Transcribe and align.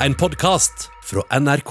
en 0.00 0.14
podkast 0.14 0.90
fra 1.04 1.40
NRK. 1.40 1.70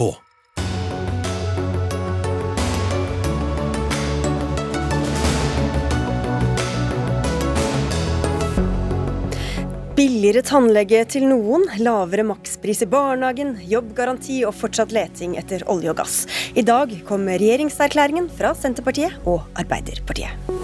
Billigere 9.96 10.41
tannlege 10.43 11.05
til 11.07 11.27
noen, 11.29 11.63
lavere 11.79 12.25
makspris 12.27 12.81
i 12.83 12.89
barnehagen, 12.89 13.56
jobbgaranti 13.69 14.42
og 14.47 14.57
fortsatt 14.57 14.92
leting 14.96 15.37
etter 15.39 15.63
olje 15.71 15.94
og 15.94 16.02
gass. 16.02 16.26
I 16.57 16.66
dag 16.66 16.91
kom 17.07 17.30
regjeringserklæringen 17.30 18.27
fra 18.34 18.55
Senterpartiet 18.57 19.21
og 19.23 19.45
Arbeiderpartiet. 19.55 20.55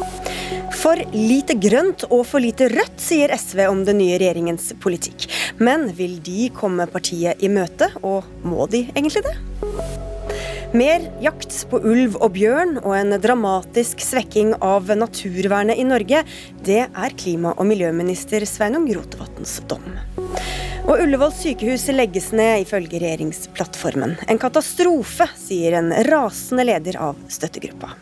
For 0.82 0.98
lite 1.14 1.54
grønt 1.62 2.08
og 2.10 2.24
for 2.26 2.42
lite 2.42 2.66
rødt, 2.72 2.96
sier 3.02 3.30
SV 3.38 3.68
om 3.70 3.84
den 3.86 4.00
nye 4.02 4.16
regjeringens 4.18 4.72
politikk. 4.82 5.28
Men 5.62 5.92
vil 5.94 6.16
de 6.26 6.48
komme 6.58 6.88
partiet 6.90 7.44
i 7.46 7.52
møte, 7.54 7.92
og 8.02 8.26
må 8.42 8.66
de 8.72 8.88
egentlig 8.96 9.22
det? 9.28 9.36
Mer 10.74 11.06
jakt 11.22 11.54
på 11.70 11.82
ulv 11.86 12.16
og 12.24 12.32
bjørn 12.34 12.80
og 12.80 12.96
en 12.98 13.14
dramatisk 13.22 14.02
svekking 14.02 14.56
av 14.64 14.90
naturvernet 14.98 15.78
i 15.78 15.86
Norge, 15.86 16.24
det 16.66 16.82
er 16.88 17.18
klima- 17.20 17.54
og 17.58 17.68
miljøminister 17.70 18.48
Sveinung 18.50 18.90
Rotevatns 18.90 19.60
dom. 19.70 19.86
Og 20.88 20.96
Ullevål 20.96 21.36
sykehus 21.36 21.92
legges 21.94 22.32
ned, 22.34 22.64
ifølge 22.64 23.04
regjeringsplattformen. 23.04 24.18
En 24.32 24.42
katastrofe, 24.42 25.30
sier 25.38 25.78
en 25.78 25.94
rasende 26.10 26.66
leder 26.72 26.98
av 27.12 27.22
støttegruppa. 27.30 27.94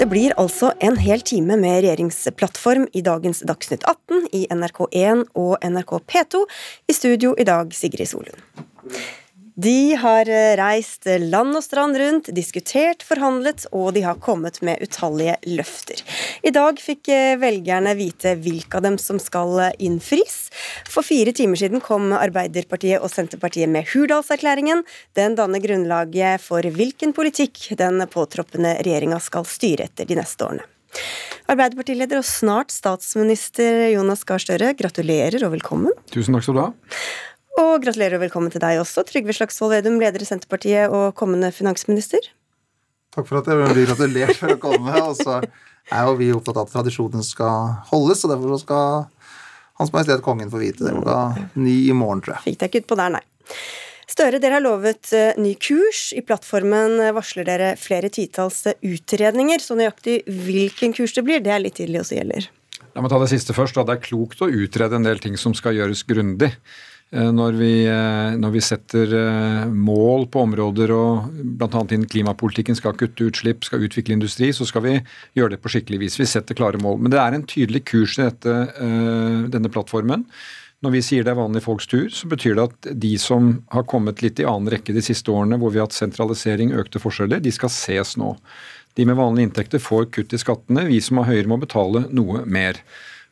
Det 0.00 0.06
blir 0.08 0.32
altså 0.40 0.70
en 0.80 0.94
hel 0.96 1.20
time 1.20 1.58
med 1.60 1.82
regjeringsplattform 1.84 2.86
i 2.96 3.02
dagens 3.04 3.42
Dagsnytt 3.44 3.82
18 3.84 4.30
i 4.32 4.46
NRK1 4.48 5.26
og 5.36 5.58
NRK 5.60 5.92
P2. 6.08 6.40
I 6.88 6.96
studio 6.96 7.34
i 7.36 7.44
dag 7.44 7.74
Sigrid 7.76 8.08
Solund. 8.08 8.40
De 9.60 9.94
har 9.98 10.28
eh, 10.30 10.54
reist 10.56 11.08
land 11.20 11.56
og 11.58 11.64
strand 11.64 11.98
rundt, 11.98 12.28
diskutert, 12.32 13.02
forhandlet, 13.04 13.66
og 13.76 13.90
de 13.96 14.04
har 14.06 14.20
kommet 14.22 14.60
med 14.64 14.80
utallige 14.80 15.34
løfter. 15.50 16.00
I 16.46 16.52
dag 16.54 16.80
fikk 16.80 17.10
eh, 17.12 17.34
velgerne 17.40 17.92
vite 17.98 18.36
hvilke 18.40 18.78
av 18.78 18.86
dem 18.86 18.96
som 19.02 19.18
skal 19.20 19.58
eh, 19.66 19.76
innfris. 19.84 20.38
For 20.88 21.04
fire 21.04 21.34
timer 21.36 21.60
siden 21.60 21.84
kom 21.84 22.08
Arbeiderpartiet 22.16 23.02
og 23.02 23.12
Senterpartiet 23.12 23.68
med 23.68 23.90
Hurdalserklæringen. 23.90 24.84
Den 25.18 25.36
danner 25.36 25.60
grunnlaget 25.60 26.46
for 26.46 26.64
hvilken 26.64 27.12
politikk 27.16 27.66
den 27.80 28.00
påtroppende 28.08 28.78
regjeringa 28.80 29.20
skal 29.20 29.48
styre 29.50 29.90
etter 29.90 30.08
de 30.08 30.22
neste 30.22 30.46
årene. 30.46 30.68
Arbeiderpartileder 31.50 32.20
og 32.22 32.26
snart 32.26 32.72
statsminister 32.72 33.90
Jonas 33.90 34.22
Gahr 34.26 34.40
Støre, 34.42 34.72
gratulerer 34.78 35.42
og 35.46 35.56
velkommen. 35.58 35.96
Tusen 36.14 36.36
takk 36.36 36.46
skal 36.46 36.56
du 36.56 36.62
ha. 36.62 36.70
Og 37.60 37.82
gratulerer 37.82 38.16
og 38.16 38.22
velkommen 38.22 38.52
til 38.52 38.62
deg 38.62 38.78
også, 38.80 39.02
Trygve 39.04 39.34
Slagsvold 39.36 39.74
Vedum, 39.74 39.98
leder 40.00 40.22
i 40.22 40.26
Senterpartiet 40.28 40.92
og 40.96 41.12
kommende 41.18 41.50
finansminister. 41.52 42.30
Takk 43.12 43.26
for 43.28 43.40
at 43.40 43.50
jeg 43.50 43.58
blir 43.74 43.90
gratulert 43.90 44.38
for 44.38 44.54
å 44.54 44.60
komme. 44.62 44.94
Og 45.10 45.18
så 45.18 45.40
er 45.42 46.06
jo 46.06 46.14
vi 46.16 46.30
opptatt 46.32 46.56
av 46.56 46.68
at 46.68 46.72
tradisjonen 46.72 47.24
skal 47.26 47.74
holdes, 47.90 48.22
og 48.24 48.32
derfor 48.32 48.60
skal 48.62 49.04
Hans 49.80 49.92
Majestet 49.92 50.24
Kongen 50.24 50.52
få 50.52 50.60
vite 50.62 50.86
det 50.86 50.94
klokka 50.94 51.48
ni 51.58 51.76
i 51.90 51.96
morgen, 51.96 52.22
tror 52.24 52.38
jeg. 52.38 52.46
Fikk 52.46 52.60
deg 52.62 52.70
ikke 52.70 52.84
utpå 52.84 52.98
der, 53.00 53.16
nei. 53.18 53.56
Støre, 54.10 54.40
dere 54.42 54.56
har 54.56 54.64
lovet 54.64 55.10
uh, 55.12 55.40
ny 55.40 55.52
kurs. 55.60 56.10
I 56.16 56.22
plattformen 56.26 56.96
varsler 57.16 57.48
dere 57.48 57.74
flere 57.80 58.08
titalls 58.12 58.62
utredninger. 58.70 59.60
Så 59.62 59.76
nøyaktig 59.78 60.22
hvilken 60.26 60.94
kurs 60.96 61.16
det 61.18 61.26
blir, 61.26 61.44
det 61.44 61.52
er 61.54 61.64
litt 61.64 61.76
tidlig 61.80 62.04
å 62.04 62.08
si 62.08 62.20
heller. 62.20 62.48
La 62.94 63.04
meg 63.04 63.12
ta 63.12 63.20
det 63.22 63.30
siste 63.32 63.54
først. 63.56 63.76
Da. 63.76 63.84
Det 63.88 63.98
er 63.98 64.06
klokt 64.08 64.40
å 64.44 64.48
utrede 64.48 64.96
en 64.98 65.06
del 65.06 65.20
ting 65.22 65.36
som 65.40 65.54
skal 65.56 65.76
gjøres 65.78 66.06
grundig. 66.08 66.54
Eh, 67.10 67.30
når 67.34 67.56
vi, 67.58 67.72
eh, 67.90 68.36
når 68.38 68.52
vi, 68.54 68.60
setter 68.62 69.14
eh, 69.18 69.64
mål 69.66 70.28
på 70.30 70.44
områder 70.46 70.92
og 70.94 71.32
bl.a. 71.42 71.82
innen 71.82 72.06
klimapolitikken 72.10 72.78
skal 72.78 72.94
kutte 72.98 73.26
utslipp, 73.26 73.66
skal 73.66 73.82
utvikle 73.82 74.14
industri, 74.14 74.52
så 74.54 74.66
skal 74.68 74.84
vi 74.86 74.94
gjøre 75.38 75.56
det 75.56 75.60
på 75.64 75.72
skikkelig 75.74 76.04
vis. 76.04 76.20
Vi 76.20 76.28
setter 76.30 76.58
klare 76.58 76.78
mål. 76.82 77.00
Men 77.02 77.14
det 77.14 77.18
er 77.22 77.34
en 77.34 77.46
tydelig 77.50 77.82
kurs 77.90 78.14
i 78.18 78.28
dette, 78.28 78.56
denne 79.50 79.72
plattformen. 79.74 80.24
Når 80.80 80.94
vi 80.94 81.02
sier 81.04 81.26
det 81.26 81.34
er 81.34 81.40
vanlige 81.40 81.66
folks 81.66 81.90
tur, 81.90 82.06
så 82.14 82.30
betyr 82.30 82.54
det 82.56 82.68
at 82.70 82.90
de 83.02 83.10
som 83.20 83.52
har 83.74 83.84
kommet 83.90 84.22
litt 84.24 84.38
i 84.40 84.46
annen 84.48 84.70
rekke 84.72 84.94
de 84.96 85.02
siste 85.04 85.28
årene, 85.34 85.58
hvor 85.60 85.74
vi 85.74 85.82
har 85.82 85.90
hatt 85.90 85.98
sentralisering, 85.98 86.72
økte 86.78 87.02
forskjeller, 87.02 87.42
de 87.42 87.52
skal 87.52 87.72
ses 87.74 88.14
nå. 88.16 88.36
De 88.96 89.04
med 89.04 89.18
vanlige 89.18 89.50
inntekter 89.50 89.82
får 89.82 90.08
kutt 90.14 90.32
i 90.32 90.40
skattene, 90.40 90.86
vi 90.88 91.02
som 91.04 91.20
har 91.20 91.28
høyere 91.34 91.50
må 91.50 91.60
betale 91.60 92.06
noe 92.16 92.46
mer. 92.48 92.80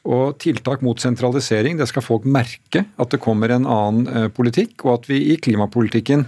Og 0.07 0.39
tiltak 0.39 0.85
mot 0.85 1.01
sentralisering, 1.01 1.79
det 1.81 1.89
skal 1.91 2.05
folk 2.05 2.29
merke 2.29 2.85
at 2.97 3.11
det 3.11 3.23
kommer 3.25 3.51
en 3.53 3.67
annen 3.67 4.07
eh, 4.09 4.31
politikk, 4.33 4.85
og 4.87 5.01
at 5.01 5.11
vi 5.11 5.25
i 5.33 5.41
klimapolitikken 5.43 6.27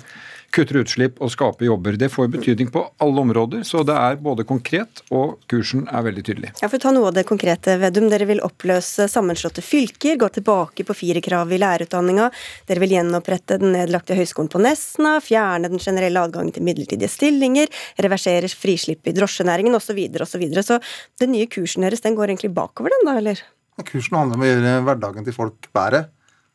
kutter 0.55 0.81
utslipp 0.81 1.21
og 1.23 1.31
skaper 1.31 1.67
jobber. 1.69 1.97
Det 1.99 2.09
får 2.11 2.31
betydning 2.33 2.71
på 2.75 2.83
alle 3.03 3.23
områder, 3.23 3.63
så 3.67 3.85
det 3.87 3.95
er 3.95 4.19
både 4.23 4.45
konkret 4.49 5.03
og 5.15 5.39
kursen 5.51 5.87
er 5.87 6.05
veldig 6.07 6.25
tydelig. 6.27 6.53
Ja, 6.59 6.67
for 6.69 6.79
å 6.81 6.83
ta 6.83 6.93
noe 6.95 7.11
av 7.11 7.17
det 7.17 7.27
konkrete, 7.29 7.77
Vedum. 7.81 8.09
Dere 8.11 8.27
vil 8.27 8.43
oppløse 8.43 9.07
sammenslåtte 9.11 9.63
fylker, 9.63 10.19
gå 10.19 10.31
tilbake 10.35 10.87
på 10.87 10.97
firerkravet 10.97 11.55
i 11.55 11.61
lærerutdanninga. 11.63 12.31
Dere 12.67 12.83
vil 12.83 12.97
gjenopprette 12.97 13.61
den 13.63 13.77
nedlagte 13.77 14.19
høyskolen 14.19 14.51
på 14.51 14.63
Nesna, 14.63 15.17
fjerne 15.23 15.71
den 15.71 15.83
generelle 15.83 16.27
adgangen 16.27 16.55
til 16.57 16.67
midlertidige 16.67 17.13
stillinger, 17.13 17.71
reversere 18.03 18.51
frislipp 18.51 19.07
i 19.07 19.15
drosjenæringen 19.15 19.79
osv. 19.79 19.95
osv. 19.95 20.27
Så, 20.31 20.43
videre, 20.43 20.67
så, 20.67 20.81
så 20.83 21.25
den 21.25 21.35
nye 21.37 21.49
kursen 21.51 21.87
deres, 21.87 22.03
den 22.03 22.19
går 22.19 22.33
egentlig 22.33 22.55
bakover, 22.57 22.95
den 22.97 23.07
da, 23.07 23.19
eller? 23.23 23.47
Kursen 23.87 24.19
handler 24.19 24.39
om 24.39 24.45
å 24.45 24.49
gjøre 24.49 24.75
hverdagen 24.87 25.27
til 25.27 25.37
folk 25.37 25.71
bedre. 25.77 26.07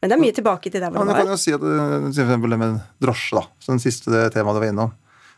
Men 0.01 0.11
det 0.11 0.17
er 0.17 0.21
mye 0.21 0.35
tilbake 0.37 0.69
til 0.69 0.83
der 0.83 0.91
hvor 0.91 1.01
det 1.01 1.13
var. 1.13 1.17
Ja, 1.17 1.25
kan 1.25 1.33
jo 1.33 1.39
si 1.41 1.55
at 1.55 1.63
for 1.63 2.07
eksempel 2.11 2.53
det 2.53 2.61
med 2.61 2.77
drosje, 3.01 3.39
da, 3.39 3.45
som 3.63 3.77
den 3.77 3.83
siste 3.83 4.27
temaet 4.35 4.57
du 4.57 4.61
var 4.61 4.69
innom. 4.69 4.93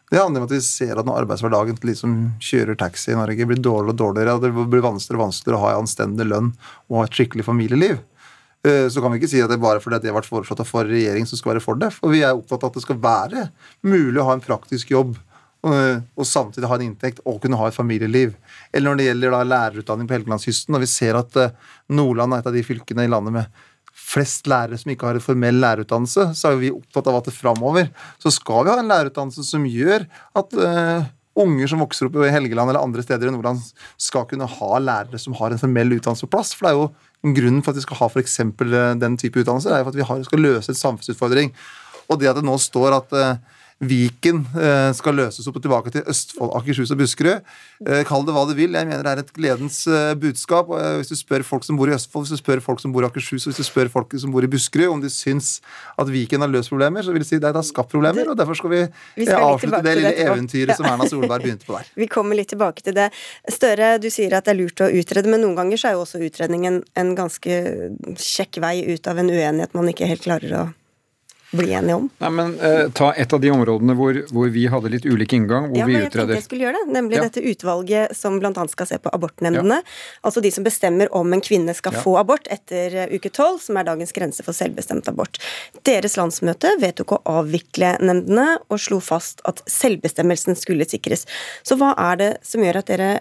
Det 0.08 0.20
handler 0.22 0.44
om 0.44 0.48
at 0.48 0.54
vi 0.56 0.60
ser 0.64 1.00
at 1.00 1.08
når 1.08 1.22
arbeidshverdagen 1.22 1.80
til 1.80 1.92
de 1.92 1.96
som 2.00 2.12
kjører 2.44 2.78
taxi 2.80 3.12
i 3.12 3.18
Norge, 3.20 3.48
blir 3.48 3.60
dårligere 3.60 3.94
og 3.94 4.02
dårligere, 4.02 4.36
og 4.38 4.44
det 4.46 4.68
blir 4.72 4.84
vanskeligere 4.86 5.20
og 5.20 5.26
vanskeligere 5.26 5.60
å 5.60 5.64
ha 5.66 5.72
en 5.74 5.84
anstendig 5.84 6.28
lønn 6.28 6.54
og 6.88 7.00
ha 7.02 7.08
et 7.08 7.18
skikkelig 7.20 7.44
familieliv, 7.48 7.98
eh, 8.68 8.86
så 8.88 9.04
kan 9.04 9.12
vi 9.12 9.20
ikke 9.20 9.32
si 9.34 9.44
at 9.44 9.52
det 9.52 9.60
er 9.60 9.66
bare 9.66 9.84
fordi 9.84 10.00
det 10.04 10.14
har 10.14 10.20
vært 10.22 10.32
foreslått 10.32 10.64
av 10.64 10.70
forrige 10.70 10.96
regjering 11.02 11.28
som 11.28 11.40
skal 11.40 11.54
være 11.54 11.66
for 11.66 11.80
det. 11.80 11.92
For 11.96 12.16
vi 12.16 12.24
er 12.24 12.36
opptatt 12.40 12.64
av 12.64 12.72
at 12.72 12.80
det 12.80 12.86
skal 12.88 13.02
være 13.04 13.50
mulig 13.84 14.24
å 14.24 14.30
ha 14.30 14.38
en 14.38 14.46
praktisk 14.48 14.96
jobb 14.96 15.16
Eh, 15.16 15.27
og 15.66 16.28
samtidig 16.28 16.70
ha 16.70 16.78
en 16.78 16.86
inntekt 16.90 17.24
og 17.26 17.42
kunne 17.44 17.58
ha 17.60 17.70
et 17.70 17.76
familieliv. 17.76 18.36
Eller 18.72 18.90
når 18.90 19.00
det 19.00 19.08
gjelder 19.08 19.34
da 19.34 19.42
lærerutdanning 19.48 20.10
på 20.10 20.18
Helgelandskysten, 20.18 20.74
når 20.76 20.84
vi 20.84 20.92
ser 20.92 21.18
at 21.20 21.40
eh, 21.42 21.58
Nordland 21.90 22.36
er 22.36 22.44
et 22.44 22.52
av 22.52 22.56
de 22.56 22.64
fylkene 22.64 23.08
i 23.08 23.12
landet 23.12 23.36
med 23.36 23.66
flest 23.98 24.48
lærere 24.48 24.78
som 24.80 24.94
ikke 24.94 25.10
har 25.10 25.18
en 25.18 25.26
formell 25.26 25.60
lærerutdannelse, 25.64 26.30
så 26.38 26.52
er 26.52 26.62
vi 26.62 26.72
opptatt 26.74 27.10
av 27.10 27.20
at 27.20 27.28
det 27.28 27.36
framover 27.36 27.90
så 28.22 28.32
skal 28.32 28.64
vi 28.64 28.72
ha 28.72 28.80
en 28.80 28.92
lærerutdannelse 28.92 29.44
som 29.48 29.66
gjør 29.68 30.06
at 30.38 30.54
uh, 30.62 31.08
unger 31.42 31.70
som 31.70 31.82
vokser 31.82 32.08
opp 32.08 32.20
i 32.22 32.30
Helgeland 32.32 32.72
eller 32.72 32.86
andre 32.86 33.04
steder 33.04 33.30
i 33.30 33.34
Nordland, 33.34 33.60
skal 34.00 34.28
kunne 34.30 34.48
ha 34.50 34.80
lærere 34.80 35.20
som 35.22 35.36
har 35.38 35.54
en 35.54 35.62
formell 35.62 35.98
utdannelse 35.98 36.28
på 36.28 36.34
plass. 36.38 36.54
For 36.56 36.68
det 36.68 36.72
er 36.72 36.80
jo 36.80 37.34
grunnen 37.38 37.66
for 37.66 37.74
at 37.74 37.82
vi 37.82 37.86
skal 37.88 38.00
ha 38.00 38.10
f.eks. 38.14 38.40
den 39.02 39.20
type 39.20 39.42
utdannelse, 39.42 39.74
er 39.74 39.84
jo 39.84 39.92
at 39.92 40.00
vi 40.00 40.08
har, 40.08 40.24
skal 40.30 40.46
løse 40.46 40.74
en 40.74 40.82
samfunnsutfordring. 40.82 41.54
Og 42.08 42.22
det 42.22 42.32
at 42.32 42.40
det 42.40 42.46
nå 42.48 42.56
står 42.62 43.02
at 43.02 43.18
uh, 43.18 43.57
Viken 43.78 44.40
eh, 44.58 44.90
skal 44.98 45.14
løses 45.20 45.46
opp 45.46 45.60
og 45.60 45.62
tilbake 45.62 45.92
til 45.94 46.06
Østfold, 46.10 46.50
Akershus 46.58 46.90
og 46.94 46.98
Buskerud. 46.98 47.44
Eh, 47.86 48.02
kall 48.10 48.24
det 48.26 48.34
hva 48.34 48.46
du 48.50 48.56
vil. 48.58 48.74
Jeg 48.74 48.90
mener 48.90 49.06
det 49.06 49.12
er 49.12 49.22
et 49.22 49.34
gledens 49.36 49.84
eh, 49.86 50.16
budskap. 50.18 50.72
Hvis 50.98 51.12
du 51.12 51.18
spør 51.20 51.46
folk 51.46 51.68
som 51.68 51.78
bor 51.78 51.92
i 51.92 51.94
Østfold, 51.94 52.26
hvis 52.26 52.40
du 52.40 52.42
spør 52.42 52.64
folk 52.66 52.82
som 52.82 52.96
bor 52.96 53.06
i 53.06 53.10
Akershus 53.10 53.46
og 53.46 53.52
hvis 53.52 53.62
du 53.62 53.68
spør 53.68 53.92
folk 53.94 54.16
som 54.18 54.34
bor 54.34 54.46
i 54.46 54.50
Buskerud 54.50 54.96
om 54.96 55.04
de 55.04 55.12
syns 55.14 55.60
at 55.94 56.10
Viken 56.10 56.42
har 56.42 56.50
løst 56.50 56.74
problemer, 56.74 57.06
så 57.06 57.14
vil 57.14 57.22
de 57.22 57.30
si 57.30 57.38
det 57.44 57.54
har 57.54 57.68
skapt 57.68 57.94
problemer. 57.94 58.32
og 58.32 58.40
Derfor 58.40 58.58
skal 58.58 58.74
vi, 58.74 58.82
vi 59.20 59.30
skal 59.30 59.46
avslutte 59.46 59.84
det 59.86 59.96
lille 60.00 60.16
eventyret 60.26 60.74
ja. 60.74 60.80
som 60.80 60.90
Erna 60.90 61.06
Solberg 61.12 61.46
begynte 61.46 61.70
på 61.70 61.78
der. 61.78 61.94
Vi 62.02 62.10
kommer 62.10 62.38
litt 62.38 62.50
tilbake 62.50 62.82
til 62.86 62.98
det. 62.98 63.12
Støre, 63.52 63.94
du 64.02 64.10
sier 64.14 64.34
at 64.38 64.48
det 64.48 64.56
er 64.56 64.60
lurt 64.64 64.82
å 64.82 64.90
utrede, 64.90 65.30
men 65.30 65.44
noen 65.46 65.58
ganger 65.60 65.82
så 65.82 65.92
er 65.92 65.98
jo 65.98 66.04
også 66.06 66.22
utredningen 66.26 66.82
en 66.98 67.14
ganske 67.18 67.62
kjekk 68.18 68.62
vei 68.64 68.76
ut 68.90 69.10
av 69.10 69.22
en 69.22 69.30
uenighet 69.30 69.78
man 69.78 69.90
ikke 69.92 70.10
helt 70.10 70.26
klarer 70.26 70.58
å 70.58 70.66
bli 71.52 71.72
enige 71.74 71.96
om? 71.96 72.10
Nei, 72.20 72.30
men 72.30 72.54
eh, 72.60 72.90
Ta 72.96 73.14
et 73.14 73.34
av 73.34 73.42
de 73.42 73.52
områdene 73.54 73.96
hvor, 73.98 74.20
hvor, 74.34 74.50
vi 74.52 74.66
hadde 74.72 74.92
litt 74.92 75.06
ulik 75.08 75.34
inngang. 75.38 75.70
hvor 75.72 75.80
ja, 75.80 75.88
vi 75.88 75.96
men 75.96 76.06
jeg 76.06 76.14
tenkte 76.14 76.36
Jeg 76.36 76.46
skulle 76.46 76.68
gjøre 76.68 76.82
det, 76.82 76.94
Nemlig 76.98 77.20
ja. 77.20 77.24
dette 77.28 77.44
utvalget 77.44 78.18
som 78.18 78.40
bl.a. 78.42 78.68
skal 78.72 78.90
se 78.90 79.00
på 79.02 79.14
abortnemndene. 79.16 79.80
Ja. 79.80 79.98
Altså 80.28 80.44
de 80.44 80.52
som 80.52 80.68
bestemmer 80.68 81.12
om 81.16 81.34
en 81.34 81.44
kvinne 81.44 81.76
skal 81.78 81.96
ja. 81.96 82.04
få 82.04 82.18
abort 82.20 82.50
etter 82.52 83.00
eh, 83.06 83.16
uke 83.16 83.32
tolv, 83.34 83.62
som 83.64 83.80
er 83.80 83.88
dagens 83.88 84.14
grense 84.16 84.44
for 84.46 84.58
selvbestemt 84.58 85.08
abort. 85.12 85.40
Deres 85.88 86.18
landsmøte 86.20 86.76
vedtok 86.82 87.18
å 87.18 87.24
avvikle 87.40 87.96
nemndene 88.04 88.60
og 88.68 88.82
slo 88.84 89.00
fast 89.04 89.44
at 89.48 89.64
selvbestemmelsen 89.72 90.58
skulle 90.60 90.88
sikres. 90.90 91.28
Så 91.64 91.80
hva 91.80 91.94
er 92.12 92.24
det 92.24 92.32
som 92.48 92.64
gjør 92.64 92.82
at 92.82 92.92
dere 92.92 93.12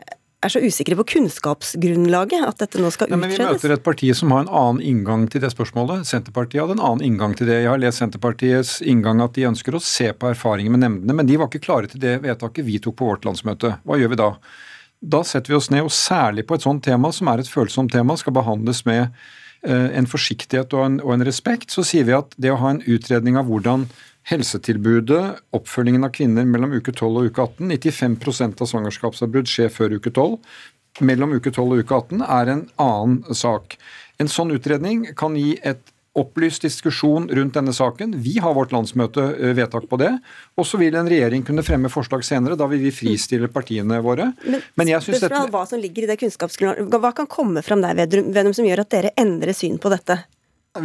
er 0.46 0.52
så 0.54 0.62
usikre 0.62 0.96
på 1.00 1.04
kunnskapsgrunnlaget 1.14 2.46
at 2.46 2.62
dette 2.62 2.81
nå 2.82 2.90
skal 2.94 3.10
utredes? 3.10 3.38
Ja, 3.38 3.48
vi 3.50 3.56
møter 3.56 3.75
et 3.75 3.84
parti 3.87 4.10
som 4.16 4.32
har 4.34 4.44
en 4.44 4.52
annen 4.52 4.82
inngang 4.84 5.26
til 5.32 5.43
det 5.44 5.50
spørsmålet. 5.52 6.06
Senterpartiet 6.08 6.62
hadde 6.62 6.76
en 6.78 6.84
annen 6.88 7.04
inngang 7.06 7.37
til 7.38 7.50
det. 7.50 7.60
Jeg 7.64 7.72
har 7.72 7.82
lest 7.82 8.02
Senterpartiets 8.02 8.78
inngang 8.87 9.22
at 9.25 9.37
de 9.37 9.48
ønsker 9.50 9.76
å 9.76 9.82
se 9.82 10.12
på 10.16 10.31
erfaringer 10.32 10.75
med 10.75 10.84
nemndene, 10.84 11.19
men 11.19 11.28
de 11.28 11.38
var 11.40 11.50
ikke 11.50 11.64
klare 11.66 11.90
til 11.93 12.02
det 12.02 12.19
vedtaket 12.25 12.66
vi 12.66 12.81
tok 12.82 12.98
på 13.00 13.10
vårt 13.10 13.28
landsmøte. 13.28 13.76
Hva 13.84 14.00
gjør 14.00 14.14
vi 14.14 14.20
da? 14.22 14.31
Da 15.16 15.22
setter 15.28 15.52
vi 15.52 15.58
oss 15.58 15.70
ned, 15.70 15.84
og 15.87 15.94
særlig 15.94 16.46
på 16.48 16.56
et 16.56 16.64
sånt 16.64 16.84
tema 16.87 17.12
som 17.14 17.28
er 17.31 17.43
et 17.43 17.50
følsomt 17.50 17.93
tema, 17.93 18.16
skal 18.16 18.34
behandles 18.37 18.82
med 18.88 19.04
eh, 19.66 19.88
en 19.98 20.08
forsiktighet 20.08 20.72
og 20.76 20.84
en, 20.87 21.00
og 21.04 21.16
en 21.16 21.26
respekt, 21.28 21.70
så 21.75 21.84
sier 21.87 22.08
vi 22.08 22.16
at 22.16 22.32
det 22.40 22.54
å 22.54 22.60
ha 22.62 22.72
en 22.75 22.84
utredning 22.87 23.37
av 23.38 23.50
hvordan 23.50 23.87
helsetilbudet, 24.26 25.43
oppfølgingen 25.55 26.06
av 26.06 26.14
kvinner 26.17 26.46
mellom 26.49 26.75
uke 26.75 26.93
12 26.93 27.11
og 27.20 27.28
uke 27.31 27.44
18 27.44 27.75
95% 27.76 28.62
av 28.64 28.70
svangerskapsavbrudd 28.73 29.50
skjer 29.50 29.70
før 29.73 29.99
uke 30.00 30.11
12. 30.11 30.38
Mellom 31.06 31.37
uke 31.37 31.52
12 31.52 31.67
og 31.67 31.82
uke 31.84 32.00
18 32.00 32.25
er 32.25 32.55
en 32.55 32.64
annen 32.82 33.37
sak. 33.37 33.76
En 34.19 34.31
sånn 34.32 34.55
utredning 34.56 35.05
kan 35.19 35.37
gi 35.38 35.55
et 35.62 35.93
opplyst 36.17 36.64
diskusjon 36.64 37.28
rundt 37.37 37.55
denne 37.58 37.75
saken. 37.76 38.14
Vi 38.25 38.38
har 38.40 38.55
vårt 38.56 38.73
landsmøte 38.73 39.26
eh, 39.37 39.52
vedtak 39.56 39.84
på 39.90 39.99
det. 40.00 40.14
Og 40.56 40.64
så 40.64 40.81
vil 40.81 40.96
en 40.96 41.11
regjering 41.11 41.44
kunne 41.44 41.64
fremme 41.67 41.90
forslag 41.93 42.25
senere. 42.25 42.56
Da 42.56 42.69
vil 42.70 42.81
vi 42.87 42.93
fristille 42.94 43.50
partiene 43.52 44.00
våre. 44.05 44.31
Men, 44.46 44.64
Men 44.81 44.93
jeg 44.94 45.05
synes 45.05 45.26
dette... 45.26 45.43
Hva 45.52 45.67
som 45.69 45.82
ligger 45.82 46.06
i 46.06 46.11
det 46.11 46.17
kunnskapsgrunnlaget, 46.22 46.96
hva 47.05 47.12
kan 47.20 47.29
komme 47.29 47.61
fram 47.67 47.84
der, 47.84 48.00
Vedum, 48.08 48.55
som 48.56 48.64
gjør 48.64 48.87
at 48.87 48.96
dere 48.96 49.12
endrer 49.20 49.52
syn 49.56 49.76
på 49.82 49.93
dette? 49.93 50.22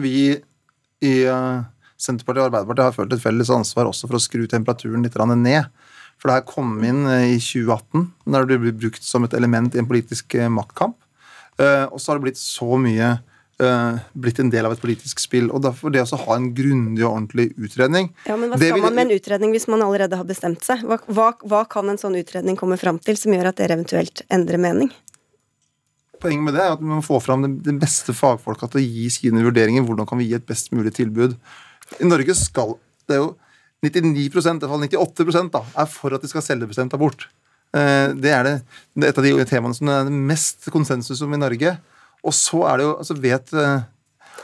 Vi 0.04 0.18
i 1.02 1.14
uh, 1.32 1.64
Senterpartiet 2.02 2.44
og 2.44 2.50
Arbeiderpartiet 2.50 2.88
har 2.88 2.96
følt 2.96 3.16
et 3.16 3.24
felles 3.24 3.52
ansvar 3.54 3.90
også 3.90 4.10
for 4.10 4.18
å 4.18 4.24
skru 4.24 4.46
temperaturen 4.50 5.06
litt 5.06 5.18
ned. 5.38 5.70
For 6.22 6.30
det 6.30 6.38
her 6.40 6.48
kom 6.50 6.78
inn 6.86 7.06
eh, 7.10 7.36
i 7.36 7.40
2018, 7.42 8.08
når 8.30 8.48
det 8.50 8.62
ble 8.62 8.78
brukt 8.78 9.06
som 9.06 9.26
et 9.26 9.36
element 9.38 9.74
i 9.76 9.82
en 9.82 9.90
politisk 9.90 10.38
maktkamp. 10.50 10.98
Uh, 11.60 11.86
og 11.92 12.00
så 12.00 12.12
har 12.12 12.18
det 12.18 12.30
blitt 12.30 12.42
så 12.42 12.78
mye 12.80 13.20
blitt 14.18 14.40
en 14.42 14.50
del 14.50 14.66
av 14.66 14.74
et 14.74 14.80
politisk 14.82 15.20
spill. 15.22 15.52
og 15.54 15.62
Derfor 15.62 15.92
det 15.94 16.02
å 16.02 16.18
ha 16.24 16.34
en 16.34 16.48
grundig 16.58 17.04
og 17.04 17.12
ordentlig 17.12 17.52
utredning 17.62 18.08
Ja, 18.26 18.34
men 18.34 18.50
Hva 18.50 18.58
skal 18.58 18.74
vil, 18.74 18.86
man 18.88 18.96
med 18.98 19.06
en 19.06 19.20
utredning 19.20 19.54
hvis 19.54 19.68
man 19.70 19.84
allerede 19.86 20.18
har 20.18 20.26
bestemt 20.26 20.66
seg? 20.66 20.82
Hva, 20.88 20.98
hva, 21.06 21.28
hva 21.46 21.60
kan 21.70 21.92
en 21.92 22.02
sånn 22.02 22.18
utredning 22.18 22.58
komme 22.58 22.80
fram 22.82 22.98
til 22.98 23.20
som 23.22 23.36
gjør 23.36 23.52
at 23.52 23.60
dere 23.62 23.78
eventuelt 23.78 24.24
endrer 24.34 24.58
mening? 24.66 24.90
Poenget 26.22 26.46
med 26.46 26.58
det 26.58 26.64
er 26.64 26.76
at 26.76 26.82
vi 26.82 26.90
må 26.90 27.02
få 27.06 27.18
fram 27.22 27.46
de 27.66 27.76
beste 27.82 28.14
fagfolka 28.18 28.70
til 28.70 28.82
å 28.82 28.86
gi 28.86 29.08
sine 29.14 29.42
vurderinger. 29.46 29.86
Hvordan 29.86 30.10
kan 30.10 30.22
vi 30.22 30.32
gi 30.32 30.38
et 30.38 30.50
best 30.50 30.74
mulig 30.74 30.94
tilbud? 30.98 31.38
I 32.00 32.08
Norge 32.08 32.36
skal 32.38 32.78
det 33.10 33.18
er 33.18 33.24
jo 33.24 33.32
99 33.82 34.22
i 34.22 34.30
hvert 34.32 34.68
fall 34.70 34.84
98 34.86 35.48
da, 35.54 35.64
er 35.84 35.88
for 35.90 36.14
at 36.16 36.24
de 36.24 36.30
skal 36.30 36.44
selvbestemt 36.46 36.94
abort. 36.94 37.26
Eh, 37.74 38.12
det 38.20 38.34
er 38.36 38.46
det, 38.46 38.58
et 39.08 39.18
av 39.18 39.26
de 39.26 39.48
temaene 39.50 39.78
som 39.78 39.90
det 39.90 39.96
er 39.96 40.12
mest 40.32 40.70
konsensus 40.74 41.24
om 41.26 41.34
i 41.34 41.40
Norge. 41.42 41.74
Og 42.22 42.36
så 42.38 42.62
er 42.70 42.78
det 42.78 42.86
jo, 42.86 42.94
altså 43.02 43.18
vet 43.18 43.54
eh, 43.58 43.88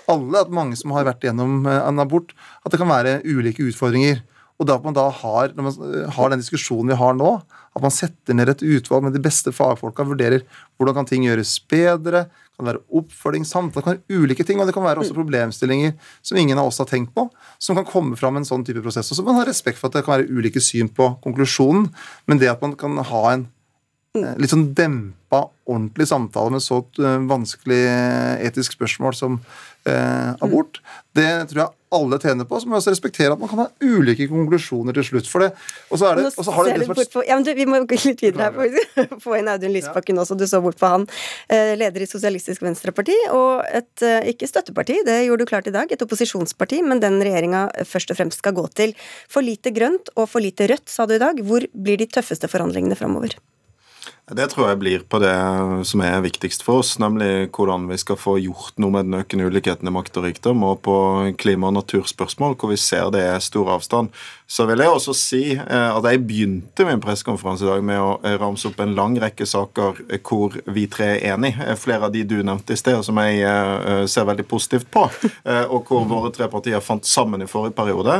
alle 0.09 0.41
at 0.41 0.53
mange 0.53 0.79
som 0.79 0.95
har 0.95 1.05
vært 1.07 1.27
gjennom 1.27 1.67
eh, 1.67 1.83
en 1.83 2.01
abort, 2.01 2.33
at 2.63 2.73
det 2.73 2.81
kan 2.81 2.89
være 2.89 3.19
ulike 3.27 3.67
utfordringer. 3.67 4.23
Og 4.57 4.65
da 4.65 4.79
at 4.79 4.87
man 4.87 4.97
da 4.97 5.05
har, 5.13 5.53
når 5.53 5.67
man 5.67 6.07
har 6.15 6.33
den 6.33 6.41
diskusjonen 6.41 6.89
vi 6.89 6.97
har 6.97 7.13
nå, 7.13 7.35
at 7.77 7.85
man 7.85 7.93
setter 7.93 8.35
ned 8.35 8.49
et 8.51 8.63
utvalg 8.65 9.05
med 9.05 9.15
de 9.15 9.21
beste 9.23 9.53
fagfolka, 9.53 10.05
vurderer 10.07 10.43
hvordan 10.77 10.97
kan 10.97 11.09
ting 11.09 11.27
gjøres 11.27 11.53
bedre, 11.69 12.25
kan 12.57 12.65
det 12.65 12.71
være 12.71 12.83
oppfølging, 12.99 13.45
samtale, 13.45 13.83
kan 13.85 13.95
være 13.95 14.21
ulike 14.23 14.45
ting, 14.47 14.59
og 14.59 14.69
det 14.69 14.73
kan 14.73 14.85
være 14.85 15.03
også 15.03 15.17
problemstillinger 15.17 15.93
som 16.25 16.39
ingen 16.41 16.57
av 16.57 16.71
oss 16.71 16.81
har 16.81 16.89
tenkt 16.89 17.13
på, 17.13 17.27
som 17.61 17.77
kan 17.77 17.85
komme 17.87 18.17
fram 18.17 18.39
en 18.39 18.47
sånn 18.47 18.65
type 18.65 18.81
prosess. 18.81 19.11
Og 19.13 19.19
så 19.19 19.27
man 19.27 19.37
ha 19.37 19.45
respekt 19.45 19.77
for 19.77 19.91
at 19.91 19.99
det 19.99 20.07
kan 20.07 20.17
være 20.17 20.31
ulike 20.33 20.63
syn 20.63 20.89
på 20.89 21.11
konklusjonen, 21.21 21.91
men 22.25 22.41
det 22.41 22.49
at 22.55 22.65
man 22.65 22.73
kan 22.79 22.97
ha 22.97 23.23
en 23.35 23.45
litt 24.39 24.53
sånn 24.53 24.69
dempa, 24.77 25.47
ordentlig 25.67 26.07
samtale 26.07 26.55
med 26.55 26.63
så 26.63 26.81
eh, 27.01 27.17
vanskelig 27.27 27.81
eh, 27.89 28.45
etisk 28.47 28.77
spørsmål 28.77 29.15
som 29.17 29.39
eh, 29.87 30.29
abort. 30.43 30.79
Det 31.17 31.27
tror 31.49 31.61
jeg 31.63 31.73
alle 31.97 32.19
tjener 32.23 32.47
på. 32.47 32.59
Så 32.59 32.67
må 32.67 32.75
vi 32.75 32.79
også 32.81 32.93
respektere 32.93 33.35
at 33.35 33.41
man 33.41 33.51
kan 33.51 33.61
ha 33.63 33.67
ulike 33.83 34.29
konklusjoner 34.31 34.95
til 34.95 35.07
slutt 35.09 35.27
for 35.31 35.43
det. 35.43 35.49
Og 35.91 35.99
så 35.99 36.09
er 36.09 36.21
det, 36.21 36.29
og 36.31 36.47
så 36.47 36.55
har 36.55 36.69
det, 36.69 36.77
det 36.83 36.87
vært... 36.91 37.17
ja, 37.27 37.39
du, 37.43 37.51
Vi 37.57 37.67
må 37.67 37.81
gå 37.87 37.99
litt 38.03 38.23
videre 38.23 38.47
her. 38.51 39.17
Få 39.23 39.35
inn 39.39 39.51
Audun 39.51 39.75
Lysbakken 39.75 40.23
også. 40.23 40.37
Du 40.39 40.45
så 40.47 40.61
bort 40.63 40.79
på 40.79 40.91
han. 40.91 41.07
Leder 41.49 42.03
i 42.03 42.09
Sosialistisk 42.09 42.63
Venstreparti, 42.63 43.15
og 43.35 43.67
et 43.67 44.07
ikke 44.31 44.49
støtteparti, 44.51 45.01
det 45.07 45.21
gjorde 45.25 45.43
du 45.43 45.51
klart 45.51 45.67
i 45.71 45.75
dag. 45.75 45.91
Et 45.91 46.07
opposisjonsparti, 46.07 46.81
men 46.87 47.03
den 47.03 47.19
regjeringa 47.23 47.67
først 47.87 48.11
og 48.11 48.19
fremst 48.19 48.43
skal 48.43 48.55
gå 48.57 48.67
til. 48.79 48.95
For 49.31 49.43
lite 49.43 49.75
grønt 49.75 50.11
og 50.15 50.27
for 50.31 50.43
lite 50.43 50.71
rødt, 50.71 50.87
sa 50.91 51.07
du 51.07 51.15
i 51.17 51.23
dag. 51.23 51.39
Hvor 51.43 51.67
blir 51.71 51.99
de 51.99 52.09
tøffeste 52.11 52.51
forhandlingene 52.51 52.99
framover? 52.99 53.39
Det 54.27 54.49
tror 54.51 54.65
jeg 54.67 54.79
blir 54.81 55.03
på 55.07 55.21
det 55.23 55.35
som 55.87 56.01
er 56.03 56.17
viktigst 56.19 56.65
for 56.67 56.81
oss, 56.81 56.97
nemlig 56.99 57.47
hvordan 57.55 57.85
vi 57.87 57.95
skal 58.01 58.17
få 58.19 58.33
gjort 58.43 58.75
noe 58.75 58.91
med 58.91 59.07
den 59.07 59.21
økende 59.21 59.45
ulikheten 59.47 59.87
i 59.87 59.93
makt 59.95 60.19
og 60.19 60.25
rikdom, 60.27 60.65
og 60.67 60.81
på 60.83 60.95
klima- 61.39 61.69
og 61.69 61.77
naturspørsmål, 61.77 62.57
hvor 62.59 62.73
vi 62.73 62.79
ser 62.81 63.07
det 63.15 63.21
er 63.23 63.39
stor 63.39 63.71
avstand. 63.77 64.11
Så 64.47 64.63
vil 64.63 64.79
jeg 64.79 64.87
også 64.87 65.11
si 65.11 65.41
eh, 65.57 65.89
at 65.91 66.05
jeg 66.07 66.21
begynte 66.23 66.85
min 66.87 67.01
pressekonferanse 67.03 67.65
i 67.65 67.67
dag 67.67 67.81
med 67.83 67.99
å 67.99 68.13
eh, 68.23 68.37
ramse 68.39 68.69
opp 68.69 68.79
en 68.79 68.93
lang 68.95 69.17
rekke 69.19 69.43
saker 69.43 69.99
eh, 70.07 70.21
hvor 70.23 70.55
vi 70.71 70.85
tre 70.87 71.09
er 71.17 71.33
enige. 71.33 71.75
Flere 71.75 72.07
av 72.07 72.13
de 72.13 72.21
du 72.23 72.37
nevnte 72.39 72.71
i 72.71 72.79
sted, 72.79 72.95
som 73.03 73.19
jeg 73.19 73.43
ser 74.07 74.27
veldig 74.27 74.45
positivt 74.47 74.87
på. 74.91 75.03
Og 75.73 75.89
hvor 75.89 76.05
våre 76.07 76.31
tre 76.33 76.47
partier 76.51 76.79
fant 76.83 77.03
sammen 77.07 77.43
i 77.43 77.47
forrige 77.49 77.75
periode. 77.75 78.15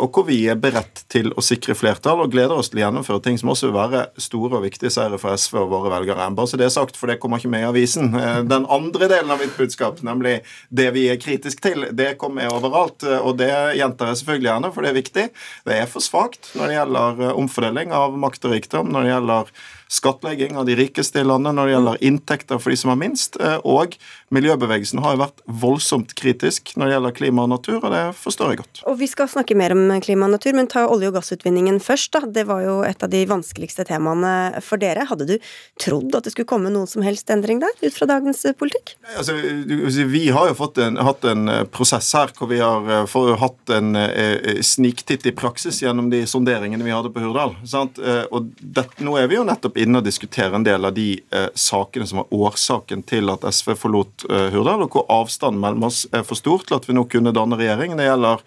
Og 0.00 0.12
hvor 0.12 0.26
vi 0.28 0.38
er 0.50 0.58
beredt 0.60 1.02
til 1.12 1.30
å 1.36 1.44
sikre 1.44 1.76
flertall 1.76 2.20
og 2.22 2.32
gleder 2.32 2.56
oss 2.56 2.70
til 2.70 2.80
å 2.80 2.84
gjennomføre 2.84 3.22
ting 3.24 3.38
som 3.40 3.50
også 3.52 3.68
vil 3.68 3.76
være 3.76 4.02
store 4.22 4.58
og 4.58 4.64
viktige 4.66 4.92
seire 4.92 5.18
for 5.20 5.36
SV 5.36 5.58
og 5.62 5.72
våre 5.72 5.92
velgere. 5.92 6.28
Bare 6.36 6.50
så 6.50 6.60
det 6.60 6.68
er 6.68 6.74
sagt, 6.74 6.98
for 6.98 7.10
det 7.10 7.18
kommer 7.22 7.40
ikke 7.40 7.52
med 7.52 7.64
i 7.64 7.68
avisen. 7.70 8.12
Den 8.48 8.68
andre 8.72 9.10
delen 9.12 9.32
av 9.32 9.42
mitt 9.42 9.56
budskap, 9.58 10.00
nemlig 10.06 10.38
det 10.68 10.90
vi 10.96 11.06
er 11.12 11.20
kritisk 11.22 11.64
til, 11.64 11.88
det 11.96 12.14
kommer 12.20 12.44
med 12.44 12.56
overalt. 12.56 13.06
Og 13.22 13.36
det 13.40 13.52
gjentar 13.78 14.12
jeg 14.12 14.22
selvfølgelig 14.22 14.52
gjerne, 14.52 14.72
for 14.74 14.86
det 14.86 14.92
er 14.92 15.00
viktig. 15.00 15.28
Det 15.66 15.78
er 15.80 15.90
for 15.90 16.04
svakt 16.04 16.52
når 16.56 16.70
det 16.70 16.78
gjelder 16.78 17.24
eh, 17.26 17.38
omfordeling 17.42 17.94
av 17.96 18.16
makt 18.20 18.46
og 18.48 18.54
rikdom, 18.56 18.92
når 18.92 19.06
det 19.06 19.12
gjelder 19.14 19.52
skattlegging 19.88 20.56
av 20.56 20.66
de 20.66 20.76
rikeste 20.76 21.20
i 21.20 21.26
landet 21.26 21.54
når 21.54 21.68
det 21.68 21.74
gjelder 21.76 22.04
inntekter 22.08 22.60
for 22.62 22.74
de 22.74 22.78
som 22.80 22.92
har 22.92 23.00
minst. 23.00 23.38
Eh, 23.40 23.58
og 23.64 23.96
miljøbevegelsen 24.34 25.02
har 25.04 25.14
jo 25.14 25.22
vært 25.22 25.42
voldsomt 25.46 26.14
kritisk 26.18 26.72
når 26.74 26.88
det 26.88 26.96
gjelder 26.96 27.16
klima 27.20 27.44
og 27.46 27.52
natur, 27.54 27.78
og 27.80 27.92
det 27.94 28.02
forstår 28.18 28.52
jeg 28.52 28.62
godt. 28.62 28.82
Og 28.90 28.98
Vi 28.98 29.10
skal 29.10 29.30
snakke 29.30 29.56
mer 29.58 29.74
om 29.76 29.84
klima 30.02 30.26
og 30.26 30.34
natur, 30.34 30.56
men 30.56 30.66
ta 30.66 30.86
olje- 30.86 31.12
og 31.12 31.18
gassutvinningen 31.20 31.78
først. 31.80 32.12
da. 32.12 32.20
Det 32.26 32.46
var 32.46 32.62
jo 32.64 32.80
et 32.82 33.02
av 33.02 33.10
de 33.10 33.24
vanskeligste 33.26 33.86
temaene 33.86 34.60
for 34.62 34.76
dere. 34.76 35.06
Hadde 35.06 35.26
du 35.26 35.38
trodd 35.78 36.14
at 36.14 36.24
det 36.24 36.32
skulle 36.32 36.48
komme 36.48 36.72
noen 36.72 36.88
som 36.90 37.02
helst 37.02 37.30
endring 37.30 37.60
der, 37.60 37.70
ut 37.82 37.94
fra 37.94 38.06
dagens 38.06 38.42
politikk? 38.58 38.96
Altså, 39.16 39.36
vi 39.36 40.28
har 40.34 40.50
jo 40.50 40.70
en, 40.82 40.96
hatt 40.96 41.24
en 41.24 41.48
eh, 41.48 41.64
prosess 41.70 42.10
her 42.16 42.32
hvor 42.36 42.50
vi 42.50 42.58
har 42.62 42.90
eh, 42.90 43.06
for, 43.10 43.34
hatt 43.40 43.74
en 43.76 43.94
eh, 43.96 44.60
sniktitt 44.66 45.26
i 45.26 45.34
praksis 45.36 45.82
gjennom 45.82 46.10
de 46.10 46.24
sonderingene 46.26 46.84
vi 46.84 46.94
hadde 46.94 47.12
på 47.14 47.22
Hurdal. 47.22 47.54
Sant? 47.68 48.00
Og 48.30 48.50
det, 48.60 48.86
nå 49.04 49.16
er 49.20 49.28
vi 49.30 49.38
jo 49.38 49.44
nettopp 49.46 49.75
inne 49.80 50.00
og 50.00 50.06
diskutere 50.06 50.56
en 50.56 50.66
del 50.66 50.88
av 50.88 50.94
de 50.96 51.08
eh, 51.34 51.48
sakene 51.54 52.06
som 52.08 52.22
var 52.22 52.32
årsaken 52.34 53.04
til 53.08 53.32
at 53.32 53.44
SV 53.44 53.74
forlot 53.78 54.26
eh, 54.30 54.48
Hurdal, 54.54 54.86
og 54.86 54.96
hvor 54.96 55.06
avstanden 55.12 55.60
mellom 55.62 55.88
oss 55.90 56.04
er 56.12 56.24
for 56.26 56.38
stor 56.38 56.64
til 56.66 56.78
at 56.78 56.88
vi 56.88 56.96
nå 56.96 57.06
kunne 57.10 57.34
danne 57.36 57.58
regjering. 57.60 57.96
Det 57.98 58.08
gjelder 58.08 58.42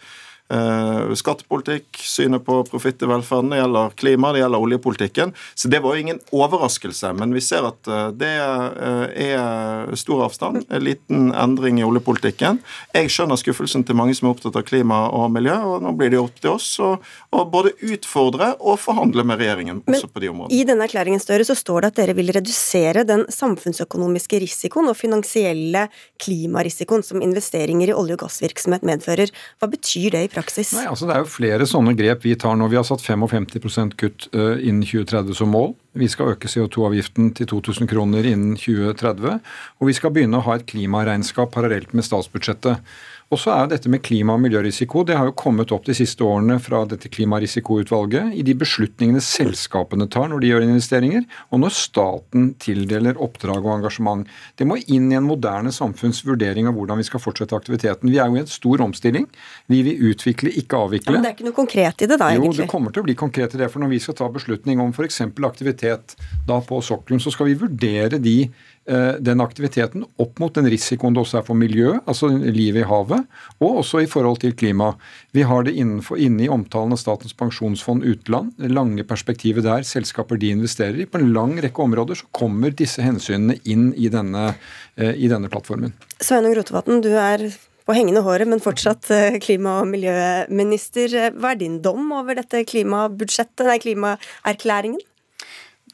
skattepolitikk, 0.50 2.00
synet 2.02 2.42
på 2.46 2.64
profitt 2.66 3.04
i 3.06 3.10
velferden, 3.10 3.52
det 3.54 3.60
gjelder 3.60 3.94
klima, 4.00 4.32
det 4.34 4.42
gjelder 4.42 4.64
oljepolitikken. 4.66 5.34
Så 5.56 5.70
det 5.70 5.80
var 5.84 5.96
jo 5.96 6.02
ingen 6.02 6.20
overraskelse. 6.34 7.12
Men 7.14 7.34
vi 7.36 7.42
ser 7.44 7.68
at 7.68 7.90
uh, 7.90 8.10
det 8.16 8.32
uh, 8.42 9.06
er 9.14 9.94
stor 10.00 10.26
avstand, 10.26 10.64
en 10.70 10.84
liten 10.84 11.30
endring 11.38 11.80
i 11.80 11.86
oljepolitikken. 11.86 12.62
Jeg 12.96 13.12
skjønner 13.14 13.40
skuffelsen 13.40 13.86
til 13.86 13.98
mange 14.00 14.16
som 14.18 14.30
er 14.30 14.36
opptatt 14.36 14.58
av 14.60 14.66
klima 14.68 15.04
og 15.14 15.30
miljø, 15.36 15.56
og 15.70 15.86
nå 15.86 15.94
blir 16.00 16.14
det 16.14 16.22
opp 16.22 16.42
til 16.42 16.56
oss 16.56 16.72
å 16.82 16.96
både 17.30 17.76
utfordre 17.86 18.52
og 18.60 18.80
forhandle 18.82 19.26
med 19.28 19.42
regjeringen 19.42 19.84
også 19.84 20.08
Men 20.08 20.14
på 20.14 20.24
de 20.24 20.32
områdene. 20.32 20.56
I 20.58 20.66
denne 20.68 20.88
erklæringen 20.90 21.22
Støre, 21.22 21.46
så 21.46 21.56
står 21.58 21.84
det 21.84 21.92
at 21.92 22.02
dere 22.02 22.16
vil 22.18 22.32
redusere 22.34 23.06
den 23.08 23.26
samfunnsøkonomiske 23.34 24.42
risikoen 24.42 24.90
og 24.90 24.98
finansielle 24.98 25.88
klimarisikoen 26.22 27.06
som 27.06 27.22
investeringer 27.24 27.92
i 27.92 27.98
olje- 27.98 28.18
og 28.18 28.24
gassvirksomhet 28.26 28.86
medfører. 28.88 29.34
Hva 29.60 29.70
betyr 29.72 30.16
det 30.16 30.26
i 30.26 30.32
praksis? 30.32 30.39
Praksis? 30.40 30.72
Nei, 30.78 30.88
altså 30.90 31.10
Det 31.10 31.16
er 31.16 31.24
jo 31.24 31.30
flere 31.30 31.68
sånne 31.70 31.94
grep 32.00 32.26
vi 32.26 32.36
tar 32.40 32.58
nå. 32.58 32.70
Vi 32.72 32.80
har 32.80 32.88
satt 32.88 33.04
55% 33.06 33.96
kutt 34.00 34.30
uh, 34.34 34.56
innen 34.58 34.82
2030 34.86 35.38
som 35.38 35.54
mål. 35.54 35.74
Vi 36.00 36.08
skal 36.12 36.34
øke 36.34 36.50
CO2-avgiften 36.50 37.34
til 37.38 37.50
2000 37.52 37.90
kroner 37.92 38.26
innen 38.26 38.58
2030. 38.60 39.40
Og 39.80 39.90
vi 39.90 39.96
skal 39.98 40.14
begynne 40.16 40.40
å 40.40 40.46
ha 40.48 40.58
et 40.58 40.68
klimaregnskap 40.70 41.52
parallelt 41.56 41.94
med 41.98 42.08
statsbudsjettet. 42.08 42.84
Og 43.30 43.38
så 43.38 43.52
er 43.54 43.60
jo 43.62 43.70
dette 43.76 43.90
med 43.94 44.02
klima- 44.02 44.34
og 44.34 44.42
miljørisiko 44.42 45.04
det 45.06 45.18
har 45.18 45.28
jo 45.30 45.36
kommet 45.38 45.70
opp 45.76 45.86
de 45.86 45.94
siste 45.94 46.26
årene 46.26 46.56
fra 46.64 46.82
dette 46.90 47.12
klimarisikoutvalget 47.14 48.34
i 48.34 48.42
de 48.46 48.56
beslutningene 48.58 49.22
selskapene 49.22 50.08
tar 50.10 50.32
når 50.32 50.42
de 50.42 50.50
gjør 50.50 50.66
investeringer, 50.66 51.28
og 51.54 51.62
når 51.62 51.76
staten 51.78 52.48
tildeler 52.62 53.20
oppdrag 53.22 53.62
og 53.62 53.76
engasjement. 53.76 54.26
Det 54.58 54.66
må 54.66 54.80
inn 54.82 55.12
i 55.14 55.18
en 55.20 55.28
moderne 55.28 55.70
samfunns 55.74 56.24
vurdering 56.26 56.70
av 56.70 56.74
hvordan 56.78 56.98
vi 56.98 57.06
skal 57.06 57.22
fortsette 57.22 57.58
aktiviteten. 57.58 58.10
Vi 58.10 58.18
er 58.18 58.32
jo 58.32 58.40
i 58.40 58.42
en 58.42 58.50
stor 58.50 58.82
omstilling. 58.88 59.30
Vi 59.70 59.84
vil 59.86 60.10
utvikle, 60.10 60.54
ikke 60.64 60.82
avvikle. 60.88 61.14
Ja, 61.14 61.20
men 61.20 61.28
det 61.28 61.34
er 61.34 61.38
ikke 61.38 61.50
noe 61.52 61.60
konkret 61.60 62.02
i 62.02 62.10
det 62.10 62.18
da, 62.18 62.32
egentlig? 62.34 62.56
Jo, 62.56 62.64
det 62.64 62.70
kommer 62.74 62.96
til 62.96 63.06
å 63.06 63.10
bli 63.12 63.18
konkret 63.20 63.54
i 63.54 63.62
det. 63.62 63.70
For 63.70 63.84
når 63.84 63.94
vi 63.94 64.02
skal 64.02 64.18
ta 64.18 64.32
beslutning 64.34 64.82
om 64.82 64.90
f.eks. 64.90 65.22
aktivitet 65.52 66.18
da 66.50 66.58
på 66.66 66.82
sokkelen, 66.82 67.22
så 67.22 67.34
skal 67.36 67.52
vi 67.52 67.60
vurdere 67.62 68.18
de 68.18 68.38
den 68.86 69.42
aktiviteten 69.44 70.06
opp 70.18 70.40
mot 70.42 70.56
den 70.56 70.66
risikoen 70.72 71.14
det 71.14 71.22
også 71.22 71.40
er 71.40 71.44
for 71.46 71.58
miljø, 71.58 71.92
altså 72.10 72.30
livet 72.32 72.82
i 72.82 72.88
havet, 72.90 73.28
og 73.60 73.82
også 73.84 74.02
i 74.02 74.08
forhold 74.10 74.40
til 74.42 74.56
klima. 74.58 74.94
Vi 75.36 75.44
har 75.46 75.68
det 75.68 75.76
innenfor, 75.78 76.18
inne 76.18 76.48
i 76.48 76.50
omtalen 76.50 76.96
av 76.96 77.02
Statens 77.02 77.36
pensjonsfond 77.38 78.06
utland, 78.08 78.56
det 78.58 78.72
lange 78.74 79.06
perspektivet 79.06 79.68
der 79.68 79.86
selskaper 79.86 80.40
de 80.42 80.54
investerer 80.56 81.04
i. 81.04 81.08
På 81.10 81.22
en 81.22 81.34
lang 81.36 81.58
rekke 81.62 81.86
områder 81.86 82.18
så 82.18 82.30
kommer 82.36 82.74
disse 82.74 83.04
hensynene 83.06 83.60
inn 83.70 83.92
i 83.94 84.10
denne, 84.10 84.54
eh, 84.98 85.14
i 85.14 85.30
denne 85.32 85.52
plattformen. 85.52 85.94
Sveinung 86.20 86.56
Rotevatn, 86.58 87.02
du 87.06 87.12
er 87.14 87.50
på 87.90 87.96
hengende 87.98 88.22
håret, 88.22 88.48
men 88.50 88.62
fortsatt 88.62 89.10
eh, 89.14 89.40
klima- 89.42 89.80
og 89.82 89.90
miljøminister. 89.90 91.34
Hva 91.38 91.54
er 91.56 91.62
din 91.62 91.80
dom 91.82 92.12
over 92.14 92.38
dette 92.38 92.62
klimabudsjettet, 92.70 93.66
nei, 93.66 93.80
klimaerklæringen? 93.82 95.02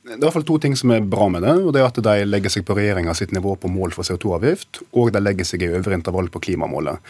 Det 0.06 0.14
er 0.14 0.20
i 0.20 0.22
hvert 0.22 0.36
fall 0.36 0.46
to 0.46 0.60
ting 0.62 0.76
som 0.78 0.92
er 0.94 1.06
bra 1.10 1.26
med 1.34 1.42
det. 1.42 1.56
og 1.66 1.72
det 1.74 1.82
er 1.82 1.88
at 1.88 1.98
De 1.98 2.26
legger 2.28 2.52
seg 2.54 2.66
på 2.68 2.76
regjeringa 2.78 3.16
sitt 3.18 3.32
nivå 3.34 3.56
på 3.58 3.72
mål 3.74 3.96
for 3.96 4.06
CO2-avgift, 4.06 4.84
og 4.94 5.10
de 5.16 5.22
legger 5.24 5.48
seg 5.50 5.64
i 5.66 5.72
øvre 5.74 5.98
intervall 5.98 6.30
på 6.30 6.44
klimamålet. 6.46 7.02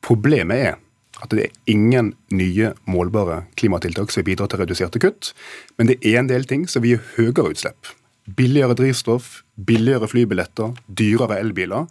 Problemet 0.00 0.56
er 0.56 0.78
at 1.20 1.28
det 1.30 1.44
er 1.44 1.52
ingen 1.68 2.14
nye 2.32 2.72
målbare 2.88 3.42
klimatiltak 3.60 4.10
som 4.10 4.22
vil 4.22 4.30
bidra 4.32 4.48
til 4.48 4.62
reduserte 4.62 5.02
kutt, 5.02 5.34
men 5.76 5.90
det 5.90 5.98
er 6.00 6.22
en 6.22 6.30
del 6.30 6.48
ting 6.48 6.64
som 6.64 6.82
vil 6.82 6.96
gi 6.96 7.02
høyere 7.18 7.52
utslipp. 7.52 7.92
Billigere 8.24 8.78
drivstoff, 8.78 9.42
billigere 9.60 10.08
flybilletter, 10.08 10.72
dyrere 10.88 11.36
elbiler 11.42 11.84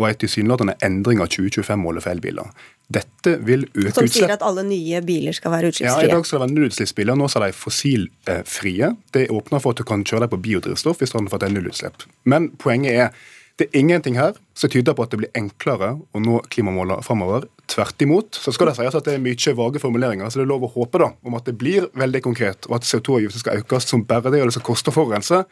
og 0.00 0.06
ei 0.08 0.14
tilsynelatende 0.16 0.76
endring 0.84 1.20
av 1.20 1.28
2025-målet 1.34 2.04
for 2.04 2.14
elbiler. 2.14 2.48
Dette 2.92 3.36
vil 3.44 3.66
øke 3.66 3.90
utslipp. 3.90 3.98
Som 3.98 4.10
sier 4.14 4.32
at 4.34 4.44
alle 4.44 4.64
nye 4.66 5.02
biler 5.04 5.36
skal 5.36 5.52
være 5.54 5.72
Ja, 5.80 5.98
I 6.00 6.08
dag 6.10 6.24
skal 6.26 6.40
det 6.40 6.46
være 6.46 6.54
nullutslippsbiler, 6.54 7.18
nå 7.18 7.28
er 7.28 7.46
de 7.46 7.52
fossilfrie. 7.56 8.90
Det 9.12 9.28
åpner 9.30 9.62
for 9.62 9.76
at 9.76 9.82
du 9.82 9.86
kan 9.88 10.04
kjøre 10.04 10.26
dem 10.26 10.34
på 10.34 10.42
biodrivstoff 10.48 11.04
i 11.04 11.08
stedet 11.08 11.28
for 11.28 11.38
at 11.38 11.44
det 11.44 11.52
er 11.52 11.56
nullutslipp. 11.58 12.08
Men 12.24 12.50
poenget 12.60 12.98
er 13.04 13.14
det 13.60 13.66
er 13.68 13.78
ingenting 13.78 14.16
her 14.16 14.32
som 14.56 14.70
tyder 14.72 14.94
på 14.96 15.04
at 15.04 15.12
det 15.12 15.18
blir 15.20 15.36
enklere 15.36 15.92
å 16.00 16.20
nå 16.24 16.38
klimamålene 16.50 17.04
framover. 17.04 17.44
Tvert 17.70 18.00
imot 18.04 18.38
så 18.40 18.52
skal 18.54 18.70
det 18.70 18.78
sies 18.78 18.96
at 18.96 19.06
det 19.06 19.18
er 19.18 19.22
mye 19.22 19.54
vage 19.58 19.82
formuleringer, 19.82 20.30
så 20.32 20.40
det 20.40 20.46
er 20.46 20.50
lov 20.54 20.64
å 20.66 20.72
håpe 20.72 21.00
da, 21.02 21.10
om 21.22 21.36
at 21.36 21.46
det 21.46 21.54
blir 21.60 21.90
veldig 21.98 22.22
konkret, 22.24 22.68
og 22.70 22.78
at 22.78 22.88
CO2-avgiften 22.88 23.44
skal 23.44 23.60
økes 23.60 23.88
som 23.88 24.06
bare 24.08 24.32
det, 24.32 24.40
og 24.40 24.48
det 24.48 24.56
skal 24.56 24.66
koste 24.72 24.90
å 24.92 24.96
forurense. 24.96 25.42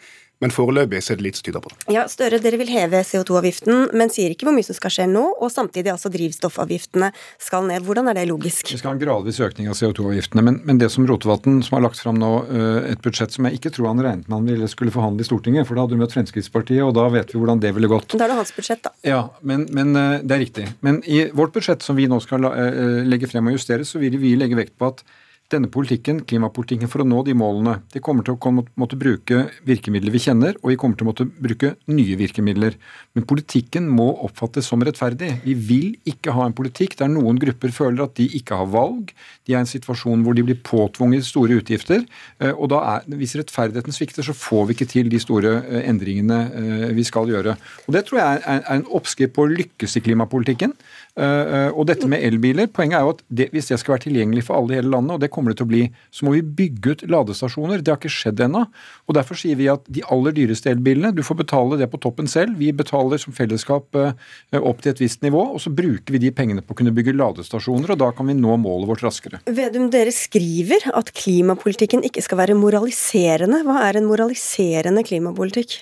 Men 0.41 0.53
foreløpig 0.55 1.03
er 1.03 1.19
det 1.19 1.25
lite 1.27 1.41
som 1.41 1.47
tyder 1.49 1.63
på 1.65 1.73
det. 1.73 1.79
Ja, 1.93 2.07
Støre, 2.09 2.39
dere 2.41 2.57
vil 2.61 2.71
heve 2.73 3.03
CO2-avgiften, 3.05 3.91
men 3.97 4.13
sier 4.13 4.33
ikke 4.33 4.49
hvor 4.49 4.57
mye 4.57 4.65
som 4.65 4.77
skal 4.77 4.95
skje 4.95 5.07
nå, 5.11 5.25
og 5.37 5.53
samtidig 5.53 5.93
altså 5.93 6.09
drivstoffavgiftene 6.13 7.11
skal 7.43 7.69
ned. 7.69 7.85
Hvordan 7.85 8.09
er 8.09 8.17
det 8.17 8.27
logisk? 8.31 8.73
Vi 8.73 8.81
skal 8.81 8.93
ha 8.93 8.97
en 8.97 9.03
gradvis 9.03 9.41
økning 9.45 9.69
av 9.69 9.77
CO2-avgiftene. 9.77 10.45
Men, 10.47 10.61
men 10.65 10.81
det 10.81 10.89
som 10.95 11.05
Rotevatn, 11.09 11.61
som 11.67 11.77
har 11.77 11.85
lagt 11.85 12.01
fram 12.01 12.17
nå 12.21 12.33
eh, 12.49 12.91
et 12.95 13.05
budsjett 13.05 13.37
som 13.37 13.49
jeg 13.49 13.61
ikke 13.61 13.75
tror 13.77 13.91
han 13.93 14.05
regnet 14.05 14.29
med 14.31 14.39
han 14.39 14.49
ville 14.49 14.73
skulle 14.73 14.95
forhandle 14.95 15.27
i 15.27 15.29
Stortinget, 15.29 15.69
for 15.69 15.77
da 15.77 15.85
hadde 15.85 15.99
du 15.99 16.01
møtt 16.01 16.17
Fremskrittspartiet, 16.17 16.83
og 16.87 16.97
da 16.97 17.09
vet 17.13 17.35
vi 17.35 17.41
hvordan 17.41 17.61
det 17.61 17.75
ville 17.77 17.93
gått. 17.93 18.17
Da 18.17 18.25
er 18.25 18.33
det 18.33 18.41
hans 18.41 18.55
budsjett, 18.57 18.85
da. 18.87 18.95
Ja, 19.07 19.23
men, 19.45 19.69
men 19.77 19.93
eh, 19.93 20.21
det 20.25 20.39
er 20.39 20.45
riktig. 20.47 20.69
Men 20.87 21.03
i 21.05 21.27
vårt 21.37 21.53
budsjett 21.57 21.85
som 21.85 22.01
vi 22.01 22.09
nå 22.09 22.21
skal 22.25 22.49
eh, 22.49 23.03
legge 23.05 23.29
frem 23.29 23.53
og 23.53 23.61
justere, 23.61 23.85
så 23.85 24.01
vil 24.01 24.17
vi 24.23 24.39
legge 24.41 24.57
vekt 24.57 24.79
på 24.81 24.95
at 24.95 25.05
denne 25.51 25.71
politikken, 25.73 26.23
klimapolitikken, 26.29 26.89
for 26.91 27.03
å 27.03 27.07
nå 27.09 27.23
de 27.27 27.35
målene, 27.37 27.79
de 27.93 28.03
kommer 28.05 28.27
til 28.27 28.37
å 28.37 28.53
måtte 28.79 28.99
bruke 28.99 29.43
virkemidler 29.67 30.15
vi 30.15 30.23
kjenner, 30.23 30.57
og 30.63 30.73
vi 30.73 30.79
kommer 30.81 30.99
til 30.99 31.07
å 31.07 31.11
måtte 31.11 31.27
bruke 31.27 31.73
nye 31.91 32.17
virkemidler. 32.21 32.77
Men 33.17 33.27
politikken 33.29 33.89
må 33.91 34.09
oppfattes 34.27 34.69
som 34.71 34.83
rettferdig. 34.87 35.33
Vi 35.45 35.55
vil 35.55 35.97
ikke 36.09 36.35
ha 36.37 36.47
en 36.47 36.57
politikk 36.57 36.97
der 37.01 37.11
noen 37.13 37.41
grupper 37.43 37.75
føler 37.75 38.05
at 38.07 38.15
de 38.21 38.29
ikke 38.39 38.59
har 38.61 38.71
valg. 38.71 39.13
De 39.47 39.55
er 39.55 39.59
i 39.59 39.65
en 39.65 39.71
situasjon 39.71 40.25
hvor 40.25 40.37
de 40.39 40.47
blir 40.47 40.61
påtvunget 40.67 41.27
store 41.27 41.59
utgifter. 41.61 42.07
eh, 42.39 42.53
Og 42.55 42.71
da 42.73 42.81
er, 42.95 43.11
hvis 43.21 43.37
rettferdigheten 43.41 43.95
svikter, 43.97 44.27
så 44.27 44.37
får 44.37 44.67
vi 44.69 44.79
ikke 44.79 44.91
til 44.95 45.11
de 45.11 45.21
store 45.23 45.57
eh, 45.67 45.89
endringene 45.91 46.41
eh, 46.55 46.87
vi 46.97 47.05
skal 47.07 47.29
gjøre. 47.31 47.57
Og 47.87 47.95
Det 47.95 48.07
tror 48.07 48.23
jeg 48.23 48.43
er 48.47 48.65
en 48.77 48.87
oppskrift 48.87 49.35
på 49.35 49.47
å 49.47 49.51
lykkes 49.51 49.99
i 49.99 50.05
klimapolitikken. 50.07 50.75
Eh, 51.19 51.67
eh, 51.67 51.71
Og 51.75 51.87
dette 51.89 52.07
med 52.09 52.23
elbiler, 52.23 52.69
poenget 52.71 53.01
er 53.01 53.07
jo 53.07 53.15
at 53.17 53.23
det, 53.29 53.49
hvis 53.55 53.71
det 53.71 53.81
skal 53.81 53.97
være 53.97 54.05
tilgjengelig 54.07 54.45
for 54.47 54.59
alle 54.59 54.77
i 54.77 54.79
hele 54.79 54.93
landet, 54.93 55.17
og 55.17 55.23
det 55.23 55.31
kommer 55.35 55.53
det 55.53 55.59
til 55.61 55.67
å 55.67 55.73
bli, 55.73 55.83
så 56.15 56.27
må 56.27 56.35
vi 56.37 56.43
bygge 56.61 56.95
ut 56.95 57.05
ladestasjoner. 57.11 57.83
Det 57.83 57.93
har 57.93 57.99
ikke 57.99 58.13
skjedd 58.15 58.45
ennå. 58.47 58.67
Og 59.11 59.17
Derfor 59.19 59.39
sier 59.39 59.59
vi 59.59 59.67
at 59.73 59.83
de 59.91 60.05
aller 60.15 60.35
dyreste 60.37 60.71
elbilene, 60.71 61.13
du 61.13 61.25
får 61.27 61.41
betale 61.43 61.81
det 61.81 61.91
på 61.91 62.01
toppen 62.01 62.31
selv. 62.31 62.57
Vi 62.61 62.71
betaler 62.77 63.21
som 63.21 63.35
fellesskap 63.37 63.99
eh, 63.99 64.15
opp 64.61 64.85
til 64.85 64.95
et 64.95 65.03
visst 65.03 65.25
nivå, 65.27 65.43
og 65.57 65.61
så 65.63 65.75
bruker 65.75 66.15
vi 66.15 66.23
de 66.23 66.33
pengene 66.35 66.63
på 66.65 66.77
å 66.77 66.79
kunne 66.79 66.95
bygge 66.95 67.17
ladestasjoner, 67.19 67.95
og 67.95 68.01
da 68.05 68.13
kan 68.15 68.31
vi 68.31 68.39
nå 68.39 68.57
målet 68.63 68.89
vårt 68.93 69.05
raskere. 69.09 69.43
Vedum, 69.51 69.91
dere 69.93 70.15
skriver 70.15 70.91
at 70.95 71.13
klimapolitikken 71.17 72.07
ikke 72.07 72.25
skal 72.25 72.45
være 72.45 72.59
moraliserende. 72.59 73.65
Hva 73.67 73.83
er 73.89 73.99
en 73.99 74.09
moraliserende 74.09 75.05
klimapolitikk? 75.07 75.81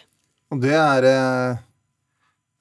Og 0.48 0.62
det 0.64 0.72
er 0.72 1.04
eh, 1.04 1.64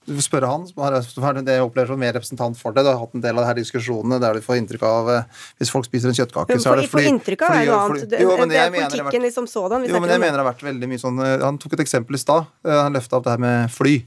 Du 0.07 0.13
får 0.15 0.23
spørre 0.23 0.47
han, 0.47 0.63
som 0.71 0.79
har 1.25 1.35
det 1.43 1.51
jeg 1.57 1.65
opplever 1.65 1.91
som 1.91 1.99
mer 1.99 2.13
representant 2.15 2.55
for 2.57 2.71
det. 2.71 2.85
Du 2.85 2.89
har 2.93 2.99
hatt 3.01 3.13
en 3.17 3.23
del 3.25 3.35
av 3.35 3.43
de 3.43 3.47
her 3.49 3.57
diskusjonene 3.59 4.21
der 4.23 4.37
du 4.39 4.41
får 4.45 4.61
inntrykk 4.61 4.85
av 4.87 5.09
eh, 5.11 5.23
Hvis 5.59 5.73
folk 5.73 5.83
spiser 5.89 6.13
en 6.13 6.15
kjøttkake, 6.15 6.55
så 6.63 6.71
er 6.71 6.81
det 6.81 6.89
fly 6.93 7.03
inntrykk 7.11 7.43
av 7.43 7.51
fly- 7.51 7.59
er 7.59 7.67
noe 7.67 7.79
annet. 7.89 8.09
Det, 8.15 8.21
Jo, 8.23 8.35
men 8.39 8.47
det 8.49 8.61
er 8.63 8.71
vært- 8.71 9.21
liksom 9.27 9.47
sådan. 9.51 9.83
Jo, 9.89 9.99
men 9.99 10.09
jeg 10.15 10.19
mener 10.23 10.37
det 10.39 10.45
har 10.45 10.53
vært 10.53 10.63
veldig 10.71 10.87
mye 10.93 11.03
sånn 11.03 11.19
eh, 11.19 11.43
Han 11.43 11.57
tok 11.59 11.73
et 11.75 11.83
eksempel 11.83 12.15
i 12.15 12.23
stad. 12.23 12.47
Eh, 12.63 12.71
Han 12.87 12.93
løfta 12.95 13.19
opp 13.19 13.25
det 13.27 13.35
her 13.35 13.43
med 13.49 13.69
fly. 13.75 13.97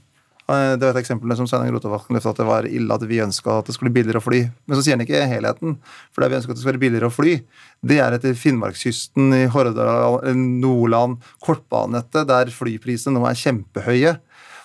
Det 0.51 0.83
var 0.83 0.97
et 0.97 1.05
eksempel 1.05 1.31
som 1.39 1.47
Sveinung 1.47 1.71
Rotevatn 1.77 2.17
løfta 2.17 2.31
at 2.33 2.39
det 2.41 2.47
var 2.49 2.67
ille 2.67 2.91
at 2.91 3.05
vi 3.07 3.21
ønska 3.23 3.61
at 3.61 3.67
det 3.69 3.75
skulle 3.77 3.93
bli 3.93 4.01
billigere 4.03 4.19
å 4.19 4.25
fly. 4.25 4.41
Men 4.67 4.75
så 4.77 4.83
sier 4.83 4.97
han 4.97 5.05
ikke 5.05 5.21
helheten. 5.31 5.77
For 6.11 6.25
det 6.25 6.31
vi 6.33 6.39
ønsker 6.41 6.51
at 6.51 6.57
det 6.59 6.63
skal 6.65 6.73
være 6.73 6.81
billigere 6.83 7.07
å 7.07 7.15
fly, 7.15 7.37
det 7.87 8.01
er 8.03 8.17
etter 8.17 8.35
Finnmarkskysten, 8.35 9.29
i 9.37 9.45
Hordaland, 9.47 10.27
Nordland, 10.59 11.21
kortbanenettet, 11.47 12.27
der 12.27 12.51
flyprisene 12.51 13.15
nå 13.15 13.29
er 13.31 13.39
kjempehøye. 13.39 14.17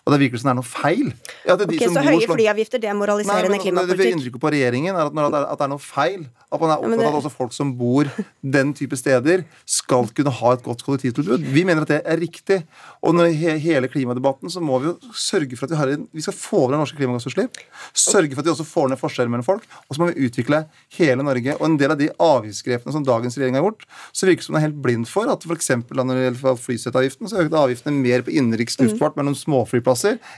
Og 0.05 0.13
det 0.13 0.19
virker 0.21 0.37
som 0.37 0.49
det 0.49 0.53
er 0.53 0.57
noe 0.59 0.69
feil. 0.69 1.07
Ja, 1.47 1.55
det 1.57 1.65
er 1.65 1.69
de 1.71 1.77
Ok, 1.79 1.83
som 1.87 1.95
Så 1.95 2.01
høye 2.05 2.21
slå- 2.27 2.35
flyavgifter, 2.37 2.77
det 2.81 2.89
er 2.89 2.93
Nei, 2.93 2.99
moraliserende 3.01 3.49
men 3.49 3.59
klimapolitikk? 3.59 3.97
det, 3.97 4.05
vi 4.05 4.11
inntrykket 4.13 4.41
på 4.43 4.51
regjeringen 4.53 4.93
er 4.93 5.07
at, 5.07 5.13
når 5.17 5.31
det 5.33 5.39
er, 5.39 5.45
at 5.49 5.57
det 5.57 5.65
er 5.65 5.71
noe 5.71 5.81
feil. 5.81 6.27
At 6.53 6.61
man 6.61 6.69
er 6.69 6.77
opptatt 6.77 6.99
det- 6.99 7.07
av 7.07 7.15
at 7.15 7.23
også 7.23 7.31
folk 7.33 7.53
som 7.53 7.71
bor 7.75 8.05
den 8.45 8.73
type 8.77 8.95
steder, 8.95 9.45
skal 9.65 10.05
kunne 10.13 10.29
ha 10.29 10.51
et 10.53 10.61
godt 10.61 10.83
kollektivtilbud. 10.85 11.41
Vi 11.41 11.63
mener 11.65 11.81
at 11.81 11.87
det 11.89 12.01
er 12.05 12.17
riktig. 12.21 12.63
Og 13.01 13.15
når 13.15 13.33
he 13.33 13.57
hele 13.57 13.87
klimadebatten 13.89 14.45
så 14.53 14.61
må 14.61 14.77
vi 14.79 14.91
jo 14.93 14.99
sørge 15.11 15.57
for 15.57 15.65
at 15.65 15.71
vi 15.73 15.75
har 15.81 15.87
en, 15.95 16.07
vi 16.13 16.21
skal 16.21 16.33
få 16.37 16.61
over 16.69 16.77
norske 16.77 16.97
klimagassutslipp. 17.01 17.57
Sørge 17.97 18.35
for 18.37 18.39
at 18.39 18.45
vi 18.45 18.53
også 18.53 18.65
får 18.69 18.89
ned 18.93 18.99
forskjeller 19.01 19.29
mellom 19.33 19.43
folk. 19.43 19.63
Og 19.89 19.95
så 19.97 19.99
må 20.05 20.13
vi 20.13 20.29
utvikle 20.29 20.67
hele 20.99 21.23
Norge. 21.25 21.57
Og 21.59 21.65
en 21.65 21.77
del 21.77 21.89
av 21.89 21.97
de 21.97 22.09
avgiftsgrepene 22.21 22.93
som 22.93 23.03
dagens 23.03 23.33
regjering 23.41 23.55
har 23.57 23.63
gjort, 23.65 23.89
så 24.13 24.29
virker 24.29 24.37
det 24.37 24.45
som 24.45 24.53
den 24.53 24.61
er 24.63 24.67
helt 24.69 24.81
blind 24.85 25.07
for 25.09 25.25
at 25.33 25.41
f.eks. 25.41 25.69
når 25.89 26.13
det 26.13 26.29
gjelder 26.29 26.61
flyseteavgiften, 26.61 27.27
så 27.27 27.41
økte 27.41 27.57
avgiftene 27.57 27.97
mer 28.05 28.21
på 28.21 28.29
innenriks 28.37 28.77
luftfart 28.77 29.15
mellom 29.17 29.33
småflyplasser 29.33 29.94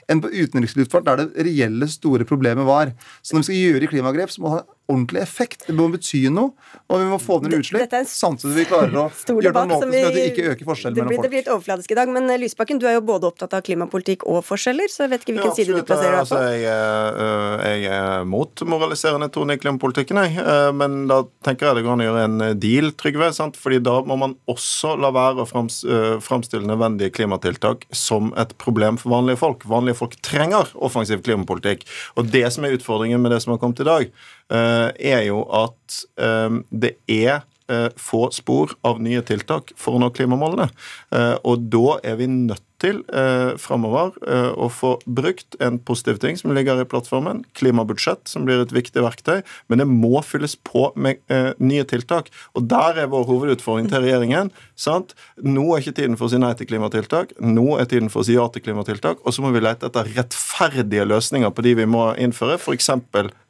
enn 0.09 0.21
på 0.23 0.31
utenriksluftfart, 0.31 1.05
der 1.07 1.23
det 1.23 1.47
reelle 1.47 1.89
store 1.91 2.27
problemet 2.27 2.67
var. 2.67 2.93
Så 3.21 3.35
når 3.35 3.43
vi 3.43 3.49
skal 3.49 3.61
gjøre 3.63 3.91
klimagrep, 3.91 4.33
så 4.33 4.41
må 4.43 4.51
det 4.51 4.59
ha 4.61 4.76
ordentlig 4.87 5.21
effekt. 5.21 5.65
Det 5.67 5.75
må 5.75 5.89
bety 5.91 6.23
noe, 6.33 6.53
og 6.87 7.01
vi 7.01 7.07
må 7.11 7.17
få 7.21 7.39
ned 7.43 7.57
utslipp. 7.59 7.91
samtidig 8.07 8.39
som 8.47 8.55
vi 8.55 8.65
klarer 8.69 8.95
å 8.95 9.05
gjøre 9.27 9.41
det 9.43 9.53
på 9.53 9.63
en 9.63 9.71
måte 9.73 9.83
som 9.83 9.91
gjør 9.93 10.07
at 10.07 10.15
vi- 10.15 10.25
ikke 10.31 10.45
øker 10.53 10.69
forskjellen 10.69 10.95
mellom 10.97 11.11
blir, 11.11 11.21
det 11.21 11.31
blir 11.33 11.41
litt 11.43 11.51
overfladisk 11.51 11.91
i 11.91 11.97
dag, 11.99 12.11
men 12.15 12.29
eh, 12.29 12.39
Lysbakken, 12.41 12.79
du 12.79 12.87
er 12.87 12.97
jo 12.97 13.03
både 13.07 13.27
opptatt 13.29 13.53
av 13.57 13.65
klimapolitikk 13.67 14.23
og 14.27 14.43
forskjeller, 14.47 14.87
så 14.91 15.05
jeg 15.05 15.13
vet 15.13 15.25
ikke 15.25 15.35
hvilken 15.37 15.55
side 15.57 15.75
du 15.75 15.83
plasserer 15.87 16.15
deg 16.15 16.23
altså, 16.23 16.39
på. 16.39 16.51
jeg, 16.53 16.63
er, 16.71 17.19
øh, 17.27 17.65
jeg 17.67 17.91
er 17.97 18.27
mot 18.31 18.63
moraliserende 18.67 19.29
tone 19.33 19.57
i 19.57 19.61
klimapolitikken, 19.61 20.21
jeg. 20.23 20.39
Men 20.77 20.97
da 21.09 21.21
tenker 21.45 21.69
jeg 21.69 21.79
det 21.79 21.85
går 21.85 21.95
an 21.97 22.03
å 22.03 22.07
gjøre 22.07 22.23
en 22.27 22.59
deal, 22.59 22.91
Trygve. 22.97 23.31
sant? 23.35 23.57
Fordi 23.59 23.79
da 23.83 23.97
må 24.07 24.17
man 24.19 24.35
også 24.49 24.95
la 24.99 25.11
være 25.15 25.43
å 25.43 25.47
frams, 25.49 25.81
framstille 26.23 26.67
nødvendige 26.67 27.13
klimatiltak 27.15 27.85
som 27.95 28.31
et 28.39 28.55
problem 28.61 28.97
for 29.01 29.13
vanlige 29.15 29.39
folk. 29.41 29.65
Vanlige 29.69 29.99
folk 29.99 30.15
trenger 30.25 30.71
offensiv 30.75 31.23
klimapolitikk. 31.25 31.85
Og 32.17 32.31
det 32.31 32.45
som 32.53 32.65
er 32.67 32.77
utfordringen 32.77 33.21
med 33.21 33.33
det 33.35 33.41
som 33.43 33.53
har 33.53 33.61
kommet 33.61 33.81
i 33.83 33.87
dag, 33.87 34.11
er 34.49 35.21
jo 35.27 35.41
at 35.53 35.99
øh, 36.23 36.59
det 36.71 36.95
er 37.11 37.41
eh, 37.71 37.89
få 37.99 38.27
spor 38.35 38.75
av 38.87 39.01
nye 39.03 39.23
tiltak 39.25 39.73
for 39.79 39.95
å 39.95 40.01
nå 40.01 40.11
klimamålene. 40.15 40.69
Eh, 41.15 41.35
og 41.47 41.67
da 41.71 41.99
er 42.03 42.17
vi 42.21 42.29
nødt 42.31 42.66
til 42.81 43.01
eh, 43.09 43.55
framover 43.61 44.13
eh, 44.27 44.51
å 44.53 44.69
få 44.71 44.95
brukt 45.05 45.57
en 45.63 45.79
positiv 45.81 46.19
ting 46.21 46.37
som 46.39 46.53
ligger 46.55 46.81
i 46.81 46.87
plattformen, 46.89 47.43
klimabudsjett, 47.57 48.25
som 48.29 48.45
blir 48.47 48.61
et 48.61 48.73
viktig 48.75 49.01
verktøy, 49.03 49.41
men 49.67 49.81
det 49.81 49.87
må 49.89 50.21
fylles 50.25 50.57
på 50.67 50.91
med 50.95 51.21
eh, 51.33 51.51
nye 51.57 51.85
tiltak. 51.89 52.29
Og 52.57 52.67
der 52.69 53.01
er 53.03 53.11
vår 53.11 53.25
hovedutfordring 53.29 53.89
til 53.91 54.05
regjeringen. 54.05 54.51
sant? 54.77 55.15
Nå 55.41 55.65
er 55.73 55.83
ikke 55.83 55.97
tiden 56.01 56.17
for 56.19 56.29
å 56.29 56.33
si 56.33 56.41
nei 56.41 56.53
til 56.57 56.69
klimatiltak, 56.69 57.33
nå 57.41 57.79
er 57.81 57.89
tiden 57.89 58.11
for 58.13 58.21
å 58.21 58.27
si 58.27 58.37
ja 58.37 58.45
til 58.53 58.65
klimatiltak, 58.65 59.23
og 59.23 59.33
så 59.33 59.45
må 59.45 59.53
vi 59.55 59.63
lete 59.63 59.89
etter 59.89 60.11
rettferdige 60.17 61.07
løsninger 61.07 61.53
på 61.53 61.65
de 61.65 61.75
vi 61.81 61.89
må 61.89 62.11
innføre, 62.21 62.59
f.eks. 62.61 62.91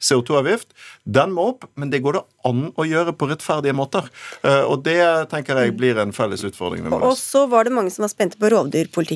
CO2-avgift. 0.08 0.72
Den 1.04 1.34
må 1.36 1.50
opp, 1.52 1.68
men 1.76 1.92
det 1.92 2.02
går 2.04 2.18
det 2.18 2.24
an 2.48 2.68
å 2.78 2.86
gjøre 2.86 3.14
på 3.18 3.28
rettferdige 3.30 3.76
måter. 3.76 4.08
Eh, 4.42 4.64
og 4.64 4.82
det 4.86 5.00
tenker 5.32 5.60
jeg 5.60 5.76
blir 5.78 5.98
en 6.00 6.14
felles 6.16 6.44
utfordring 6.46 6.84
vi 6.84 6.92
må 6.92 7.00
Og 7.04 7.16
så 7.18 7.44
var 7.50 7.66
det 7.66 7.74
mange 7.76 7.92
som 7.92 8.04
var 8.06 8.12
spente 8.12 8.38
på 8.40 8.48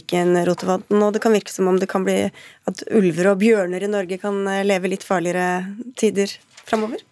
rovdyrpolitikken, 0.03 0.47
Rotevatn, 0.47 1.03
og 1.03 1.13
det 1.13 1.23
kan 1.23 1.33
virke 1.33 1.53
som 1.53 1.69
om 1.69 1.79
det 1.79 1.89
kan 1.89 2.05
bli 2.05 2.31
at 2.67 2.83
ulver 2.91 3.33
og 3.33 3.39
bjørner 3.39 3.83
i 3.83 3.89
Norge 3.89 4.19
kan 4.19 4.47
eh, 4.47 4.65
leve 4.65 4.89
litt 4.89 5.05
farligere 5.05 5.75
tider 5.97 6.29
framover? 6.65 6.99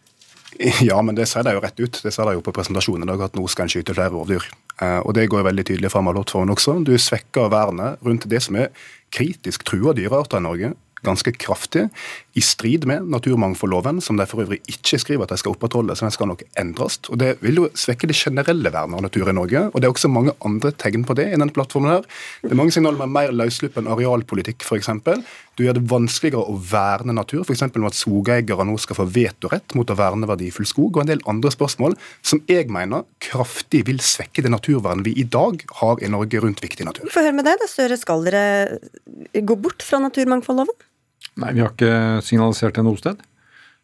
Ja, 0.82 1.00
men 1.00 1.14
det 1.14 1.28
sier 1.30 1.44
de 1.44 1.54
jo 1.54 1.61
rett 1.62 1.78
ut. 1.78 2.00
Det 2.02 2.11
sa 2.12 2.25
de 2.26 2.35
jo 2.35 2.42
på 2.42 2.52
presentasjonen 2.52 3.06
i 3.06 3.11
dag, 3.12 3.23
at 3.23 3.37
nå 3.38 3.47
skal 3.49 3.64
en 3.64 3.70
skyte 3.70 3.94
flere 3.94 4.11
rovdyr. 4.11 4.44
Eh, 4.82 4.99
og 4.99 5.14
det 5.14 5.28
går 5.30 5.47
veldig 5.47 5.64
tydelig 5.64 5.92
fram 5.92 6.11
av 6.11 6.18
plattformen 6.18 6.52
også. 6.52 6.80
Du 6.85 6.97
svekker 6.99 7.49
vernet 7.49 8.02
rundt 8.04 8.26
det 8.28 8.42
som 8.42 8.59
er 8.59 8.68
kritisk 9.14 9.64
trua 9.64 9.94
dyrearter 9.94 10.42
i 10.42 10.44
Norge 10.44 10.73
ganske 11.06 11.32
kraftig, 11.32 11.87
i 12.38 12.42
strid 12.44 12.87
med 12.87 13.08
naturmangfoldloven, 13.10 14.00
som 14.04 14.18
de 14.18 14.26
for 14.28 14.44
øvrig 14.44 14.60
ikke 14.70 15.00
skriver 15.02 15.26
at 15.26 15.32
de 15.34 15.40
skal 15.40 15.56
opprettholde, 15.56 15.96
så 15.99 16.06
den 16.06 16.14
skal 16.14 16.30
nok 16.30 16.44
endres. 16.60 17.00
Og 17.10 17.18
Det 17.18 17.37
vil 17.42 17.62
jo 17.62 17.68
svekke 17.75 18.06
det 18.06 18.16
generelle 18.16 18.70
vernet 18.70 18.99
av 18.99 19.02
natur 19.02 19.28
i 19.28 19.34
Norge. 19.34 19.66
og 19.66 19.80
Det 19.80 19.88
er 19.88 19.92
også 19.92 20.08
mange 20.12 20.32
andre 20.44 20.70
tegn 20.72 21.04
på 21.04 21.16
det 21.18 21.26
i 21.26 21.37
denne 21.37 21.52
plattformen. 21.52 21.90
her. 21.90 22.02
Det 22.42 22.52
er 22.52 22.56
mange 22.56 22.72
signaler 22.72 22.99
med 22.99 23.08
mer 23.08 23.32
løssluppen 23.32 23.87
arealpolitikk, 23.87 24.62
f.eks. 24.62 24.88
Du 25.56 25.64
gjør 25.64 25.75
det 25.76 25.90
vanskeligere 25.90 26.46
å 26.46 26.56
verne 26.56 27.12
natur, 27.12 27.42
f.eks. 27.42 27.62
med 27.75 27.90
at 27.90 27.99
skogeiere 27.99 28.64
nå 28.64 28.78
skal 28.78 28.96
få 28.96 29.06
vetorett 29.10 29.75
mot 29.75 29.90
å 29.90 29.96
verne 29.99 30.28
verdifull 30.30 30.66
skog, 30.66 30.96
og 30.96 31.02
en 31.02 31.10
del 31.10 31.25
andre 31.26 31.50
spørsmål 31.50 31.96
som 32.22 32.42
jeg 32.46 32.70
mener 32.72 33.04
kraftig 33.18 33.84
vil 33.88 33.99
svekke 33.99 34.42
det 34.42 34.52
naturvernet 34.54 35.04
vi 35.04 35.16
i 35.20 35.25
dag 35.25 35.60
har 35.82 36.00
i 36.00 36.08
Norge 36.08 36.40
rundt 36.40 36.62
viktig 36.62 36.87
natur. 36.87 37.10
Får 37.10 37.26
høre 37.26 37.37
med 37.37 37.44
deg, 37.44 37.58
da, 37.60 37.68
Støre. 37.68 37.99
Skal 38.00 38.25
dere 38.25 38.78
gå 39.34 39.58
bort 39.60 39.82
fra 39.84 40.00
naturmangfoldloven? 40.00 40.72
Nei, 41.40 41.52
vi 41.56 41.64
har 41.64 41.75
ikke 41.75 41.94
signalisert 42.26 42.76
det 42.78 42.85
noe 42.87 43.00
sted. 43.00 43.26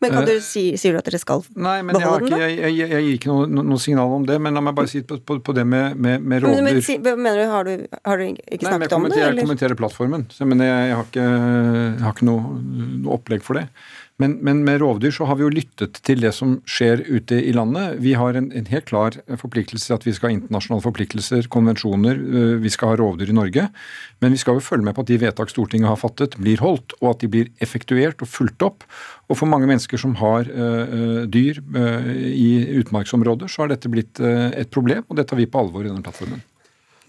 Men 0.04 0.12
kan 0.12 0.26
Eh, 0.26 0.34
du 0.36 0.40
si, 0.44 0.62
Sier 0.76 0.92
du 0.92 0.98
at 1.00 1.06
dere 1.08 1.16
skal 1.16 1.40
Nei, 1.56 1.78
men 1.80 1.96
jeg, 1.96 2.04
har 2.04 2.18
beholde 2.20 2.28
den, 2.28 2.36
da? 2.36 2.48
jeg, 2.52 2.74
jeg, 2.76 2.88
jeg 2.92 3.04
gir 3.06 3.14
ikke 3.16 3.30
noe, 3.32 3.62
noe 3.64 3.80
signal 3.80 4.12
om 4.12 4.26
det. 4.28 4.36
Men 4.44 4.52
la 4.58 4.60
meg 4.66 4.74
bare 4.76 4.90
si 4.92 5.00
på, 5.08 5.16
på, 5.24 5.38
på 5.40 5.54
det 5.56 5.64
med, 5.64 5.96
med, 5.96 6.20
med 6.20 6.42
Men, 6.44 6.50
men, 6.52 6.66
rovdyr. 6.74 6.82
si, 6.84 6.98
hva 7.00 7.14
mener 7.16 7.40
du, 7.40 7.46
har 7.54 7.64
du, 7.64 7.86
har 8.04 8.20
du 8.20 8.26
ikke 8.28 8.60
Nei, 8.66 8.72
snakket 8.74 8.92
om 8.98 9.06
det? 9.06 9.14
Nei, 9.14 9.22
men 9.22 9.38
jeg 9.40 9.46
kommenterer 9.46 9.78
plattformen. 9.80 10.26
Så, 10.36 10.44
men 10.50 10.60
jeg, 10.60 10.90
jeg 10.90 10.98
har 11.00 11.08
ikke, 11.08 11.24
jeg 11.30 12.04
har 12.04 12.12
ikke 12.18 12.28
noe, 12.28 12.58
noe 13.06 13.16
opplegg 13.16 13.46
for 13.46 13.56
det. 13.62 13.64
Men, 14.22 14.38
men 14.40 14.62
med 14.64 14.80
rovdyr 14.80 15.12
så 15.12 15.26
har 15.28 15.36
vi 15.36 15.44
jo 15.44 15.52
lyttet 15.52 15.98
til 16.06 16.22
det 16.24 16.30
som 16.32 16.54
skjer 16.64 17.02
ute 17.04 17.36
i 17.36 17.50
landet. 17.52 17.98
Vi 18.00 18.14
har 18.16 18.38
en, 18.38 18.46
en 18.56 18.68
helt 18.70 18.86
klar 18.88 19.18
forpliktelse 19.42 19.90
til 19.90 19.96
at 19.98 20.06
vi 20.06 20.14
skal 20.16 20.30
ha 20.30 20.36
internasjonale 20.38 20.84
forpliktelser, 20.86 21.50
konvensjoner. 21.52 22.16
øh, 22.16 22.54
Vi 22.64 22.72
skal 22.72 22.94
ha 22.94 22.96
rovdyr 22.96 23.28
i 23.28 23.36
Norge. 23.36 23.66
Men 24.24 24.32
vi 24.32 24.40
skal 24.40 24.56
jo 24.56 24.64
følge 24.64 24.88
med 24.88 24.96
på 24.96 25.04
at 25.04 25.12
de 25.12 25.20
vedtak 25.20 25.52
Stortinget 25.52 25.92
har 25.92 26.00
fattet, 26.00 26.38
blir 26.40 26.64
holdt, 26.64 26.96
og 27.02 27.10
at 27.12 27.20
de 27.20 27.28
blir 27.28 27.52
effektuert 27.60 28.24
og 28.24 28.32
fulgt 28.32 28.64
opp. 28.64 28.88
Og 29.28 29.36
for 29.36 29.52
mange 29.52 29.68
mennesker 29.68 30.00
som 30.00 30.16
har 30.16 30.48
øh, 30.48 31.28
dyr 31.28 31.60
uh, 31.76 32.08
i 32.16 32.80
utmarksområder, 32.80 33.52
så 33.52 33.64
har 33.64 33.74
dette 33.74 33.90
blitt 33.92 34.20
uh, 34.22 34.48
et 34.56 34.70
problem, 34.72 35.04
og 35.10 35.20
det 35.20 35.28
tar 35.28 35.36
vi 35.36 35.50
på 35.50 35.60
alvor 35.60 35.84
i 35.84 35.90
denne 35.90 36.04
plattformen. 36.04 36.40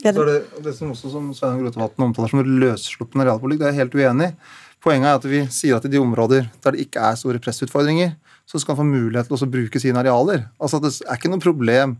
Ja, 0.03 0.11
Så 0.11 0.21
er 0.21 0.29
det, 0.29 0.63
det 0.65 0.75
som 0.77 0.91
også 0.91 1.09
som 1.09 1.29
Sveinung 1.33 1.65
Rotevatn 1.65 2.03
omtaler 2.05 2.29
som 2.29 2.43
løsslupne 2.45 3.25
realpolitikk, 3.25 3.63
det 3.63 3.69
er 3.69 3.75
jeg 3.77 3.85
helt 3.85 3.95
uenig 3.97 4.33
i. 4.33 4.35
Poenget 4.83 5.09
er 5.09 5.17
at 5.17 5.27
vi 5.27 5.41
sier 5.53 5.77
at 5.77 5.85
i 5.87 5.91
de 5.91 5.99
områder 6.01 6.47
der 6.63 6.75
det 6.75 6.85
ikke 6.85 7.01
er 7.01 7.17
store 7.19 7.41
pressutfordringer, 7.43 8.13
så 8.47 8.61
skal 8.61 8.75
man 8.75 8.79
få 8.83 8.87
mulighet 8.87 9.27
til 9.27 9.43
å 9.43 9.51
bruke 9.51 9.81
sine 9.81 9.99
arealer. 9.99 10.45
Altså 10.61 10.79
Det 10.83 10.93
er 11.03 11.19
ikke 11.19 11.33
noe 11.33 11.43
problem 11.43 11.97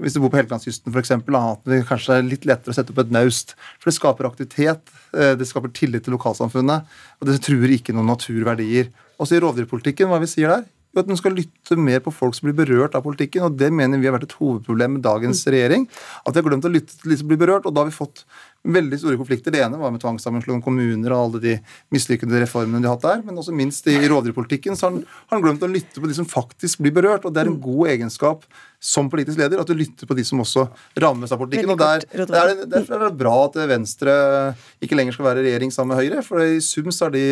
hvis 0.00 0.16
du 0.16 0.22
bor 0.22 0.30
på 0.32 0.38
Helgelandskysten 0.40 0.94
f.eks., 0.94 1.12
at 1.12 1.68
det 1.68 1.82
kanskje 1.88 2.16
er 2.16 2.26
litt 2.26 2.46
lettere 2.48 2.72
å 2.72 2.76
sette 2.76 2.94
opp 2.94 3.02
et 3.02 3.12
naust. 3.12 3.54
For 3.76 3.90
det 3.90 3.98
skaper 3.98 4.28
aktivitet, 4.30 4.92
eh, 5.12 5.34
det 5.36 5.48
skaper 5.48 5.72
tillit 5.76 6.06
til 6.06 6.16
lokalsamfunnet, 6.16 6.86
og 7.20 7.28
det 7.28 7.40
truer 7.44 7.74
ikke 7.76 7.92
noen 7.92 8.08
naturverdier. 8.08 8.88
Også 9.20 9.36
i 9.36 9.42
rovdyrpolitikken, 9.44 10.08
hva 10.08 10.20
vi 10.22 10.30
sier 10.30 10.54
der? 10.54 10.68
Jo, 10.90 11.04
at 11.04 11.10
man 11.10 11.18
skal 11.20 11.36
lytte 11.38 11.76
mer 11.78 12.00
på 12.02 12.10
folk 12.10 12.34
som 12.34 12.48
blir 12.48 12.56
berørt 12.64 12.96
av 12.98 13.04
politikken, 13.04 13.44
og 13.46 13.58
det 13.60 13.68
mener 13.70 14.00
vi 14.00 14.08
har 14.08 14.16
vært 14.16 14.26
et 14.26 14.38
hovedproblem 14.40 14.96
med 14.96 15.04
dagens 15.04 15.44
regjering. 15.46 15.84
At 16.24 16.34
vi 16.34 16.40
har 16.40 16.48
glemt 16.48 16.66
å 16.66 16.72
lytte 16.72 16.96
til 16.96 17.12
de 17.12 17.20
som 17.20 17.28
blir 17.30 17.38
berørt, 17.38 17.68
og 17.68 17.76
da 17.76 17.84
har 17.84 17.92
vi 17.92 17.94
fått 17.94 18.24
veldig 18.62 18.98
store 19.00 19.18
konflikter. 19.20 19.54
Det 19.54 19.62
ene 19.64 19.78
var 19.80 19.92
med 19.92 20.02
tvangssammenslåing 20.02 20.60
av 20.60 20.64
kommuner 20.64 21.14
og 21.14 21.20
alle 21.20 21.42
de 21.44 21.54
mislykkede 21.94 22.42
reformene 22.42 22.82
de 22.82 22.90
har 22.90 22.98
hatt 22.98 23.06
der, 23.06 23.22
men 23.26 23.40
også 23.40 23.54
minst 23.56 23.88
i 23.88 23.96
rovdyrpolitikken 24.04 24.76
så 24.76 24.90
har 24.90 24.98
han, 25.32 25.44
glemt 25.44 25.64
å 25.64 25.70
lytte 25.70 26.02
på 26.02 26.10
de 26.10 26.16
som 26.16 26.28
faktisk 26.28 26.82
blir 26.84 26.94
berørt, 26.96 27.24
og 27.24 27.34
det 27.34 27.44
er 27.44 27.52
en 27.52 27.60
god 27.62 27.94
egenskap 27.94 28.44
som 28.80 29.10
politisk 29.12 29.36
leder 29.36 29.60
at 29.60 29.68
du 29.68 29.76
lytter 29.76 30.08
på 30.08 30.16
de 30.16 30.24
som 30.24 30.40
også 30.40 30.64
rammes 31.04 31.32
av 31.32 31.40
politikken. 31.40 31.74
Og 31.74 31.80
der, 31.80 32.04
der 32.16 32.52
er 32.54 32.62
Derfor 32.70 32.96
er 32.96 33.10
det 33.10 33.20
bra 33.20 33.34
at 33.44 33.58
Venstre 33.68 34.14
ikke 34.80 34.96
lenger 34.96 35.16
skal 35.16 35.26
være 35.28 35.44
regjering 35.44 35.72
sammen 35.74 35.92
med 35.92 36.00
Høyre, 36.00 36.22
for 36.24 36.40
i 36.40 36.60
sum 36.64 36.88
så 36.88 37.08
har 37.08 37.14
de 37.14 37.24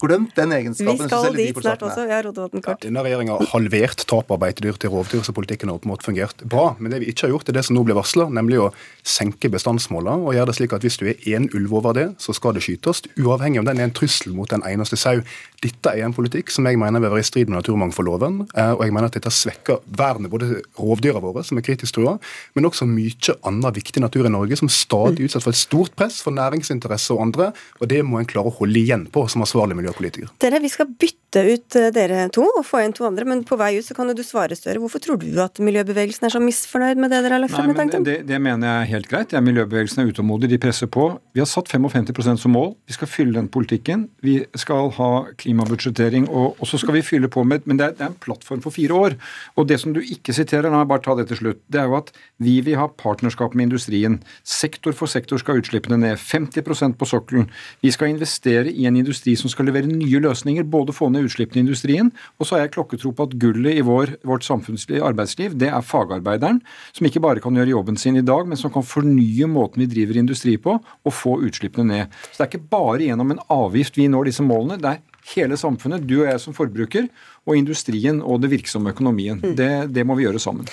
glemt 0.00 0.32
den 0.36 0.54
egenskapen. 0.56 1.04
Vi 1.04 1.08
skal 1.10 1.36
dit 1.36 1.60
snart 1.60 1.84
også. 1.84 2.06
Ja, 2.08 2.22
Rotevatn 2.24 2.64
kort. 2.64 2.80
Denne 2.84 3.04
regjeringa 3.04 3.36
har 3.36 3.50
halvert 3.52 4.06
tap 4.08 4.32
av 4.32 4.40
beitedyr 4.42 4.78
til 4.80 4.92
rovdyr, 4.94 5.22
så 5.26 5.36
politikken 5.36 5.72
har 5.72 5.80
på 5.82 5.88
en 5.88 5.94
måte 5.94 6.08
fungert 6.08 6.44
bra. 6.48 6.70
Men 6.80 6.94
det 6.94 7.02
vi 7.04 7.12
ikke 7.12 7.28
har 7.28 7.34
gjort, 7.34 7.52
er 7.52 7.58
det 7.58 7.66
som 7.68 7.76
nå 7.76 7.84
blir 7.86 7.98
varsla, 7.98 8.30
nemlig 8.32 8.62
å 8.64 8.70
senke 9.04 9.52
bestandsmålene 9.52 10.24
og 10.24 10.36
gjøre 10.36 10.50
det 10.50 10.56
slik 10.58 10.76
at 10.76 10.84
hvis 10.86 10.98
du 11.00 11.06
er 11.12 11.28
én 11.36 11.50
ulv 11.52 11.76
over 11.80 11.96
det, 11.96 12.08
så 12.22 12.34
skal 12.36 12.56
det 12.56 12.64
skytes, 12.64 13.04
uavhengig 13.20 13.60
om 13.60 13.68
den 13.68 13.82
er 13.82 13.90
en 13.90 13.96
trussel 13.96 14.32
mot 14.36 14.50
en 14.56 14.64
eneste 14.64 14.98
sau. 15.00 15.20
Dette 15.64 15.94
er 15.94 16.04
en 16.04 16.14
politikk 16.14 16.52
som 16.52 16.66
jeg 16.68 16.78
mener 16.80 17.00
vil 17.00 17.12
være 17.14 17.24
i 17.24 17.26
strid 17.26 17.48
med 17.48 17.56
naturmangfoldloven, 17.58 18.42
eh, 18.52 18.72
og 18.74 18.82
jeg 18.84 18.94
mener 18.94 19.08
at 19.08 19.16
dette 19.16 19.32
svekker 19.32 19.80
vernet 19.96 20.32
både 20.32 20.60
rovdyra 20.76 21.22
våre, 21.24 21.44
som 21.46 21.58
er 21.58 21.64
kritisk 21.64 21.96
trua, 21.96 22.18
men 22.56 22.68
også 22.68 22.88
mye 22.88 23.36
annen 23.48 23.74
viktig 23.74 24.02
natur 24.04 24.28
i 24.28 24.32
Norge 24.32 24.58
som 24.60 24.68
stadig 24.68 25.22
er 25.22 25.30
utsatt 25.30 25.46
for 25.46 25.54
et 25.54 25.60
stort 25.60 25.94
press 25.96 26.20
for 26.24 26.36
næringsinteresser 26.36 27.16
og 27.16 27.24
andre, 27.28 27.50
og 27.80 27.88
det 27.90 28.02
må 28.04 28.20
en 28.20 28.28
klare 28.28 28.52
å 28.52 28.56
holde 28.58 28.80
igjen 28.80 29.06
på 29.12 29.24
som 29.32 29.44
ansvarlig 29.46 29.78
miljøpolitiker. 29.80 30.34
Dere, 30.42 30.60
Vi 30.64 30.72
skal 30.72 30.90
bytte 30.90 31.44
ut 31.48 31.78
eh, 31.80 31.90
dere 31.94 32.28
to 32.34 32.44
og 32.44 32.62
få 32.68 32.84
inn 32.84 32.94
to 32.96 33.08
andre, 33.08 33.26
men 33.28 33.44
på 33.48 33.58
vei 33.60 33.74
ut 33.78 33.88
så 33.88 33.96
kan 33.96 34.12
du 34.12 34.22
svare, 34.24 34.54
Støre. 34.54 34.78
Hvorfor 34.78 35.00
tror 35.02 35.18
du 35.18 35.32
at 35.42 35.58
miljøbevegelsen 35.58 36.28
er 36.28 36.32
så 36.36 36.40
misfornøyd 36.42 37.00
med 37.00 37.10
det 37.10 37.24
dere 37.24 37.38
har 37.38 37.42
lagt 37.42 37.56
frem 37.56 37.72
i 37.72 37.72
men 37.72 37.80
tanken? 37.80 38.04
det, 38.06 38.20
det 38.28 38.38
mener 38.42 38.68
jeg 38.68 38.84
er 38.84 38.90
helt 38.92 39.08
greit. 39.10 39.34
Ja, 39.34 39.40
miljøbevegelsen 39.42 40.04
er 40.04 40.12
utålmodig, 40.12 40.52
de 40.52 40.60
presser 40.62 40.90
på. 40.90 41.08
Vi 41.34 41.42
har 41.42 41.48
satt 41.50 41.72
55% 41.72 42.44
som 42.44 42.54
mål. 42.54 42.74
Vi 42.86 42.94
skal 42.96 43.10
fylle 43.10 43.34
den 43.34 43.48
politikken. 43.50 44.06
Vi 44.24 44.38
skal 44.60 44.92
ha 44.94 45.10
klimabudsjettering, 45.54 46.26
og, 46.28 46.56
og 46.58 46.68
så 46.68 46.78
skal 46.80 46.98
vi 46.98 47.04
fylle 47.06 47.28
på 47.30 47.44
med 47.44 47.62
Men 47.64 47.78
det 47.78 47.86
er, 47.86 47.92
det 47.94 48.04
er 48.04 48.10
en 48.10 48.20
plattform 48.20 48.62
for 48.64 48.74
fire 48.74 48.94
år. 48.94 49.14
Og 49.56 49.68
det 49.68 49.78
som 49.80 49.94
du 49.94 50.00
ikke 50.00 50.34
siterer, 50.34 50.68
la 50.68 50.80
meg 50.80 50.88
bare 50.90 51.02
ta 51.04 51.14
det 51.14 51.28
til 51.30 51.38
slutt, 51.38 51.60
det 51.70 51.80
er 51.80 51.88
jo 51.88 51.96
at 51.98 52.10
vi 52.42 52.58
vil 52.64 52.78
ha 52.78 52.88
partnerskap 52.88 53.54
med 53.54 53.70
industrien. 53.70 54.18
Sektor 54.42 54.92
for 54.92 55.10
sektor 55.10 55.38
skal 55.38 55.60
utslippene 55.62 55.98
ned. 56.00 56.18
50% 56.18 56.98
på 56.98 57.08
sokkelen. 57.08 57.48
Vi 57.82 57.92
skal 57.94 58.12
investere 58.12 58.72
i 58.72 58.88
en 58.88 58.98
industri 58.98 59.36
som 59.38 59.52
skal 59.52 59.70
levere 59.70 59.90
nye 59.90 60.20
løsninger, 60.24 60.66
både 60.66 60.94
få 60.96 61.10
ned 61.12 61.28
utslippene 61.28 61.62
i 61.62 61.64
industrien, 61.66 62.10
og 62.38 62.46
så 62.46 62.56
har 62.56 62.64
jeg 62.64 62.74
klokketro 62.76 63.14
på 63.14 63.28
at 63.28 63.38
gullet 63.40 63.78
i 63.78 63.86
vår, 63.86 64.16
vårt 64.26 64.46
samfunnsliv, 64.46 65.02
arbeidsliv, 65.06 65.54
det 65.58 65.70
er 65.70 65.84
fagarbeideren, 65.84 66.60
som 66.92 67.08
ikke 67.08 67.22
bare 67.22 67.42
kan 67.44 67.56
gjøre 67.56 67.74
jobben 67.74 67.98
sin 68.00 68.18
i 68.18 68.24
dag, 68.26 68.46
men 68.48 68.58
som 68.60 68.72
kan 68.74 68.86
fornye 68.86 69.48
måten 69.50 69.84
vi 69.84 69.90
driver 69.90 70.18
industri 70.20 70.56
på, 70.60 70.76
og 70.80 71.14
få 71.14 71.38
utslippene 71.46 71.86
ned. 71.90 72.20
Så 72.32 72.38
det 72.38 72.46
er 72.46 72.52
ikke 72.52 72.72
bare 72.74 73.02
gjennom 73.04 73.34
en 73.34 73.42
avgift 73.52 73.98
vi 73.98 74.08
når 74.10 74.30
disse 74.30 74.44
målene. 74.44 74.80
det 74.80 74.90
er 74.90 75.02
hele 75.32 75.56
samfunnet, 75.60 76.04
du 76.04 76.18
og 76.20 76.28
jeg 76.28 76.42
som 76.42 76.56
forbruker, 76.56 77.08
og 77.48 77.56
industrien 77.56 78.20
og 78.22 78.42
det 78.44 78.52
virksomme 78.52 78.92
økonomien. 78.94 79.40
Det, 79.56 79.72
det 79.94 80.04
må 80.06 80.18
vi 80.18 80.26
gjøre 80.26 80.42
sammen. 80.42 80.68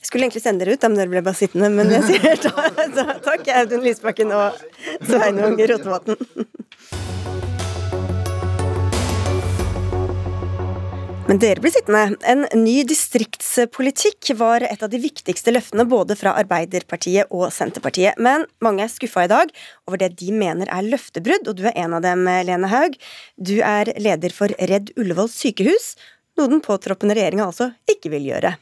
Jeg 0.00 0.08
skulle 0.08 0.24
egentlig 0.24 0.40
sende 0.42 0.64
dere 0.64 0.78
ut, 0.78 0.86
men 0.88 0.96
dere 0.96 1.12
ble 1.12 1.24
bare 1.26 1.36
sittende. 1.36 1.68
Men 1.76 1.92
jeg 1.92 2.06
sier 2.08 2.40
ta, 2.40 2.70
ta, 2.96 3.06
takk, 3.26 3.50
Audun 3.60 3.84
Lysbakken 3.84 4.32
og 4.32 4.56
Sveinung 5.04 5.60
Rotevatn. 5.60 6.16
Men 11.30 11.38
dere 11.38 11.62
blir 11.62 11.70
sittende. 11.70 12.16
En 12.26 12.40
ny 12.58 12.80
distriktspolitikk 12.90 14.32
var 14.34 14.64
et 14.66 14.80
av 14.82 14.90
de 14.90 14.98
viktigste 14.98 15.52
løftene 15.54 15.84
både 15.86 16.16
fra 16.18 16.32
Arbeiderpartiet 16.40 17.30
og 17.30 17.52
Senterpartiet. 17.54 18.18
Men 18.18 18.48
mange 18.66 18.82
er 18.82 18.90
skuffa 18.90 19.28
i 19.28 19.30
dag 19.30 19.52
over 19.86 20.00
det 20.02 20.08
de 20.18 20.32
mener 20.34 20.66
er 20.66 20.88
løftebrudd, 20.88 21.46
og 21.46 21.60
du 21.60 21.68
er 21.70 21.78
en 21.78 21.94
av 21.94 22.02
dem, 22.02 22.26
Lene 22.26 22.72
Haug. 22.72 22.98
Du 23.38 23.60
er 23.62 23.92
leder 24.02 24.34
for 24.34 24.50
Redd 24.58 24.90
Ullevål 24.98 25.30
sykehus, 25.30 25.92
noe 26.34 26.50
den 26.50 26.64
påtroppende 26.66 27.14
regjeringa 27.14 27.46
altså 27.46 27.70
ikke 27.94 28.10
vil 28.16 28.26
gjøre. 28.32 28.56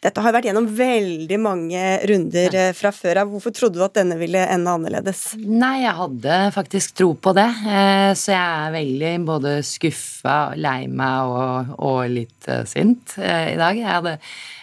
Dette 0.00 0.22
har 0.24 0.32
vært 0.32 0.46
gjennom 0.48 0.64
veldig 0.64 1.36
mange 1.44 1.80
runder 2.08 2.54
ja. 2.56 2.68
fra 2.72 2.88
før 2.96 3.20
av. 3.20 3.34
Hvorfor 3.34 3.52
trodde 3.52 3.76
du 3.76 3.82
at 3.84 3.98
denne 3.98 4.16
ville 4.16 4.40
ende 4.48 4.72
annerledes? 4.72 5.34
Nei, 5.36 5.82
jeg 5.82 5.92
hadde 5.98 6.38
faktisk 6.54 6.94
tro 6.96 7.10
på 7.20 7.34
det. 7.36 7.44
Eh, 7.68 8.12
Så 8.16 8.32
jeg 8.32 8.40
er 8.40 8.72
veldig 8.78 9.12
både 9.28 9.54
skuffa, 9.66 10.38
lei 10.56 10.88
meg 10.88 11.34
og, 11.34 11.76
og 11.84 12.00
litt 12.16 12.48
eh, 12.48 12.64
sint 12.70 13.18
eh, 13.20 13.52
i 13.52 13.60
dag. 13.60 13.76
Jeg 13.76 13.92
hadde 13.92 14.16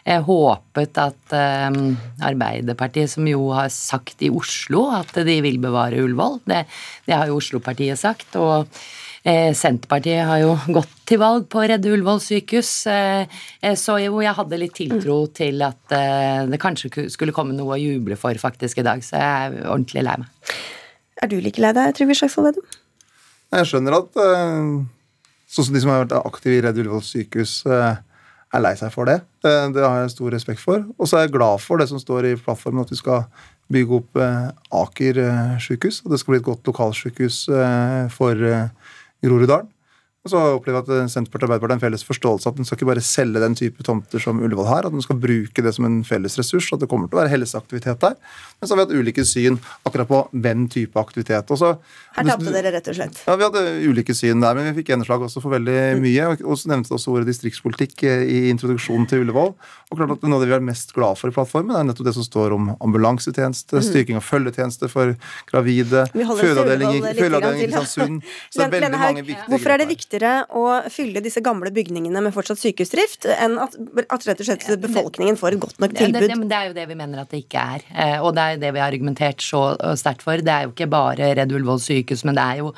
jeg 0.08 0.26
håpet 0.26 1.02
at 1.06 1.38
eh, 1.38 1.82
Arbeiderpartiet, 2.32 3.13
som 3.13 3.30
jo 3.30 3.52
har 3.54 3.69
sagt 3.73 4.26
i 4.26 4.34
Oslo 4.34 4.88
at 4.95 5.19
de 5.28 5.41
vil 5.45 5.62
bevare 5.62 6.02
Ullevål, 6.02 6.39
det, 6.50 6.63
det 7.06 7.13
har 7.13 7.30
jo 7.30 7.38
Oslo-partiet 7.38 8.02
sagt. 8.02 8.34
og 8.41 8.65
Eh, 8.65 9.07
Senterpartiet 9.27 10.23
har 10.23 10.39
jo 10.39 10.53
gått 10.71 10.93
til 11.07 11.19
valg 11.19 11.47
på 11.51 11.59
å 11.61 11.67
redde 11.67 11.91
Ullevål 11.91 12.21
sykehus, 12.23 12.71
eh, 12.91 13.39
eh, 13.61 13.75
så 13.79 13.97
jo 13.99 14.21
jeg 14.23 14.35
hadde 14.37 14.59
litt 14.59 14.75
tiltro 14.77 15.17
til 15.35 15.63
at 15.67 15.95
eh, 15.95 16.45
det 16.47 16.59
kanskje 16.61 17.07
skulle 17.11 17.35
komme 17.35 17.55
noe 17.55 17.75
å 17.75 17.81
juble 17.81 18.15
for 18.19 18.37
faktisk 18.39 18.79
i 18.79 18.87
dag, 18.87 19.03
så 19.03 19.19
jeg 19.19 19.27
er 19.51 19.57
ordentlig 19.65 20.05
lei 20.07 20.17
meg. 20.23 20.55
Er 21.23 21.31
du 21.31 21.39
like 21.43 21.63
lei 21.63 21.73
deg, 21.75 21.95
Trygve 21.97 22.15
Slagsvold 22.15 22.51
Vedum? 22.51 22.77
Jeg 23.57 23.69
skjønner 23.69 23.99
at 23.99 24.19
eh, 24.23 24.71
sånn 25.47 25.69
som 25.69 25.75
de 25.75 25.83
som 25.83 25.93
har 25.93 26.05
vært 26.05 26.17
aktive 26.19 26.59
i 26.59 26.63
Redd 26.65 26.81
Ullevål 26.83 27.05
sykehus, 27.07 27.59
eh, 27.67 28.03
er 28.55 28.63
lei 28.63 28.73
seg 28.79 28.93
for 28.93 29.09
det. 29.09 29.19
det. 29.43 29.55
Det 29.75 29.83
har 29.83 30.01
jeg 30.01 30.13
stor 30.15 30.31
respekt 30.31 30.63
for. 30.63 30.85
Og 30.95 31.09
så 31.09 31.19
er 31.19 31.25
jeg 31.25 31.35
glad 31.35 31.59
for 31.63 31.81
det 31.81 31.89
som 31.89 31.99
står 31.99 32.29
i 32.29 32.37
plattformen, 32.39 32.85
at 32.85 32.93
vi 32.93 32.99
skal 32.99 33.25
bygge 33.73 33.99
opp 33.99 34.19
eh, 34.23 34.45
Aker 34.81 35.19
eh, 35.23 35.57
sykehus. 35.63 36.01
Og 36.05 36.13
det 36.13 36.21
skal 36.21 36.33
bli 36.33 36.39
et 36.41 36.47
godt 36.47 36.71
lokalsykehus 36.71 37.41
eh, 37.51 38.05
for 38.13 38.47
eh, 38.47 38.87
Groruddalen. 39.23 39.76
Og 40.27 40.33
så 40.33 40.39
opplever 40.57 40.81
jeg 40.83 41.07
at 41.07 41.11
Senterpartiet 41.13 41.47
og 41.47 41.53
Arbeiderpartiet 41.53 41.71
har 41.71 41.79
en 41.79 41.83
felles 41.85 42.03
forståelse 42.03 42.51
at 42.51 42.57
en 42.59 42.67
skal 42.67 42.75
ikke 42.77 42.89
bare 42.89 43.03
selge 43.05 43.39
den 43.39 43.55
type 43.55 43.83
tomter 43.87 44.19
som 44.19 44.41
Ullevål 44.43 44.67
har, 44.67 44.87
at 44.89 44.95
en 44.95 45.03
skal 45.05 45.19
bruke 45.23 45.63
det 45.63 45.71
som 45.77 45.87
en 45.87 46.01
felles 46.07 46.35
ressurs, 46.35 46.67
at 46.75 46.81
det 46.83 46.89
kommer 46.91 47.07
til 47.07 47.15
å 47.15 47.21
være 47.21 47.31
helseaktivitet 47.31 48.01
der. 48.03 48.17
Men 48.59 48.67
så 48.67 48.75
har 48.75 48.81
vi 48.81 48.83
hatt 48.83 49.05
ulike 49.05 49.23
syn 49.27 49.59
akkurat 49.87 50.09
på 50.09 50.19
hvem 50.35 50.65
type 50.73 50.99
aktivitet. 50.99 51.53
Også, 51.55 51.77
Her 52.17 52.27
tapte 52.27 52.51
dere 52.57 52.73
rett 52.75 52.89
og 52.91 52.97
slett. 52.97 53.21
Ja, 53.23 53.37
Vi 53.39 53.47
hadde 53.47 53.63
ulike 53.87 54.15
syn 54.17 54.43
der, 54.43 54.57
men 54.57 54.67
vi 54.67 54.81
fikk 54.81 54.91
gjennomslag 54.91 55.23
også 55.29 55.43
for 55.45 55.55
veldig 55.55 55.77
mye. 56.03 56.27
Og 56.43 56.59
så 56.59 56.73
nevnte 56.73 56.97
også 56.97 57.15
ordet 57.15 57.29
distriktspolitikk 57.31 58.03
eh, 58.09 58.25
i 58.27 58.39
introduksjonen 58.51 59.07
til 59.07 59.23
Ullevål. 59.23 59.53
Og 59.87 60.01
klart 60.01 60.17
at 60.17 60.25
Noe 60.27 60.41
av 60.41 60.43
det 60.43 60.49
vi 60.51 60.57
er 60.57 60.65
mest 60.67 60.91
glad 60.91 61.15
for 61.15 61.31
i 61.31 61.35
plattformen, 61.35 61.71
er 61.77 61.85
nettopp 61.87 62.09
det 62.09 62.15
som 62.17 62.25
står 62.25 62.57
om 62.57 62.73
ambulansetjeneste, 62.83 63.79
styrking 63.85 64.19
av 64.19 64.25
følgetjeneste 64.27 64.89
for 64.91 65.15
gravide, 65.47 66.03
fødeavdeling 66.11 66.97
i. 66.97 67.01
Kristiansund. 67.17 68.25
Så 68.51 68.59
det 68.59 68.65
er 68.65 68.73
veldig 68.73 68.91
mange 68.97 69.23
viktige 69.23 69.51
Hvorfor 69.53 69.73
er 69.73 69.83
det 69.83 69.87
grep 69.93 70.16
viktigere 70.17 70.47
å 70.58 70.89
fylle 70.91 71.21
disse 71.23 71.41
gamle 71.41 71.71
bygningene 71.73 72.21
med 72.23 72.34
fortsatt 72.34 72.60
sykehusdrift, 72.62 73.27
enn 73.38 73.58
at, 73.62 73.75
at 74.10 74.27
rett 74.27 74.41
og 74.41 74.47
slett 74.47 74.82
befolkningen 74.82 75.38
får 75.38 75.53
et 75.58 75.60
godt 75.62 75.80
nok 75.80 75.91
Det, 75.93 76.12
det, 76.12 76.21
tilbud? 76.27 76.47
det 76.49 76.58
er 76.58 76.67
jo 76.67 76.73
det 76.77 76.88
vi 76.89 76.95
mener 76.97 77.21
at 77.21 77.30
det 77.32 77.43
ikke 77.45 77.60
er. 77.77 77.86
Eh, 77.93 78.17
Og 78.21 78.34
det 78.36 78.41
er 78.41 78.56
jo 78.56 78.62
det 78.65 78.73
vi 78.73 78.80
har 78.80 78.91
argumentert 78.91 79.41
så 79.41 79.75
eh, 79.77 79.95
sterkt 79.95 80.23
for. 80.25 80.38
Det 80.38 80.53
er 80.53 80.65
jo 80.67 80.73
ikke 80.73 80.89
bare 80.89 81.34
Redd 81.38 81.51
Ullevål 81.53 81.80
sykehus, 81.84 82.25
men 82.25 82.36
det 82.38 82.43
er 82.43 82.63
jo 82.63 82.73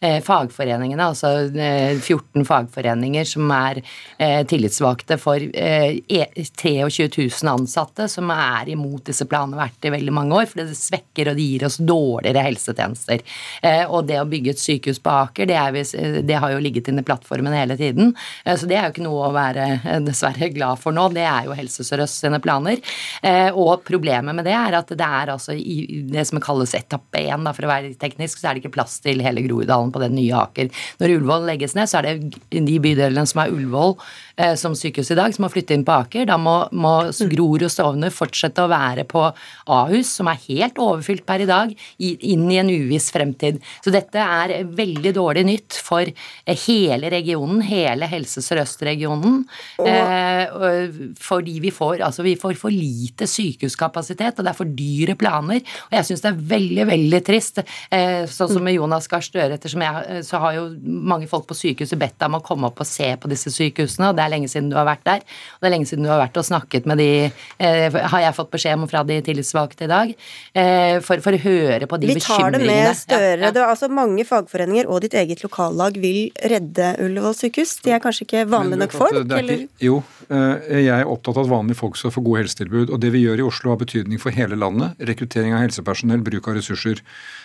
fagforeningene, 0.00 1.06
altså 1.10 1.30
eh, 1.54 1.94
14 2.00 2.44
fagforeninger 2.48 3.24
som 3.28 3.50
er 3.54 3.80
eh, 4.18 4.40
tillitsvalgte 4.50 5.18
for 5.20 5.36
eh, 5.54 5.98
e- 6.08 6.44
23 6.44 7.08
000 7.42 7.52
ansatte, 7.54 8.08
som 8.10 8.30
er 8.34 8.68
imot 8.74 9.04
disse 9.10 9.26
planene 9.30 9.56
og 9.58 9.62
vært 9.64 9.88
i 9.88 9.92
veldig 9.94 10.14
mange 10.16 10.38
år, 10.40 10.46
for 10.50 10.62
det 10.62 10.76
svekker 10.78 11.30
og 11.32 11.38
det 11.38 11.46
gir 11.48 11.66
oss 11.68 11.78
dårligere 11.80 12.44
helsetjenester. 12.48 13.22
Eh, 13.62 13.84
Og 13.88 14.06
det 14.08 14.18
å 14.20 14.26
bygge 14.28 14.54
et 14.54 14.62
sykehus 14.62 15.00
på 15.04 15.10
Aker, 15.14 15.46
det, 15.50 15.58
vi, 15.76 15.82
det 16.26 16.38
har 16.40 16.52
jo 16.54 16.62
ligget 16.62 16.88
inne 16.90 17.04
i 17.04 17.06
plattformen 17.06 17.54
hele 17.54 17.76
tiden, 17.80 18.14
Eh, 18.44 18.56
så 18.58 18.66
det 18.68 18.76
er 18.78 18.86
jo 18.88 18.92
ikke 18.94 19.04
noe 19.06 19.28
å 19.28 19.34
være 19.34 19.64
eh, 19.84 20.00
dessverre 20.04 20.48
glad 20.54 20.78
for 20.80 20.94
nå. 20.96 21.06
Det 21.14 21.22
er 21.26 21.46
jo 21.48 21.54
Helse 21.56 21.84
Sør-Øst 21.86 22.22
sine 22.24 22.40
planer. 22.42 22.80
Eh, 23.22 23.50
Og 23.54 23.82
problemet 23.86 24.34
med 24.34 24.44
det 24.46 24.54
er 24.56 24.76
at 24.78 24.88
det 24.90 25.04
er 25.06 25.32
altså 25.34 25.54
i 25.54 26.02
det 26.10 26.24
som 26.28 26.40
kalles 26.42 26.74
etappe 26.76 27.20
1, 27.20 27.44
for 27.54 27.66
å 27.66 27.70
være 27.70 27.92
teknisk, 28.00 28.40
så 28.40 28.48
er 28.50 28.54
det 28.58 28.64
ikke 28.64 28.74
plass 28.78 28.98
til 29.04 29.20
hele 29.24 29.42
Groruddalen 29.44 29.83
på 29.92 30.02
den 30.02 30.16
nye 30.18 30.36
Aker. 30.44 30.70
Når 31.00 31.16
Ullevål 31.18 31.48
legges 31.50 31.74
ned, 31.76 31.90
så 31.90 32.00
er 32.00 32.08
det 32.08 32.60
de 32.64 32.78
bydelene 32.82 33.26
som 33.28 33.42
er 33.42 33.52
Ullevål 33.52 33.96
eh, 34.36 34.54
som 34.60 34.76
sykehus 34.78 35.12
i 35.12 35.18
dag, 35.18 35.34
som 35.34 35.46
må 35.46 35.50
flytte 35.52 35.76
inn 35.76 35.84
på 35.86 35.96
Aker. 35.96 36.28
Da 36.30 36.38
må, 36.40 36.56
må 36.72 36.94
Grorud 37.32 37.66
og 37.66 37.72
Stovner 37.72 38.14
fortsette 38.14 38.64
å 38.64 38.70
være 38.70 39.06
på 39.08 39.26
Ahus, 39.72 40.12
som 40.18 40.30
er 40.30 40.40
helt 40.48 40.80
overfylt 40.80 41.24
per 41.28 41.44
i 41.44 41.48
dag, 41.48 41.74
i, 41.98 42.14
inn 42.32 42.46
i 42.52 42.60
en 42.62 42.72
uviss 42.72 43.10
fremtid. 43.14 43.60
Så 43.84 43.92
dette 43.94 44.20
er 44.20 44.56
veldig 44.64 45.14
dårlig 45.16 45.46
nytt 45.48 45.78
for 45.84 46.04
eh, 46.04 46.64
hele 46.66 47.10
regionen, 47.12 47.62
hele 47.64 48.08
Helse 48.10 48.42
Sør-Øst-regionen. 48.44 49.42
Eh, 49.84 50.94
fordi 51.20 51.58
vi 51.62 51.72
får, 51.74 52.02
altså 52.06 52.24
vi 52.26 52.36
får 52.40 52.58
for 52.60 52.74
lite 52.74 53.28
sykehuskapasitet, 53.30 54.38
og 54.38 54.46
det 54.46 54.52
er 54.52 54.58
for 54.58 54.76
dyre 54.78 55.16
planer. 55.18 55.62
Og 55.88 55.98
jeg 55.98 56.08
syns 56.08 56.24
det 56.24 56.32
er 56.32 56.42
veldig, 56.54 56.86
veldig 56.90 57.22
trist. 57.26 57.62
Eh, 57.90 58.24
sånn 58.30 58.52
som 58.52 58.64
med 58.64 58.76
Jonas 58.78 59.08
Gahr 59.10 59.24
Støre, 59.24 59.58
ettersom 59.74 59.84
jeg, 59.84 60.18
eh, 60.18 60.22
så 60.22 60.40
har 60.40 60.54
jo 60.56 60.64
mange 60.84 61.28
folk 61.28 61.46
på 61.48 61.56
sykehuset 61.56 61.98
bedt 61.98 62.16
deg 62.18 62.28
om 62.30 62.38
å 62.38 62.42
komme 62.44 62.68
opp 62.68 62.80
og 62.80 62.86
se 62.86 63.16
på 63.20 63.28
disse 63.30 63.50
sykehusene, 63.52 64.10
og 64.10 64.16
det 64.16 64.24
er 64.24 64.32
lenge 64.32 64.48
siden 64.50 64.70
du 64.70 64.76
har 64.76 64.86
vært 64.86 65.04
der. 65.04 65.22
Og 65.24 65.60
det 65.60 65.68
er 65.68 65.74
lenge 65.74 65.88
siden 65.88 66.04
du 66.04 66.10
har 66.10 66.20
vært 66.22 66.38
og 66.40 66.46
snakket 66.46 66.86
med 66.86 66.98
de, 66.98 67.32
eh, 67.58 67.90
har 67.90 68.20
jeg 68.20 68.34
fått 68.34 68.50
beskjed 68.50 68.74
om 68.78 68.88
fra 68.88 69.02
de 69.04 69.20
tillitsvalgte 69.22 69.84
i 69.84 69.90
dag, 69.90 70.14
eh, 70.54 71.00
for, 71.00 71.20
for 71.20 71.32
å 71.32 71.42
høre 71.42 71.86
på 71.86 72.00
de 72.00 72.06
bekymringene. 72.14 72.18
Vi 72.18 72.20
tar 72.20 72.50
det 72.50 72.66
med 72.66 72.94
Støre. 72.94 73.38
Ja, 73.38 73.46
ja. 73.46 73.50
Det 73.50 73.62
er 73.62 73.68
altså 73.72 73.90
mange 73.90 74.24
fagforeninger 74.24 74.88
og 74.88 75.00
ditt 75.02 75.14
eget 75.14 75.42
lokallag 75.42 75.98
vil 76.00 76.30
redde 76.44 76.94
Ullevål 77.02 77.34
sykehus. 77.34 77.80
De 77.82 77.90
er 77.94 78.00
kanskje 78.02 78.26
ikke 78.28 78.46
vanlige 78.48 78.78
nok 78.78 78.92
folk? 78.92 79.12
ikke- 79.14 79.68
Jo, 79.80 80.02
eh, 80.30 80.84
jeg 80.84 81.00
er 81.00 81.04
opptatt 81.04 81.36
av 81.36 81.44
at 81.44 81.50
vanlige 81.50 81.76
folk 81.76 81.96
skal 81.96 82.10
få 82.10 82.22
gode 82.24 82.44
helsetilbud. 82.44 82.90
Og 82.90 83.00
det 83.00 83.12
vi 83.12 83.24
gjør 83.24 83.38
i 83.38 83.46
Oslo 83.48 83.70
har 83.70 83.78
betydning 83.78 84.20
for 84.20 84.30
hele 84.30 84.56
landet. 84.56 84.96
Rekruttering 84.98 85.52
av 85.54 85.60
helsepersonell, 85.66 86.22
bruk 86.22 86.48
av 86.48 86.54
ressurser. 86.54 87.00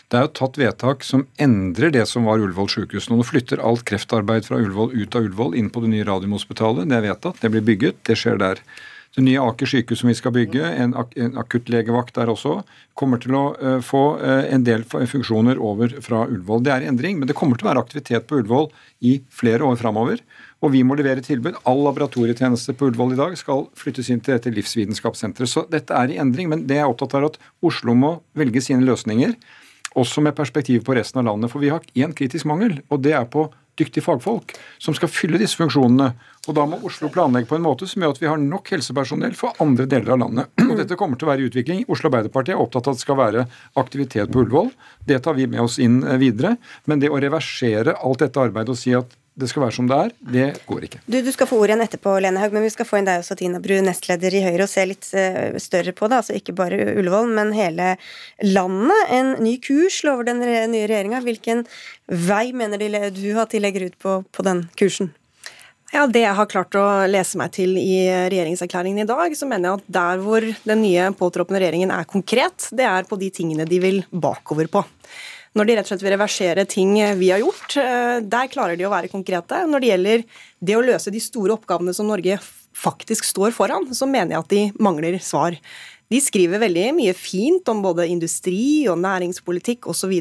Det 0.09 0.17
er 0.17 0.23
jo 0.25 0.29
tatt 0.39 0.55
vedtak 0.57 1.03
som 1.05 1.27
endrer 1.37 1.91
det 1.93 2.07
som 2.09 2.25
var 2.25 2.41
Ullevål 2.41 2.69
sykehus. 2.73 3.11
Nå 3.11 3.21
flytter 3.21 3.61
alt 3.61 3.83
kreftarbeid 3.85 4.47
fra 4.47 4.57
Ullevål 4.57 4.95
ut 4.97 5.15
av 5.15 5.27
Ullevål 5.27 5.57
inn 5.59 5.67
på 5.69 5.83
det 5.83 5.91
nye 5.91 6.07
Radiumhospitalet. 6.07 6.89
Det 6.89 6.97
er 6.97 7.03
vedtatt, 7.11 7.37
det 7.43 7.51
blir 7.53 7.67
bygget, 7.67 7.99
det 8.09 8.17
skjer 8.17 8.39
der. 8.41 8.63
Det 9.13 9.21
nye 9.25 9.41
Aker 9.41 9.69
sykehus 9.69 10.01
som 10.01 10.09
vi 10.09 10.15
skal 10.17 10.33
bygge, 10.33 10.65
en, 10.65 10.95
ak 10.97 11.13
en 11.17 11.37
akuttlegevakt 11.41 12.17
der 12.17 12.29
også, 12.29 12.59
kommer 12.97 13.21
til 13.21 13.37
å 13.37 13.43
uh, 13.57 13.77
få 13.85 14.01
uh, 14.21 14.43
en 14.49 14.65
del 14.65 14.85
funksjoner 14.89 15.61
over 15.61 15.93
fra 16.05 16.23
Ullevål. 16.25 16.65
Det 16.65 16.73
er 16.73 16.89
endring, 16.89 17.17
men 17.21 17.29
det 17.29 17.37
kommer 17.37 17.57
til 17.57 17.67
å 17.67 17.71
være 17.71 17.85
aktivitet 17.85 18.25
på 18.29 18.41
Ullevål 18.41 18.69
i 19.05 19.15
flere 19.29 19.65
år 19.65 19.77
framover. 19.81 20.21
Og 20.65 20.73
vi 20.73 20.81
må 20.85 20.97
levere 20.97 21.25
tilbud. 21.25 21.61
All 21.69 21.85
laboratorietjeneste 21.85 22.73
på 22.77 22.89
Ullevål 22.89 23.13
i 23.13 23.21
dag 23.21 23.37
skal 23.37 23.67
flyttes 23.77 24.09
inn 24.09 24.25
til 24.25 24.39
dette 24.39 24.53
livsvitenskapssenteret. 24.57 25.53
Så 25.53 25.67
dette 25.69 25.93
er 25.93 26.13
i 26.13 26.19
endring, 26.21 26.49
men 26.49 26.65
det 26.69 26.81
jeg 26.81 26.85
er 26.85 26.93
opptatt 26.93 27.13
av 27.13 27.21
er 27.21 27.31
at 27.31 27.41
Oslo 27.65 27.97
må 27.97 28.15
velge 28.37 28.61
sine 28.65 28.85
løsninger, 28.89 29.37
også 29.99 30.23
med 30.25 30.37
perspektiv 30.37 30.83
på 30.87 30.95
resten 30.97 31.21
av 31.21 31.31
landet. 31.31 31.51
For 31.51 31.63
vi 31.63 31.71
har 31.73 31.85
én 31.95 32.15
kritisk 32.15 32.47
mangel, 32.49 32.79
og 32.89 33.03
det 33.05 33.15
er 33.17 33.27
på 33.29 33.49
dyktige 33.79 34.03
fagfolk 34.03 34.55
som 34.81 34.95
skal 34.97 35.11
fylle 35.11 35.39
disse 35.39 35.59
funksjonene. 35.59 36.11
Og 36.47 36.55
da 36.57 36.65
må 36.67 36.79
Oslo 36.87 37.11
planlegge 37.13 37.49
på 37.49 37.57
en 37.57 37.65
måte 37.65 37.87
som 37.89 38.03
gjør 38.03 38.15
at 38.15 38.21
vi 38.21 38.29
har 38.29 38.41
nok 38.41 38.71
helsepersonell 38.73 39.35
for 39.37 39.55
andre 39.63 39.85
deler 39.89 40.15
av 40.15 40.21
landet. 40.23 40.51
Og 40.65 40.75
dette 40.79 40.97
kommer 40.99 41.19
til 41.19 41.27
å 41.27 41.31
være 41.31 41.45
i 41.45 41.49
utvikling. 41.51 41.83
Oslo 41.91 42.09
Arbeiderparti 42.09 42.55
er 42.55 42.61
opptatt 42.61 42.89
av 42.89 42.95
at 42.95 43.01
det 43.01 43.05
skal 43.05 43.19
være 43.19 43.45
aktivitet 43.79 44.33
på 44.33 44.43
Ullevål. 44.43 44.71
Det 45.07 45.21
tar 45.25 45.37
vi 45.37 45.47
med 45.51 45.63
oss 45.65 45.79
inn 45.83 46.01
eh, 46.03 46.19
videre. 46.21 46.55
Men 46.89 47.03
det 47.03 47.11
å 47.11 47.21
reversere 47.21 47.97
alt 47.99 48.23
dette 48.23 48.41
arbeidet 48.41 48.73
og 48.73 48.79
si 48.79 48.95
at 48.97 49.18
det 49.39 49.49
skal 49.51 49.63
være 49.65 49.75
som 49.75 49.87
det 49.89 49.97
er, 49.97 50.13
det 50.35 50.47
går 50.67 50.87
ikke. 50.87 51.01
Du, 51.05 51.19
du 51.25 51.31
skal 51.33 51.47
få 51.49 51.59
ordet 51.59 51.73
igjen 51.73 51.85
etterpå, 51.85 52.15
Lene 52.23 52.41
Haug, 52.41 52.55
men 52.55 52.65
vi 52.65 52.71
skal 52.73 52.87
få 52.87 52.99
inn 52.99 53.07
deg 53.07 53.21
også, 53.21 53.37
Tina 53.39 53.61
Bru, 53.63 53.77
nestleder 53.85 54.35
i 54.35 54.43
Høyre, 54.45 54.65
og 54.65 54.71
se 54.71 54.85
litt 54.89 55.11
eh, 55.17 55.55
større 55.61 55.93
på 55.95 56.09
det. 56.09 56.21
Altså 56.21 56.35
ikke 56.37 56.55
bare 56.57 56.79
Ullevål, 56.99 57.31
men 57.37 57.53
hele 57.55 57.93
landet. 58.45 59.05
En 59.15 59.35
ny 59.43 59.55
kurs 59.63 60.01
lover 60.07 60.27
den 60.31 60.43
nye 60.43 60.89
regjeringa. 60.89 61.23
Hvilken 61.25 61.63
vei 62.29 62.49
mener 62.57 62.81
de 62.81 63.09
du 63.15 63.29
at 63.39 63.55
de 63.55 63.63
legger 63.63 63.87
ut 63.89 63.97
på, 64.01 64.19
på 64.35 64.45
den 64.45 64.67
kursen? 64.79 65.13
Ja, 65.89 66.05
Det 66.05 66.21
jeg 66.21 66.37
har 66.37 66.45
klart 66.49 66.75
å 66.77 66.85
lese 67.09 67.39
meg 67.41 67.55
til 67.55 67.73
i 67.81 68.05
regjeringserklæringen 68.29 69.01
i 69.01 69.09
dag, 69.09 69.33
så 69.33 69.47
mener 69.49 69.71
jeg 69.71 69.79
at 69.79 69.87
der 69.95 70.21
hvor 70.21 70.45
den 70.45 70.83
nye 70.83 71.09
påtroppende 71.17 71.63
regjeringen 71.63 71.93
er 71.95 72.05
konkret, 72.09 72.67
det 72.69 72.85
er 72.85 73.07
på 73.09 73.17
de 73.17 73.31
tingene 73.33 73.65
de 73.65 73.79
vil 73.81 74.03
bakover 74.11 74.69
på. 74.69 74.83
Når 75.59 75.67
de 75.67 75.73
rett 75.75 75.89
og 75.89 75.91
slett 75.91 76.03
vil 76.05 76.13
reversere 76.13 76.63
ting 76.71 76.93
vi 77.19 77.33
har 77.33 77.41
gjort, 77.43 77.73
eh, 77.75 78.21
der 78.23 78.47
klarer 78.47 78.79
de 78.79 78.85
å 78.87 78.93
være 78.93 79.11
konkrete. 79.11 79.65
Når 79.67 79.81
det 79.83 79.89
gjelder 79.89 80.21
det 80.63 80.75
å 80.77 80.85
løse 80.87 81.11
de 81.11 81.19
store 81.19 81.57
oppgavene 81.57 81.91
som 81.91 82.07
Norge 82.07 82.37
faktisk 82.71 83.27
står 83.27 83.51
foran, 83.51 83.89
så 83.91 84.07
mener 84.07 84.37
jeg 84.37 84.39
at 84.39 84.53
de 84.53 84.61
mangler 84.79 85.19
svar. 85.19 85.57
De 86.09 86.21
skriver 86.23 86.63
veldig 86.63 86.85
mye 86.95 87.13
fint 87.13 87.67
om 87.67 87.83
både 87.83 88.07
industri 88.07 88.87
og 88.87 89.01
næringspolitikk 89.03 89.89
osv. 89.91 90.15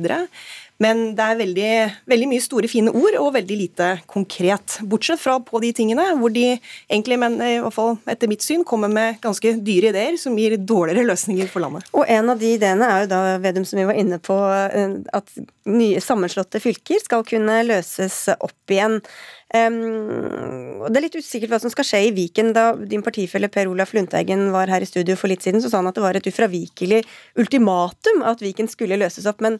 Men 0.83 1.01
det 1.19 1.25
er 1.25 1.39
veldig, 1.41 1.71
veldig 2.07 2.27
mye 2.31 2.43
store, 2.43 2.69
fine 2.71 2.93
ord 2.95 3.17
og 3.19 3.33
veldig 3.35 3.57
lite 3.59 3.87
konkret. 4.07 4.77
Bortsett 4.87 5.19
fra 5.19 5.35
på 5.43 5.59
de 5.63 5.73
tingene 5.75 6.05
hvor 6.21 6.31
de 6.31 6.53
egentlig, 6.53 7.19
men 7.19 7.35
i 7.43 7.57
hvert 7.65 7.75
fall 7.75 7.97
etter 8.07 8.31
mitt 8.31 8.45
syn, 8.47 8.63
kommer 8.67 8.91
med 8.93 9.19
ganske 9.25 9.57
dyre 9.67 9.91
ideer 9.91 10.19
som 10.23 10.37
gir 10.39 10.55
dårligere 10.55 11.09
løsninger 11.09 11.51
for 11.51 11.65
landet. 11.65 11.89
Og 11.91 12.07
en 12.07 12.31
av 12.31 12.39
de 12.39 12.53
ideene 12.55 12.87
er 12.87 13.03
jo 13.03 13.11
da, 13.11 13.23
Vedum, 13.43 13.67
som 13.67 13.81
vi 13.81 13.89
var 13.89 13.99
inne 13.99 14.21
på, 14.23 14.37
eh, 14.69 14.95
at 15.19 15.35
nye 15.69 16.03
sammenslåtte 16.03 16.63
fylker 16.63 17.03
skal 17.03 17.27
kunne 17.27 17.59
løses 17.67 18.29
opp 18.39 18.71
igjen. 18.71 19.01
Um, 19.49 20.85
Det 20.89 20.99
er 20.99 21.05
litt 21.07 21.17
usikkert 21.17 21.51
hva 21.55 21.61
som 21.63 21.73
skal 21.73 21.87
skje 21.89 22.01
i 22.07 22.13
Viken. 22.15 22.53
Da 22.57 22.71
din 22.77 23.03
partifelle 23.03 23.49
Per 23.51 23.71
Olaf 23.71 23.95
Lundteigen 23.97 24.51
var 24.53 24.71
her 24.71 24.85
i 24.85 24.89
studio 24.89 25.17
for 25.17 25.33
litt 25.33 25.43
siden, 25.43 25.63
så 25.65 25.73
sa 25.73 25.81
han 25.81 25.89
at 25.91 25.97
det 25.97 26.05
var 26.05 26.17
et 26.17 26.29
ufravikelig 26.29 27.03
ultimatum 27.41 28.23
at 28.29 28.45
Viken 28.45 28.69
skulle 28.71 29.01
løses 29.01 29.27
opp. 29.27 29.41
Men 29.45 29.59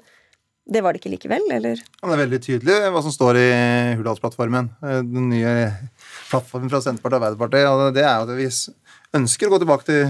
det 0.69 0.83
var 0.85 0.93
det 0.93 1.01
ikke 1.01 1.15
likevel, 1.15 1.45
eller? 1.55 1.81
Det 1.81 2.13
er 2.13 2.21
veldig 2.21 2.41
tydelig 2.45 2.75
hva 2.93 3.01
som 3.05 3.15
står 3.15 3.39
i 3.41 3.49
Hurdalsplattformen. 3.99 4.69
eh, 4.85 5.01
Den 5.01 5.31
nye 5.33 5.55
plattformen 6.29 6.69
fra 6.73 6.83
Senterpartiet 6.85 7.17
og 7.17 7.23
Arbeiderpartiet. 7.23 7.69
og 7.73 7.95
Det 7.97 8.05
er 8.05 8.19
jo 8.19 8.27
at 8.29 8.37
vi 8.37 8.49
ønsker 9.19 9.49
å 9.49 9.55
gå 9.55 9.63
tilbake 9.65 9.89
til 9.89 10.03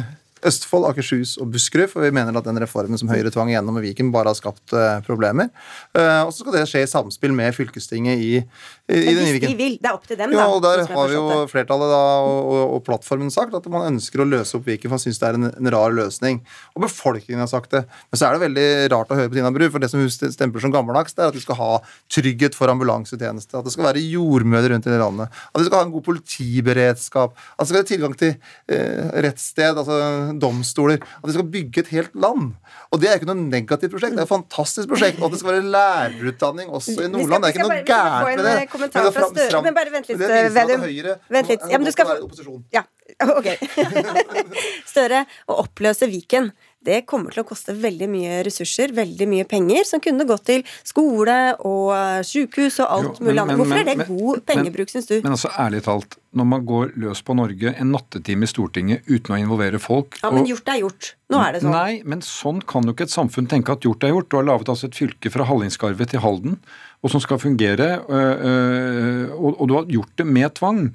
Østfold, 0.47 0.87
Akershus 0.91 1.37
og 1.43 1.51
Buskerud, 1.53 1.89
for 1.91 2.05
vi 2.05 2.13
mener 2.15 2.37
at 2.39 2.47
den 2.47 2.61
reformen 2.63 2.99
som 3.01 3.11
Høyre 3.11 3.33
tvang 3.35 3.51
gjennom 3.53 3.79
i 3.81 3.85
Viken, 3.89 4.13
bare 4.15 4.31
har 4.31 4.39
skapt 4.39 4.75
uh, 4.77 5.01
problemer. 5.07 5.51
Uh, 5.97 6.27
og 6.27 6.33
så 6.33 6.45
skal 6.45 6.55
det 6.59 6.65
skje 6.71 6.85
i 6.85 6.91
samspill 6.91 7.35
med 7.37 7.57
fylkestinget 7.57 8.23
i, 8.23 8.31
i, 8.39 8.99
i 8.99 9.15
den 9.17 9.33
Viken. 9.35 9.53
de 9.53 9.59
vil. 9.59 9.79
Det 9.83 9.91
er 9.91 9.97
opp 9.99 10.07
til 10.09 10.19
dem, 10.21 10.35
Ja, 10.37 10.45
da. 10.45 10.49
og 10.55 10.63
der 10.65 10.85
har 10.87 11.11
vi 11.11 11.17
jo 11.17 11.25
flertallet 11.51 11.93
da, 11.93 12.03
og, 12.25 12.39
og, 12.53 12.63
og 12.77 12.85
plattformen 12.87 13.33
sagt 13.35 13.57
at 13.59 13.67
man 13.73 13.89
ønsker 13.95 14.23
å 14.23 14.29
løse 14.29 14.57
opp 14.59 14.69
Viken, 14.69 14.89
for 14.91 14.99
man 14.99 15.05
syns 15.05 15.21
det 15.23 15.31
er 15.31 15.41
en, 15.41 15.51
en 15.51 15.73
rar 15.75 15.95
løsning. 15.97 16.41
Og 16.77 16.85
befolkningen 16.87 17.43
har 17.45 17.51
sagt 17.51 17.75
det. 17.75 17.85
Men 18.11 18.21
så 18.21 18.29
er 18.29 18.37
det 18.37 18.45
veldig 18.47 18.69
rart 18.95 19.13
å 19.13 19.19
høre 19.19 19.33
på 19.33 19.39
Tina 19.41 19.53
Bru, 19.55 19.67
for 19.73 19.83
det 19.83 19.91
som 19.93 20.03
hun 20.03 20.11
stempler 20.13 20.65
som 20.65 20.75
gammeldags, 20.75 21.17
det 21.17 21.25
er 21.25 21.33
at 21.33 21.39
vi 21.39 21.45
skal 21.45 21.59
ha 21.61 21.71
trygghet 22.13 22.57
for 22.59 22.71
ambulansetjeneste, 22.73 23.59
at 23.59 23.67
det 23.67 23.75
skal 23.75 23.89
være 23.91 24.03
jordmødre 24.05 24.75
rundt 24.75 24.89
i 24.89 24.97
landet, 24.99 25.41
at 25.53 25.61
vi 25.61 25.67
skal 25.69 25.81
ha 25.83 25.87
en 25.89 25.95
god 25.95 26.07
politiberedskap, 26.09 27.37
at 27.37 27.63
det 27.63 27.69
skal 27.71 27.79
være 27.81 27.91
tilgang 27.93 28.17
til 28.19 28.35
eh, 28.35 29.11
rettssted, 29.25 29.79
altså 29.83 29.99
domstoler. 30.37 31.01
At 31.01 31.27
vi 31.31 31.35
skal 31.37 31.49
bygge 31.55 31.83
et 31.85 31.91
helt 31.95 32.15
land. 32.15 32.53
Og 32.93 33.01
det 33.01 33.09
er 33.11 33.19
ikke 33.19 33.31
noe 33.31 33.41
negativt 33.41 33.95
prosjekt, 33.95 34.17
det 34.17 34.23
er 34.23 34.29
et 34.29 34.33
fantastisk 34.33 34.93
prosjekt. 34.93 35.19
Og 35.23 35.29
at 35.29 35.37
det 35.37 35.41
skal 35.43 35.53
være 35.55 35.67
lærerutdanning 35.73 36.69
også 36.69 36.99
i 37.07 37.11
Nordland. 37.13 37.47
Det 37.47 37.51
er 37.51 37.57
ikke 37.57 37.67
noe 37.67 37.81
gærent 37.89 38.29
med 38.29 38.45
det. 38.45 38.55
Men, 38.55 38.55
skal 38.55 38.55
bare 38.55 38.55
få 38.55 38.63
en 38.63 38.73
kommentar 38.77 39.11
fra 39.17 39.29
Støre. 39.33 39.63
Men 39.65 39.79
bare 39.81 39.95
vent 39.97 40.13
litt, 40.13 40.23
Vedum. 40.59 40.87
Vent 41.39 41.53
litt. 41.55 41.69
Ja, 41.73 41.81
men 41.81 41.89
du 41.89 41.95
skal 41.95 42.13
få 42.13 42.61
Ja, 42.75 42.85
ok. 43.39 43.49
Støre, 44.89 45.25
å 45.49 45.63
oppløse 45.65 46.09
Viken 46.11 46.53
det 46.87 47.01
kommer 47.11 47.35
til 47.35 47.43
å 47.43 47.47
koste 47.49 47.75
veldig 47.75 48.07
mye 48.11 48.39
ressurser, 48.47 48.93
veldig 48.95 49.27
mye 49.29 49.45
penger, 49.51 49.83
som 49.89 50.01
kunne 50.03 50.25
gått 50.29 50.45
til 50.49 50.63
skole 50.87 51.35
og 51.67 51.91
sykehus 52.25 52.79
og 52.85 52.93
alt 52.95 53.21
mulig 53.21 53.43
annet. 53.43 53.59
Hvorfor 53.59 53.81
er 53.81 53.89
det 53.89 54.07
god 54.07 54.45
pengebruk, 54.49 54.93
syns 54.93 55.11
du? 55.11 55.17
Men 55.25 55.35
altså, 55.35 55.51
ærlig 55.59 55.83
talt, 55.89 56.17
når 56.39 56.49
man 56.55 56.65
går 56.69 56.95
løs 57.03 57.21
på 57.27 57.35
Norge 57.37 57.75
en 57.75 57.93
nattetime 57.93 58.47
i 58.47 58.51
Stortinget 58.53 59.11
uten 59.11 59.35
å 59.35 59.41
involvere 59.41 59.81
folk 59.83 60.21
Ja, 60.23 60.31
men 60.31 60.47
gjort 60.47 60.71
er 60.71 60.83
gjort. 60.85 61.13
Nå 61.33 61.43
er 61.43 61.57
det 61.57 61.65
sånn. 61.65 61.75
Nei, 61.75 62.01
men 62.09 62.23
sånn 62.25 62.63
kan 62.65 62.87
jo 62.87 62.95
ikke 62.95 63.09
et 63.09 63.15
samfunn 63.17 63.51
tenke 63.51 63.75
at 63.75 63.85
gjort 63.85 64.07
er 64.07 64.15
gjort. 64.15 64.31
Du 64.31 64.39
har 64.39 64.47
laget 64.49 64.71
altså 64.73 64.89
et 64.89 64.97
fylke 64.97 65.33
fra 65.35 65.49
Hallingskarvet 65.49 66.15
til 66.15 66.23
Halden, 66.25 66.61
og 67.03 67.13
som 67.13 67.23
skal 67.23 67.39
fungere, 67.43 67.97
og 69.37 69.65
du 69.67 69.75
har 69.77 69.91
gjort 69.93 70.15
det 70.19 70.27
med 70.27 70.55
tvang. 70.59 70.87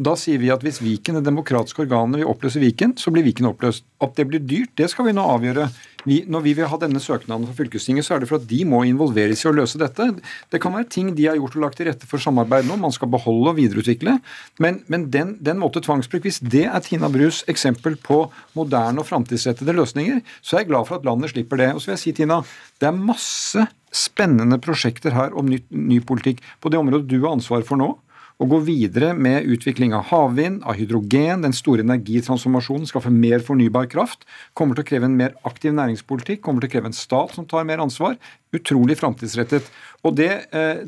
Da 0.00 0.14
sier 0.16 0.40
vi 0.40 0.48
at 0.48 0.62
hvis 0.64 0.78
Viken, 0.80 1.18
det 1.18 1.26
demokratiske 1.26 1.82
organet, 1.84 2.22
vil 2.22 2.28
oppløse 2.30 2.60
Viken, 2.62 2.94
så 2.96 3.12
blir 3.12 3.26
Viken 3.26 3.50
oppløst. 3.50 3.84
At 4.00 4.14
det 4.16 4.24
blir 4.30 4.40
dyrt, 4.40 4.72
det 4.80 4.86
skal 4.88 5.04
vi 5.04 5.12
nå 5.12 5.26
avgjøre. 5.28 5.66
Vi, 6.08 6.22
når 6.24 6.44
vi 6.46 6.54
vil 6.56 6.70
ha 6.72 6.78
denne 6.80 7.02
søknaden 7.04 7.44
fra 7.44 7.56
fylkestinget, 7.58 8.06
så 8.06 8.16
er 8.16 8.22
det 8.22 8.30
for 8.30 8.40
at 8.40 8.46
de 8.48 8.62
må 8.64 8.80
involveres 8.88 9.44
i 9.44 9.50
å 9.50 9.52
løse 9.52 9.76
dette. 9.82 10.06
Det 10.48 10.62
kan 10.64 10.72
være 10.72 10.88
ting 10.94 11.12
de 11.18 11.28
har 11.28 11.36
gjort 11.36 11.58
og 11.58 11.66
lagt 11.66 11.80
til 11.82 11.90
rette 11.90 12.08
for 12.08 12.22
samarbeid 12.22 12.64
nå, 12.64 12.80
man 12.80 12.96
skal 12.96 13.12
beholde 13.12 13.52
og 13.52 13.60
videreutvikle. 13.60 14.16
Men, 14.64 14.80
men 14.88 15.10
den, 15.12 15.36
den, 15.44 15.60
måte 15.60 15.84
tvangsbruk, 15.84 16.24
hvis 16.24 16.40
det 16.48 16.64
er 16.70 16.80
Tina 16.86 17.12
Brus 17.12 17.44
eksempel 17.52 18.00
på 18.00 18.22
moderne 18.56 19.04
og 19.04 19.10
framtidsrettede 19.10 19.76
løsninger, 19.76 20.24
så 20.40 20.56
er 20.56 20.64
jeg 20.64 20.72
glad 20.72 20.88
for 20.88 20.96
at 20.96 21.08
landet 21.12 21.34
slipper 21.34 21.60
det. 21.60 21.74
Og 21.74 21.84
så 21.84 21.92
vil 21.92 21.98
jeg 21.98 22.06
si, 22.06 22.16
Tina, 22.22 22.40
det 22.80 22.88
er 22.88 23.04
masse 23.12 23.68
spennende 23.92 24.56
prosjekter 24.64 25.12
her 25.12 25.36
om 25.36 25.50
ny, 25.50 25.60
ny 25.68 26.00
politikk 26.00 26.40
på 26.64 26.72
det 26.72 26.80
området 26.80 27.10
du 27.10 27.18
har 27.20 27.34
ansvar 27.34 27.68
for 27.68 27.76
nå 27.76 27.98
å 28.40 28.48
gå 28.48 28.60
videre 28.64 29.12
med 29.12 29.44
utvikling 29.52 29.92
av 29.96 30.06
havvind, 30.08 30.62
av 30.64 30.78
hydrogen, 30.78 31.44
den 31.44 31.54
store 31.56 31.84
energitransformasjonen, 31.84 32.88
skaffe 32.88 33.12
mer 33.12 33.44
fornybar 33.44 33.90
kraft, 33.92 34.24
kommer 34.56 34.78
til 34.78 34.86
å 34.86 34.88
kreve 34.88 35.10
en 35.10 35.16
mer 35.18 35.34
aktiv 35.48 35.74
næringspolitikk, 35.76 36.40
kommer 36.44 36.64
til 36.64 36.70
å 36.70 36.74
kreve 36.78 36.90
en 36.90 36.96
stat 36.96 37.36
som 37.36 37.48
tar 37.48 37.68
mer 37.68 37.82
ansvar. 37.84 38.16
Utrolig 38.56 38.96
framtidsrettet. 38.98 39.68
Og 40.02 40.16
det, 40.16 40.30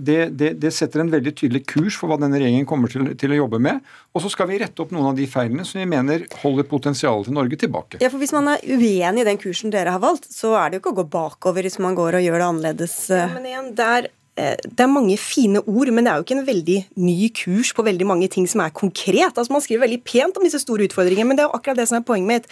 det, 0.00 0.16
det, 0.34 0.48
det, 0.62 0.70
setter 0.74 1.04
en 1.04 1.12
veldig 1.12 1.34
tydelig 1.38 1.62
kurs 1.70 1.98
for 2.00 2.10
hva 2.10 2.16
denne 2.18 2.40
regjeringen 2.40 2.66
kommer 2.66 2.90
til, 2.90 3.12
til, 3.20 3.34
å 3.36 3.42
jobbe 3.42 3.60
med. 3.62 3.84
Og 4.16 4.24
så 4.24 4.32
skal 4.32 4.48
vi 4.48 4.58
rette 4.64 4.82
opp 4.82 4.94
noen 4.94 5.12
av 5.12 5.20
de 5.20 5.28
feilene 5.30 5.66
som 5.68 5.78
vi 5.82 5.86
mener 5.92 6.24
holder 6.40 6.66
potensialet 6.70 7.28
til 7.28 7.36
Norge 7.36 7.60
tilbake. 7.60 8.00
Ja, 8.02 8.10
for 8.10 8.22
Hvis 8.22 8.34
man 8.34 8.48
er 8.54 8.64
uenig 8.64 9.22
i 9.22 9.28
den 9.28 9.38
kursen 9.42 9.74
dere 9.74 9.92
har 9.94 10.02
valgt, 10.02 10.32
så 10.32 10.56
er 10.56 10.72
det 10.72 10.80
jo 10.80 10.86
ikke 10.86 10.96
å 10.96 11.00
gå 11.02 11.06
bakover 11.12 11.68
hvis 11.68 11.78
man 11.84 11.94
går 11.98 12.18
og 12.18 12.26
gjør 12.26 12.40
det 12.40 12.48
annerledes. 12.48 12.98
Ja, 13.12 13.28
men 13.36 13.46
igjen, 13.52 13.72
der 13.78 14.10
Eh, 14.10 14.21
det 14.32 14.80
er 14.80 14.88
mange 14.88 15.18
fine 15.20 15.60
ord, 15.68 15.90
men 15.92 16.06
det 16.06 16.10
er 16.10 16.16
jo 16.16 16.24
ikke 16.24 16.36
en 16.38 16.46
veldig 16.46 16.76
ny 17.04 17.26
kurs 17.36 17.72
på 17.76 17.84
veldig 17.84 18.06
mange 18.08 18.28
ting 18.32 18.46
som 18.48 18.62
er 18.64 18.72
konkret. 18.72 19.36
Altså 19.36 19.52
Man 19.52 19.60
skriver 19.60 19.84
veldig 19.84 19.98
pent 20.08 20.38
om 20.40 20.46
disse 20.46 20.62
store 20.62 20.86
utfordringene, 20.88 21.28
men 21.28 21.36
det 21.36 21.44
er 21.44 21.50
jo 21.50 21.58
akkurat 21.58 21.76
det 21.76 21.88
som 21.90 21.98
er 21.98 22.06
poenget 22.08 22.30
mitt. 22.30 22.46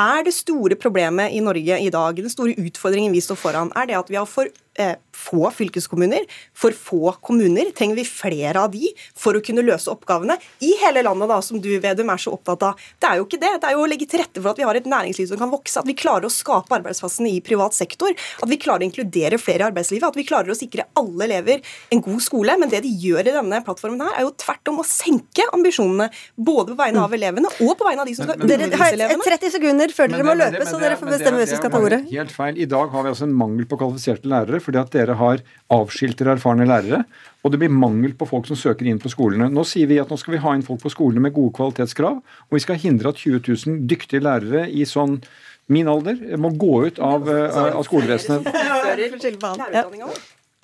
Er 0.00 0.24
det 0.24 0.32
store 0.32 0.78
problemet 0.80 1.36
i 1.36 1.42
Norge 1.44 1.76
i 1.80 1.90
dag, 1.92 2.16
den 2.16 2.32
store 2.32 2.56
utfordringen 2.56 3.12
vi 3.12 3.20
står 3.20 3.36
foran, 3.40 3.72
er 3.76 3.90
det 3.90 3.98
at 3.98 4.08
vi 4.12 4.16
har 4.16 4.28
for 4.28 4.48
eh, 4.48 4.65
få 5.16 5.50
fylkeskommuner, 5.50 6.26
for 6.54 6.74
få 6.76 7.12
kommuner. 7.24 7.70
Trenger 7.76 7.96
vi 7.96 8.04
flere 8.04 8.60
av 8.60 8.72
de 8.74 8.90
for 9.16 9.36
å 9.36 9.42
kunne 9.44 9.64
løse 9.64 9.90
oppgavene 9.90 10.36
i 10.64 10.74
hele 10.82 11.02
landet, 11.06 11.30
da, 11.30 11.40
som 11.42 11.60
du, 11.62 11.70
Vedum, 11.82 12.10
er 12.12 12.20
så 12.20 12.34
opptatt 12.36 12.66
av? 12.68 12.82
Det 13.00 13.08
er 13.08 13.20
jo 13.20 13.26
ikke 13.26 13.40
det. 13.42 13.52
Det 13.62 13.70
er 13.70 13.76
jo 13.76 13.84
å 13.84 13.88
legge 13.90 14.08
til 14.10 14.22
rette 14.22 14.42
for 14.42 14.52
at 14.52 14.60
vi 14.60 14.66
har 14.68 14.78
et 14.78 14.88
næringsliv 14.90 15.30
som 15.30 15.40
kan 15.40 15.52
vokse, 15.52 15.80
at 15.80 15.88
vi 15.88 15.96
klarer 15.98 16.28
å 16.28 16.32
skape 16.32 16.76
arbeidsplassene 16.78 17.32
i 17.32 17.40
privat 17.44 17.76
sektor, 17.76 18.12
at 18.12 18.50
vi 18.50 18.60
klarer 18.60 18.84
å 18.84 18.88
inkludere 18.88 19.40
flere 19.40 19.64
i 19.64 19.68
arbeidslivet, 19.70 20.08
at 20.08 20.20
vi 20.20 20.26
klarer 20.28 20.52
å 20.52 20.58
sikre 20.58 20.86
alle 21.00 21.26
elever 21.28 21.64
en 21.94 22.04
god 22.04 22.22
skole. 22.24 22.58
Men 22.60 22.72
det 22.72 22.82
de 22.84 22.92
gjør 23.06 23.30
i 23.30 23.34
denne 23.36 23.62
plattformen 23.66 24.04
her, 24.06 24.20
er 24.20 24.28
jo 24.28 24.34
tvert 24.44 24.72
om 24.72 24.82
å 24.82 24.86
senke 24.86 25.48
ambisjonene, 25.56 26.10
både 26.36 26.74
på 26.74 26.80
vegne 26.82 27.02
av 27.02 27.16
elevene 27.16 27.50
og 27.64 27.72
på 27.78 27.88
vegne 27.88 28.04
av 28.04 28.10
de 28.10 28.16
som 28.18 28.28
skal 28.28 28.40
undervise 28.40 28.92
elevene. 28.92 29.24
Dere 29.24 29.36
har 29.36 29.40
30 29.40 29.56
sekunder 29.56 29.96
før 29.96 30.12
dere 30.12 30.26
må 30.26 30.36
løpe, 30.36 30.62
så 30.68 30.80
dere 30.82 31.00
får 31.00 31.12
bestemme 31.14 31.40
hvem 31.40 31.50
som 31.50 31.62
skal 31.62 31.72
ta 31.72 31.82
ordet. 31.88 32.02
Helt 32.12 32.34
feil. 32.34 32.60
I 32.60 32.68
dag 32.70 32.92
har 32.92 33.06
vi 33.06 33.12
altså 33.14 33.26
en 33.26 33.36
mangel 33.36 33.68
på 33.68 33.78
kvalifiserte 33.80 34.30
lærere 34.30 34.60
fordi 34.66 34.82
at 34.82 34.92
dere 34.94 35.16
har 35.20 35.42
avskilter 35.72 36.32
erfarne 36.34 36.66
lærere. 36.68 37.04
Og 37.46 37.54
det 37.54 37.60
blir 37.62 37.72
mangel 37.72 38.14
på 38.18 38.26
folk 38.28 38.48
som 38.50 38.58
søker 38.58 38.88
inn 38.90 39.00
på 39.02 39.12
skolene. 39.12 39.48
Nå 39.52 39.64
sier 39.68 39.88
vi 39.90 40.00
at 40.02 40.10
nå 40.10 40.18
skal 40.20 40.36
vi 40.36 40.42
ha 40.42 40.54
inn 40.56 40.66
folk 40.66 40.82
på 40.82 40.92
skolene 40.92 41.22
med 41.22 41.36
gode 41.36 41.54
kvalitetskrav. 41.56 42.22
Og 42.50 42.58
vi 42.58 42.64
skal 42.64 42.80
hindre 42.82 43.14
at 43.14 43.22
20 43.22 43.44
000 43.46 43.84
dyktige 43.90 44.24
lærere 44.26 44.66
i 44.66 44.86
sånn 44.88 45.20
min 45.72 45.88
alder 45.90 46.18
må 46.38 46.52
gå 46.54 46.74
ut 46.86 46.98
av, 47.02 47.26
av 47.26 47.82
skolevesenet. 47.86 48.46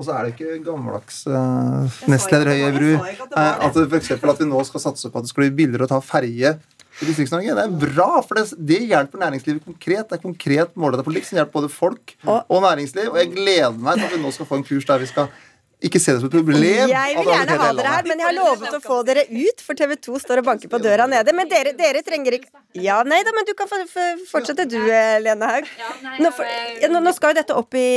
Og 0.00 0.06
så 0.06 0.14
er 0.16 0.24
det 0.24 0.32
ikke 0.32 0.60
gammeldags 0.64 1.22
uh, 1.28 2.00
nestleder 2.10 2.48
Høie 2.48 2.70
Bru. 2.74 2.92
At, 3.36 3.76
for 3.76 3.98
eksempel, 3.98 4.32
at 4.32 4.40
vi 4.40 4.48
nå 4.48 4.62
skal 4.66 4.82
satse 4.88 5.10
på 5.12 5.20
at 5.20 5.26
det 5.26 5.32
skal 5.32 5.44
bli 5.44 5.56
billigere 5.62 5.86
å 5.86 5.92
ta 5.92 6.00
ferje 6.04 6.54
i 7.00 7.08
Distrikts-Norge. 7.08 7.54
Det 7.56 7.66
er 7.66 7.76
bra, 7.84 8.08
for 8.24 8.40
det, 8.40 8.46
det, 8.56 8.80
hjelper 8.90 9.22
næringslivet 9.22 9.68
konkret. 9.68 10.08
Det 10.08 10.18
er 10.18 10.24
konkret 10.24 10.74
målretta 10.80 11.06
politikk 11.06 11.28
som 11.28 11.40
hjelper 11.40 11.58
både 11.60 11.72
folk 11.72 12.16
og 12.24 12.58
næringsliv. 12.64 13.12
Og 13.12 13.20
jeg 13.20 13.32
gleder 13.36 13.78
meg 13.78 14.00
til 14.00 14.08
at 14.08 14.16
vi 14.16 14.20
nå 14.24 14.32
skal 14.34 14.48
få 14.48 14.60
en 14.60 14.66
kurs 14.66 14.88
der 14.88 15.02
vi 15.02 15.10
skal 15.12 15.30
ikke 15.86 16.00
se 16.02 16.14
det 16.14 16.22
som 16.22 16.28
et 16.28 16.34
problem. 16.34 16.90
Jeg 16.92 17.16
vil 17.18 17.28
gjerne 17.28 17.58
ha 17.58 17.68
dere 17.74 17.92
her, 17.96 18.06
men 18.06 18.20
jeg 18.22 18.28
har 18.28 18.36
lovet 18.36 18.76
å 18.76 18.80
få 18.82 19.00
dere 19.06 19.24
ut, 19.28 19.62
for 19.64 19.78
TV 19.78 19.94
2 19.98 20.20
står 20.22 20.42
og 20.42 20.46
banker 20.46 20.70
på 20.70 20.78
døra 20.82 21.08
nede. 21.10 21.34
Men 21.34 21.50
dere, 21.50 21.74
dere 21.78 22.04
trenger 22.06 22.38
ikke 22.38 22.60
Ja, 22.78 23.02
nei 23.04 23.18
da, 23.20 23.34
men 23.36 23.44
du 23.44 23.52
kan 23.52 23.68
fortsette 23.68 24.64
du, 24.70 24.78
Lene 24.80 25.48
Haug. 25.50 25.66
Nå, 26.22 26.30
nå, 26.94 27.12
skal 27.12 27.34
jo 27.34 27.38
dette 27.40 27.56
opp 27.58 27.76
i 27.76 27.88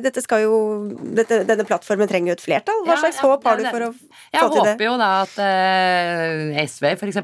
Dette 0.00 0.22
skal 0.24 0.46
jo 0.46 0.54
dette, 1.18 1.42
Denne 1.48 1.66
plattformen 1.68 2.08
trenger 2.08 2.32
jo 2.32 2.36
et 2.38 2.44
flertall. 2.44 2.80
Hva 2.86 2.96
slags 3.02 3.20
håp 3.20 3.44
har 3.48 3.60
du 3.60 3.66
for 3.68 3.88
å 3.88 3.90
få 3.92 3.98
til 3.98 4.08
det? 4.08 4.38
Jeg 4.38 4.48
håper 4.54 4.86
jo 4.86 4.94
da 5.02 5.10
at 5.24 5.34
uh, 5.42 6.62
SV 6.62 6.88
f.eks. 6.94 7.20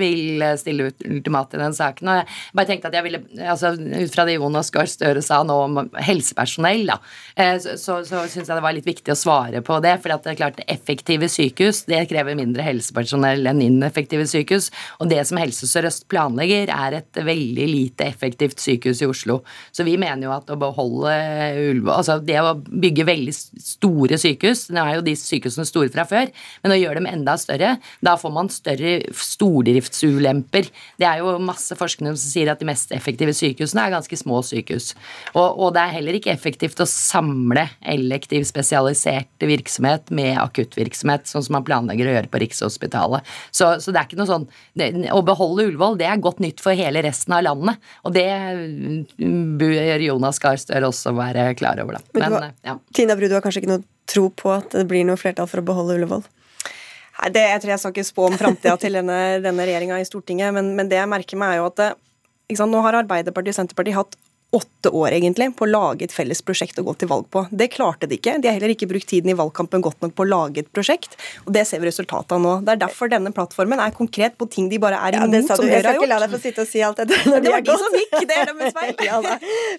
vil 0.00 0.46
stille 0.58 0.88
ut 0.88 1.06
ultimat 1.06 1.54
i 1.54 1.62
den 1.62 1.76
saken. 1.76 2.10
Og 2.10 2.20
jeg 2.22 2.58
bare 2.58 2.70
tenkte 2.72 2.90
at 2.90 2.98
jeg 2.98 3.06
ville 3.06 3.22
altså 3.38 3.74
Ut 3.78 4.14
fra 4.14 4.24
det 4.26 4.38
Jonas 4.38 4.72
Gahr 4.74 4.88
Støre 4.90 5.22
sa 5.24 5.40
nå 5.46 5.54
om 5.68 5.78
helsepersonell, 5.94 6.88
da, 6.90 6.98
uh, 7.38 7.54
så, 7.62 7.76
så, 7.78 8.00
så 8.08 8.24
syns 8.26 8.48
jeg 8.48 8.56
det 8.56 8.64
var 8.64 8.74
litt 8.74 8.88
viktig 8.88 9.14
å 9.14 9.18
svare 9.18 9.57
svare 9.58 9.62
på 9.62 9.80
det. 9.82 9.98
For 10.02 10.10
det 10.10 10.32
er 10.32 10.38
klart, 10.38 10.60
effektive 10.66 11.28
sykehus 11.28 11.84
det 11.86 12.08
krever 12.08 12.36
mindre 12.36 12.62
helsepersonell 12.62 13.46
enn 13.46 13.62
ineffektive 13.62 14.26
sykehus. 14.26 14.70
Og 15.00 15.08
det 15.10 15.24
som 15.26 15.38
Helse 15.38 15.66
Sør-Øst 15.66 16.08
planlegger, 16.08 16.68
er 16.68 16.98
et 16.98 17.14
veldig 17.14 17.66
lite 17.68 18.04
effektivt 18.06 18.60
sykehus 18.60 19.02
i 19.02 19.08
Oslo. 19.08 19.42
Så 19.72 19.84
vi 19.84 19.96
mener 19.98 20.26
jo 20.26 20.34
at 20.34 20.48
å 20.50 20.58
beholde 20.58 21.14
Ullevål 21.58 21.96
Altså 21.98 22.18
det 22.22 22.38
å 22.40 22.54
bygge 22.54 23.06
veldig 23.06 23.32
store 23.34 24.18
sykehus 24.20 24.68
Nå 24.70 24.82
er 24.82 24.98
jo 24.98 25.04
de 25.06 25.14
sykehusene 25.18 25.66
store 25.66 25.90
fra 25.92 26.04
før, 26.08 26.28
men 26.62 26.74
å 26.74 26.78
gjøre 26.78 27.00
dem 27.00 27.08
enda 27.10 27.34
større, 27.40 27.76
da 28.04 28.14
får 28.18 28.32
man 28.34 28.50
større 28.52 28.92
stordriftsulemper. 29.14 30.68
Det 31.00 31.06
er 31.08 31.22
jo 31.22 31.36
masse 31.42 31.74
forskning 31.78 32.14
som 32.14 32.32
sier 32.32 32.50
at 32.52 32.60
de 32.60 32.68
mest 32.68 32.92
effektive 32.94 33.34
sykehusene 33.36 33.86
er 33.86 33.94
ganske 33.94 34.18
små 34.20 34.40
sykehus. 34.46 34.92
Og, 35.34 35.58
og 35.58 35.72
det 35.76 35.84
er 35.84 35.96
heller 35.96 36.18
ikke 36.18 36.32
effektivt 36.34 36.82
å 36.82 36.88
samle 36.88 37.66
elektiv 37.88 38.46
spesialiserte 38.48 39.47
virksomhet 39.48 40.12
med 40.14 40.38
akuttvirksomhet, 40.42 41.26
sånn 41.30 41.44
som 41.46 41.58
man 41.58 41.66
planlegger 41.66 42.08
å 42.08 42.14
gjøre 42.16 42.32
på 42.32 42.42
Rikshospitalet. 42.44 43.26
Så, 43.50 43.74
så 43.82 43.94
det 43.94 44.02
er 44.02 44.08
ikke 44.08 44.20
noe 44.20 44.30
sånn 44.30 44.46
det, 44.78 44.90
Å 45.12 45.20
beholde 45.26 45.68
Ullevål, 45.68 45.98
det 46.00 46.08
er 46.08 46.22
godt 46.22 46.42
nytt 46.44 46.62
for 46.64 46.78
hele 46.78 47.02
resten 47.04 47.36
av 47.36 47.44
landet. 47.46 47.90
Og 48.06 48.14
det 48.16 48.28
bør 49.60 50.04
Jonas 50.04 50.40
Gahr 50.42 50.60
Støre 50.60 50.90
også 50.90 51.14
være 51.16 51.50
klar 51.58 51.80
over, 51.82 51.98
da. 51.98 52.18
Men, 52.18 52.36
Men 52.38 52.50
ja. 52.66 52.78
Tina 52.94 53.16
Bru, 53.18 53.28
du 53.28 53.36
har 53.38 53.44
kanskje 53.44 53.64
ikke 53.64 53.74
noe 53.76 53.86
tro 54.08 54.28
på 54.32 54.52
at 54.54 54.74
det 54.76 54.86
blir 54.88 55.06
noe 55.06 55.20
flertall 55.20 55.48
for 55.50 55.62
å 55.62 55.68
beholde 55.68 55.98
Ullevål? 55.98 56.24
Nei, 57.18 57.30
det, 57.34 57.44
Jeg 57.50 57.62
tror 57.62 57.74
jeg 57.74 57.82
skal 57.82 57.96
ikke 57.96 58.08
spå 58.12 58.28
om 58.28 58.38
framtida 58.38 58.76
til 58.80 58.98
denne, 59.00 59.18
denne 59.44 59.66
regjeringa 59.66 59.98
i 59.98 60.06
Stortinget, 60.06 60.54
men, 60.54 60.74
men, 60.78 60.90
det 60.90 61.00
jeg 61.00 61.10
merker 61.10 61.40
meg, 61.40 61.56
er 61.56 61.62
jo 61.62 61.68
at 61.72 61.80
det, 61.80 61.90
sant, 62.54 62.72
nå 62.72 62.82
har 62.84 63.00
Arbeiderpartiet 63.00 63.56
og 63.56 63.60
Senterpartiet 63.62 63.98
hatt 63.98 64.18
åtte 64.50 64.88
år 64.88 65.12
egentlig 65.12 65.50
på 65.56 65.66
å 65.66 65.68
lage 65.68 66.06
et 66.06 66.12
felles 66.14 66.40
prosjekt 66.40 66.78
å 66.80 66.84
gå 66.86 66.94
til 66.96 67.10
valg 67.10 67.26
på. 67.28 67.42
Det 67.52 67.66
klarte 67.74 68.08
de 68.08 68.16
ikke. 68.16 68.38
De 68.40 68.48
har 68.48 68.56
heller 68.56 68.72
ikke 68.72 68.86
brukt 68.88 69.08
tiden 69.10 69.28
i 69.28 69.36
valgkampen 69.36 69.82
godt 69.84 70.00
nok 70.00 70.14
på 70.16 70.24
å 70.24 70.28
lage 70.28 70.62
et 70.62 70.70
prosjekt. 70.72 71.18
og 71.44 71.52
Det 71.52 71.66
ser 71.68 71.82
vi 71.82 71.90
resultatet 71.90 72.32
av 72.32 72.40
nå. 72.40 72.54
Det 72.64 72.72
er 72.72 72.80
derfor 72.80 73.12
denne 73.12 73.32
plattformen 73.36 73.82
er 73.84 73.92
konkret 73.96 74.38
på 74.40 74.48
ting 74.48 74.70
de 74.72 74.78
bare 74.80 74.96
er 74.96 75.18
imot. 75.18 75.28
Ja, 75.28 75.32
det 75.34 75.42
sa 75.44 75.58
du. 75.60 75.66
Jeg 75.68 75.84
skal 75.84 76.00
ikke 76.00 76.08
la 76.08 76.20
deg 76.22 76.32
få 76.32 76.40
sitte 76.40 76.64
og 76.64 76.70
si 76.70 76.80
alt 76.84 77.02
dette. 77.02 77.18
Når 77.28 77.44
det 77.44 77.52
var 77.52 77.66
de 77.66 77.76
som 77.82 77.98
gikk, 78.00 78.16
det 78.30 78.38
er 78.38 78.52
deres 78.52 78.78
feil. 78.78 78.94
ja, 79.10 79.20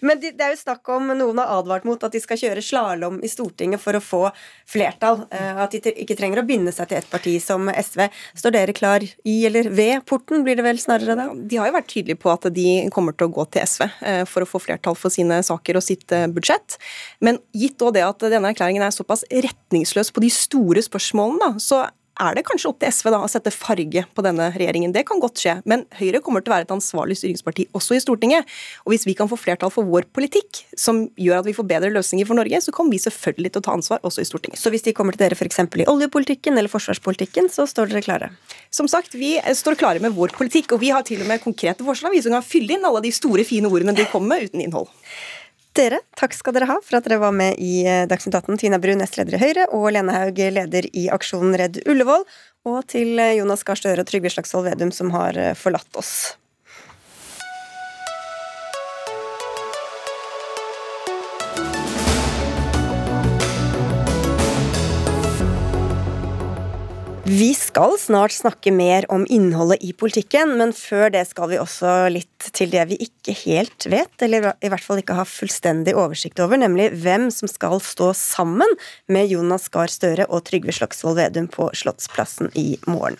Men 0.05 0.21
det 0.21 0.35
er 0.37 0.53
jo 0.53 0.61
snakk 0.61 0.93
om 0.93 1.09
noen 1.17 1.41
har 1.41 1.55
advart 1.57 1.89
mot 1.89 2.05
at 2.05 2.13
de 2.13 2.21
skal 2.21 2.37
kjøre 2.43 2.65
slalåm 2.65 3.19
i 3.25 3.31
Stortinget 3.31 3.81
for 3.81 3.97
å 3.97 4.03
få 4.03 4.21
flertall. 4.69 5.23
Eh, 5.33 5.63
at 5.65 5.73
de 5.73 5.95
ikke 6.05 6.17
trenger 6.19 6.43
å 6.43 6.45
binde 6.45 6.75
seg 6.75 6.91
til 6.91 7.01
et 7.01 7.09
parti 7.09 7.35
som 7.41 7.71
SV. 7.73 8.05
Står 8.37 8.53
dere 8.53 8.77
klar 8.77 9.01
i 9.01 9.37
eller 9.49 9.73
ved 9.73 10.05
porten, 10.05 10.45
blir 10.45 10.61
det 10.61 10.67
vel 10.67 10.77
snarere 10.77 11.17
da? 11.17 11.29
De 11.33 11.57
har 11.57 11.71
jo 11.71 11.77
vært 11.79 11.89
tydelige 11.89 12.21
på 12.21 12.29
at 12.35 12.45
de 12.53 12.69
kommer 12.93 13.17
til 13.17 13.31
å 13.31 13.33
gå 13.33 13.49
til 13.49 13.65
SV 13.65 13.87
eh, 13.89 14.23
for 14.29 14.45
å 14.45 14.49
få 14.49 14.58
flertall 14.63 14.97
for 14.97 15.13
sine 15.13 15.41
saker 15.45 15.79
og 15.79 15.85
sitt 15.85 16.11
eh, 16.15 16.27
budsjett. 16.31 16.77
Men 17.23 17.41
gitt 17.55 17.79
det 17.95 18.03
at 18.05 18.27
denne 18.31 18.51
erklæringen 18.51 18.83
er 18.85 18.95
såpass 18.95 19.25
retningsløs 19.31 20.11
på 20.11 20.23
de 20.23 20.31
store 20.33 20.83
spørsmålene, 20.85 21.39
da, 21.39 21.63
så 21.63 21.85
er 22.19 22.35
det 22.35 22.43
kanskje 22.47 22.69
opp 22.71 22.79
til 22.81 22.91
SV 22.91 23.11
da 23.13 23.19
å 23.23 23.29
sette 23.31 23.51
farge 23.53 24.03
på 24.15 24.23
denne 24.25 24.49
regjeringen. 24.55 24.93
Det 24.95 25.05
kan 25.07 25.21
godt 25.23 25.39
skje, 25.41 25.55
men 25.69 25.85
Høyre 25.99 26.21
kommer 26.23 26.43
til 26.43 26.51
å 26.51 26.55
være 26.57 26.67
et 26.67 26.73
ansvarlig 26.75 27.17
styringsparti 27.19 27.69
også 27.77 27.95
i 27.95 28.01
Stortinget. 28.03 28.49
Og 28.85 28.93
hvis 28.93 29.07
vi 29.07 29.15
kan 29.17 29.29
få 29.31 29.39
flertall 29.39 29.71
for 29.73 29.87
vår 29.87 30.09
politikk, 30.15 30.63
som 30.77 31.05
gjør 31.19 31.41
at 31.41 31.49
vi 31.49 31.55
får 31.57 31.67
bedre 31.69 31.93
løsninger 31.95 32.27
for 32.27 32.39
Norge, 32.39 32.61
så 32.65 32.75
kommer 32.75 32.95
vi 32.95 33.01
selvfølgelig 33.05 33.53
til 33.55 33.63
å 33.63 33.67
ta 33.69 33.75
ansvar 33.77 34.03
også 34.07 34.23
i 34.23 34.29
Stortinget. 34.29 34.61
Så 34.61 34.73
hvis 34.73 34.85
de 34.85 34.95
kommer 34.97 35.15
til 35.15 35.25
dere 35.25 35.39
f.eks. 35.39 35.61
i 35.63 35.87
oljepolitikken 35.89 36.59
eller 36.59 36.71
forsvarspolitikken, 36.71 37.49
så 37.53 37.67
står 37.69 37.93
dere 37.93 38.05
klare? 38.05 38.31
Som 38.75 38.91
sagt, 38.91 39.15
vi 39.17 39.37
står 39.39 39.79
klare 39.79 40.03
med 40.03 40.15
vår 40.17 40.35
politikk, 40.37 40.75
og 40.75 40.83
vi 40.83 40.93
har 40.93 41.07
til 41.07 41.23
og 41.23 41.31
med 41.31 41.43
konkrete 41.43 41.85
forslag 41.87 42.15
vi 42.15 42.23
som 42.25 42.35
kan 42.35 42.45
fylle 42.45 42.75
inn 42.75 42.87
alle 42.87 43.03
de 43.05 43.13
store, 43.15 43.47
fine 43.47 43.71
ordene 43.71 43.95
de 43.97 44.07
kommer 44.11 44.35
med, 44.35 44.49
uten 44.49 44.63
innhold. 44.63 44.91
Dere, 45.77 45.99
takk 46.17 46.33
skal 46.33 46.55
dere 46.55 46.67
ha 46.69 46.79
for 46.81 46.97
at 46.97 47.05
dere 47.05 47.19
var 47.21 47.33
med 47.35 47.59
i 47.61 47.83
eh, 47.85 48.05
Dagsnytt 48.09 48.35
18. 48.39 48.57
Tina 48.57 48.79
Bru, 48.81 48.95
nestleder 48.97 49.37
i 49.37 49.41
Høyre, 49.41 49.67
og 49.75 49.91
Lene 49.93 50.15
Haug, 50.15 50.41
leder 50.57 50.87
i 50.97 51.05
aksjonen 51.13 51.53
Redd 51.61 51.81
Ullevål. 51.85 52.25
Og 52.69 52.79
til 52.89 53.21
eh, 53.21 53.35
Jonas 53.37 53.63
Gahr 53.67 53.77
Støre 53.77 54.01
og 54.01 54.09
Trygve 54.09 54.31
Slagsvold 54.33 54.65
Vedum, 54.71 54.93
som 54.95 55.13
har 55.13 55.37
eh, 55.37 55.53
forlatt 55.57 56.01
oss. 56.01 56.33
Vi 67.29 67.51
skal 67.53 67.91
snart 68.01 68.33
snakke 68.33 68.71
mer 68.73 69.05
om 69.13 69.21
innholdet 69.29 69.83
i 69.85 69.91
politikken, 69.93 70.55
men 70.57 70.71
før 70.73 71.11
det 71.13 71.21
skal 71.29 71.51
vi 71.51 71.59
også 71.61 71.91
litt 72.09 72.47
til 72.57 72.71
det 72.71 72.87
vi 72.89 72.95
ikke 73.05 73.35
helt 73.43 73.85
vet, 73.91 74.15
eller 74.25 74.47
i 74.65 74.71
hvert 74.71 74.81
fall 74.81 74.97
ikke 74.97 75.13
har 75.19 75.27
fullstendig 75.29 75.93
oversikt 75.93 76.39
over, 76.41 76.57
nemlig 76.57 76.87
hvem 77.03 77.27
som 77.29 77.51
skal 77.51 77.77
stå 77.85 78.07
sammen 78.17 78.73
med 79.13 79.29
Jonas 79.29 79.67
Gahr 79.69 79.93
Støre 79.93 80.25
og 80.25 80.47
Trygve 80.47 80.73
Slagsvold 80.73 81.19
Vedum 81.19 81.45
på 81.53 81.67
Slottsplassen 81.77 82.49
i 82.57 82.79
morgen. 82.89 83.19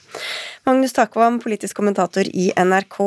Magnus 0.66 0.98
Takvam, 0.98 1.38
politisk 1.44 1.78
kommentator 1.78 2.26
i 2.34 2.48
NRK. 2.58 2.98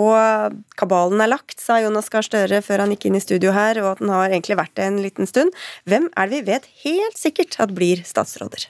Kabalen 0.79 1.25
er 1.25 1.33
lagt, 1.33 1.57
sa 1.59 1.81
Jonas 1.83 2.12
Gahr 2.15 2.29
Støre 2.29 2.61
før 2.62 2.85
han 2.85 2.95
gikk 2.95 3.09
inn 3.11 3.19
i 3.19 3.25
studio 3.25 3.57
her, 3.57 3.83
og 3.83 3.97
at 3.97 4.05
den 4.05 4.15
har 4.15 4.29
egentlig 4.29 4.61
vært 4.62 4.77
det 4.79 4.87
en 4.87 5.03
liten 5.03 5.27
stund. 5.27 5.51
Hvem 5.83 6.07
er 6.15 6.31
det 6.31 6.38
vi 6.38 6.53
vet 6.53 6.71
helt 6.85 7.19
sikkert 7.19 7.59
at 7.59 7.75
blir 7.75 8.07
statsråder? 8.07 8.69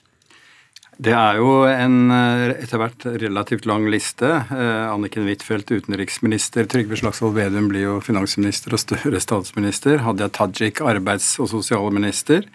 Det 1.03 1.12
er 1.17 1.38
jo 1.41 1.65
en 1.67 2.12
eh, 2.15 2.53
etter 2.62 2.79
hvert 2.79 3.05
relativt 3.19 3.67
lang 3.67 3.88
liste. 3.91 4.29
Eh, 4.55 4.85
Anniken 4.87 5.27
Huitfeldt 5.27 5.73
utenriksminister, 5.73 6.69
Trygve 6.71 6.99
Slagsvold 7.01 7.35
Vedum 7.35 7.67
blir 7.73 7.87
jo 7.88 7.97
finansminister 8.05 8.77
og 8.77 8.83
Støre 8.83 9.23
statsminister. 9.23 10.05
Hadia 10.05 10.29
Tajik 10.31 10.83
arbeids- 10.85 11.35
og 11.43 11.51
sosialminister. 11.51 12.47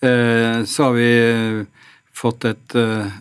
Eh, 0.00 0.62
så 0.64 0.88
har 0.88 0.96
vi 0.96 1.10
fått 2.16 2.46
et 2.46 2.74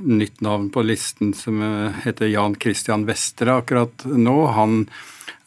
nytt 0.03 0.41
navn 0.43 0.67
på 0.71 0.83
listen 0.83 1.31
som 1.33 1.61
heter 2.03 2.27
Jan 2.27 2.57
Christian 2.59 3.05
Vestre 3.07 3.55
akkurat 3.61 4.03
nå. 4.05 4.35
Han 4.55 4.83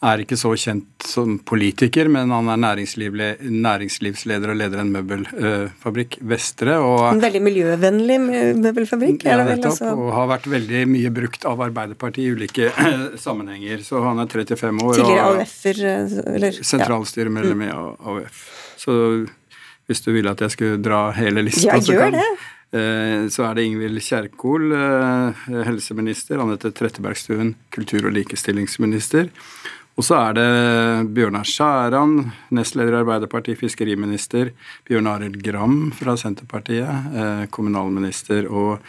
er 0.05 0.21
ikke 0.23 0.37
så 0.39 0.51
kjent 0.59 1.05
som 1.05 1.37
politiker, 1.47 2.09
men 2.11 2.31
han 2.33 2.49
er 2.53 2.61
næringslivsleder 2.61 4.53
og 4.53 4.59
leder 4.59 4.81
en 4.81 4.91
møbelfabrikk, 4.93 6.19
Vestre. 6.31 6.77
Og, 6.81 7.01
en 7.11 7.23
veldig 7.23 7.41
miljøvennlig 7.45 8.17
møbelfabrikk? 8.61 9.25
Ja, 9.27 9.39
nettopp. 9.41 9.71
Altså. 9.73 9.93
Og 9.95 10.11
har 10.15 10.29
vært 10.35 10.49
veldig 10.55 10.83
mye 10.91 11.13
brukt 11.15 11.47
av 11.49 11.63
Arbeiderpartiet 11.67 12.25
i 12.25 12.35
ulike 12.35 12.71
sammenhenger. 13.25 13.85
Så 13.85 14.03
han 14.05 14.21
er 14.23 14.31
35 14.31 14.83
år. 14.85 14.99
Tidligere 14.99 15.29
AUF-er? 15.31 16.61
Sentralstyremedlem 16.61 17.65
i 17.67 17.71
AUF. 17.73 18.43
Så 18.81 18.97
hvis 19.85 20.01
du 20.01 20.11
ville 20.15 20.31
at 20.33 20.41
jeg 20.41 20.53
skulle 20.55 20.81
dra 20.81 21.07
hele 21.15 21.45
lista, 21.45 21.75
ja, 21.75 21.81
gjør 21.81 22.13
det. 22.17 22.27
Eh, 22.75 23.27
så 23.31 23.45
er 23.45 23.55
det 23.55 23.67
Ingvild 23.69 24.01
Kjerkol, 24.03 24.71
eh, 24.73 25.43
helseminister. 25.67 26.41
Anette 26.41 26.71
Trettebergstuen, 26.75 27.53
kultur- 27.71 28.07
og 28.09 28.15
likestillingsminister. 28.17 29.29
Og 29.95 30.03
så 30.03 30.17
er 30.19 30.35
det 30.35 30.47
Bjørnar 31.15 31.47
Skjæran, 31.47 32.17
nestleder 32.55 32.97
i 32.97 32.99
Arbeiderpartiet, 32.99 33.61
fiskeriminister. 33.61 34.51
Bjørn 34.87 35.07
Arild 35.07 35.37
Gram 35.43 35.77
fra 35.95 36.17
Senterpartiet, 36.19 37.13
eh, 37.15 37.45
kommunalminister. 37.47 38.49
Og 38.51 38.83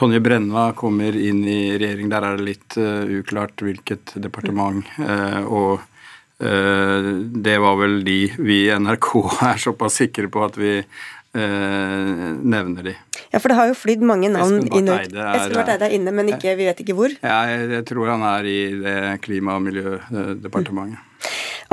Tonje 0.00 0.20
Brenna 0.20 0.70
kommer 0.72 1.12
inn 1.16 1.42
i 1.44 1.76
regjering. 1.76 2.08
Der 2.08 2.24
er 2.24 2.36
det 2.36 2.48
litt 2.48 2.76
uh, 2.76 3.04
uklart 3.18 3.62
hvilket 3.64 4.16
departement. 4.20 4.84
Uh, 5.00 5.44
og 5.44 5.92
det 6.36 7.54
var 7.64 7.78
vel 7.80 8.02
de 8.04 8.26
vi 8.44 8.58
i 8.66 8.74
NRK 8.76 9.06
er 9.48 9.56
såpass 9.56 9.94
sikre 10.02 10.28
på 10.28 10.42
at 10.44 10.58
vi 10.60 10.74
nevner 11.36 12.90
de. 12.90 12.94
Ja, 13.32 13.40
for 13.40 13.52
det 13.52 13.58
har 13.58 13.70
jo 13.70 13.76
flydd 13.76 14.04
mange 14.06 14.30
navn 14.32 14.62
inn 14.66 14.88
ut. 14.88 15.10
Espen 15.12 15.56
Barth 15.56 15.74
Eide 15.74 15.88
er 15.88 15.96
inne, 15.98 16.14
men 16.14 16.30
ikke, 16.32 16.54
vi 16.58 16.68
vet 16.68 16.80
ikke 16.84 16.96
hvor. 16.96 17.12
Ja, 17.20 17.42
jeg, 17.50 17.68
jeg 17.74 17.88
tror 17.90 18.14
han 18.14 18.24
er 18.26 18.48
i 18.48 18.60
det 18.80 18.96
klima- 19.26 19.58
og 19.58 19.66
miljødepartementet. 19.66 21.02
Mm. 21.02 21.06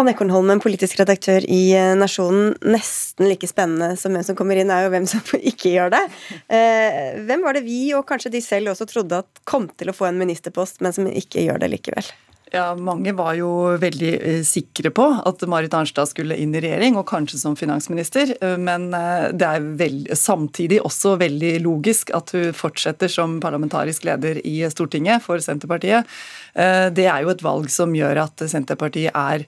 Anne 0.02 0.14
Ekornholmen, 0.16 0.62
politisk 0.64 0.98
redaktør 0.98 1.46
i 1.46 1.62
eh, 1.78 1.92
Nasjonen. 1.98 2.56
Nesten 2.66 3.30
like 3.30 3.48
spennende 3.50 3.94
som 4.00 4.16
hvem 4.16 4.26
som 4.26 4.38
kommer 4.38 4.58
inn, 4.58 4.72
er 4.74 4.88
jo 4.88 4.94
hvem 4.94 5.06
som 5.10 5.22
ikke 5.52 5.76
gjør 5.76 5.94
det. 5.94 6.04
Eh, 6.50 7.22
hvem 7.28 7.46
var 7.46 7.58
det 7.58 7.66
vi, 7.68 7.86
og 7.98 8.08
kanskje 8.10 8.34
de 8.34 8.42
selv 8.42 8.74
også, 8.74 8.90
trodde 8.90 9.22
at 9.22 9.44
kom 9.50 9.70
til 9.78 9.94
å 9.94 9.96
få 9.96 10.10
en 10.10 10.18
ministerpost, 10.22 10.82
men 10.82 10.96
som 10.96 11.10
ikke 11.10 11.46
gjør 11.46 11.62
det 11.62 11.74
likevel? 11.76 12.10
Ja, 12.54 12.76
Mange 12.78 13.16
var 13.18 13.34
jo 13.34 13.48
veldig 13.82 14.10
eh, 14.14 14.42
sikre 14.46 14.92
på 14.94 15.08
at 15.26 15.42
Marit 15.50 15.74
Arnstad 15.74 16.06
skulle 16.12 16.36
inn 16.38 16.52
i 16.54 16.60
regjering, 16.62 17.00
og 17.00 17.08
kanskje 17.10 17.40
som 17.42 17.56
finansminister. 17.58 18.36
Eh, 18.46 18.60
men 18.62 18.92
eh, 18.94 19.32
det 19.34 19.48
er 19.48 19.66
veld, 19.80 20.12
samtidig 20.14 20.78
også 20.86 21.16
veldig 21.18 21.56
logisk 21.66 22.14
at 22.14 22.30
hun 22.38 22.54
fortsetter 22.54 23.10
som 23.10 23.40
parlamentarisk 23.42 24.06
leder 24.06 24.38
i 24.46 24.60
Stortinget 24.70 25.26
for 25.26 25.42
Senterpartiet. 25.42 26.06
Det 26.54 27.08
er 27.10 27.24
jo 27.24 27.32
et 27.32 27.42
valg 27.42 27.72
som 27.74 27.96
gjør 27.98 28.20
at 28.28 28.44
Senterpartiet 28.46 29.16
er 29.18 29.48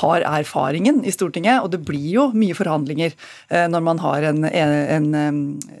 har 0.00 0.24
erfaringen 0.24 1.02
i 1.04 1.12
Stortinget, 1.12 1.60
og 1.60 1.70
det 1.74 1.82
blir 1.84 2.06
jo 2.08 2.24
mye 2.36 2.56
forhandlinger 2.56 3.12
eh, 3.12 3.66
når 3.68 3.82
man 3.84 4.00
har 4.00 4.24
en, 4.30 4.46
en, 4.48 5.10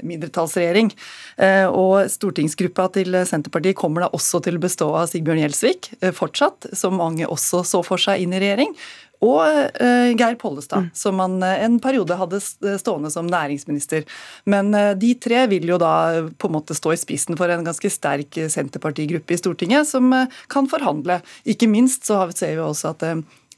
mindretallsregjering. 0.04 0.92
Eh, 1.40 1.64
og 1.64 2.10
stortingsgruppa 2.12 2.90
til 2.98 3.16
Senterpartiet 3.26 3.78
kommer 3.78 4.04
da 4.04 4.12
også 4.12 4.42
til 4.44 4.58
å 4.58 4.62
bestå 4.62 4.90
av 4.92 5.08
Sigbjørn 5.10 5.40
Gjelsvik 5.46 5.90
fortsatt, 6.16 6.68
som 6.76 7.00
mange 7.00 7.26
også 7.26 7.64
så 7.64 7.82
for 7.86 8.02
seg 8.02 8.22
inn 8.22 8.36
i 8.36 8.42
regjering. 8.44 8.76
Og 9.24 9.40
Geir 9.80 10.34
Pollestad, 10.36 10.84
mm. 10.84 10.88
som 10.92 11.16
man 11.16 11.38
en 11.40 11.78
periode 11.80 12.18
hadde 12.20 12.36
stående 12.36 13.08
som 13.08 13.24
næringsminister. 13.24 14.04
Men 14.44 14.76
de 15.00 15.14
tre 15.16 15.46
vil 15.48 15.64
jo 15.72 15.78
da 15.80 16.26
på 16.36 16.50
en 16.50 16.54
måte 16.58 16.76
stå 16.76 16.92
i 16.92 16.98
spissen 17.00 17.38
for 17.40 17.48
en 17.48 17.64
ganske 17.64 17.90
sterk 17.90 18.36
Senterpartigruppe 18.52 19.32
i 19.32 19.40
Stortinget, 19.40 19.88
som 19.88 20.12
kan 20.52 20.68
forhandle. 20.68 21.22
Ikke 21.48 21.70
minst 21.72 22.04
så 22.04 22.26
ser 22.36 22.58
vi 22.58 22.66
også 22.66 22.92
at 22.92 23.08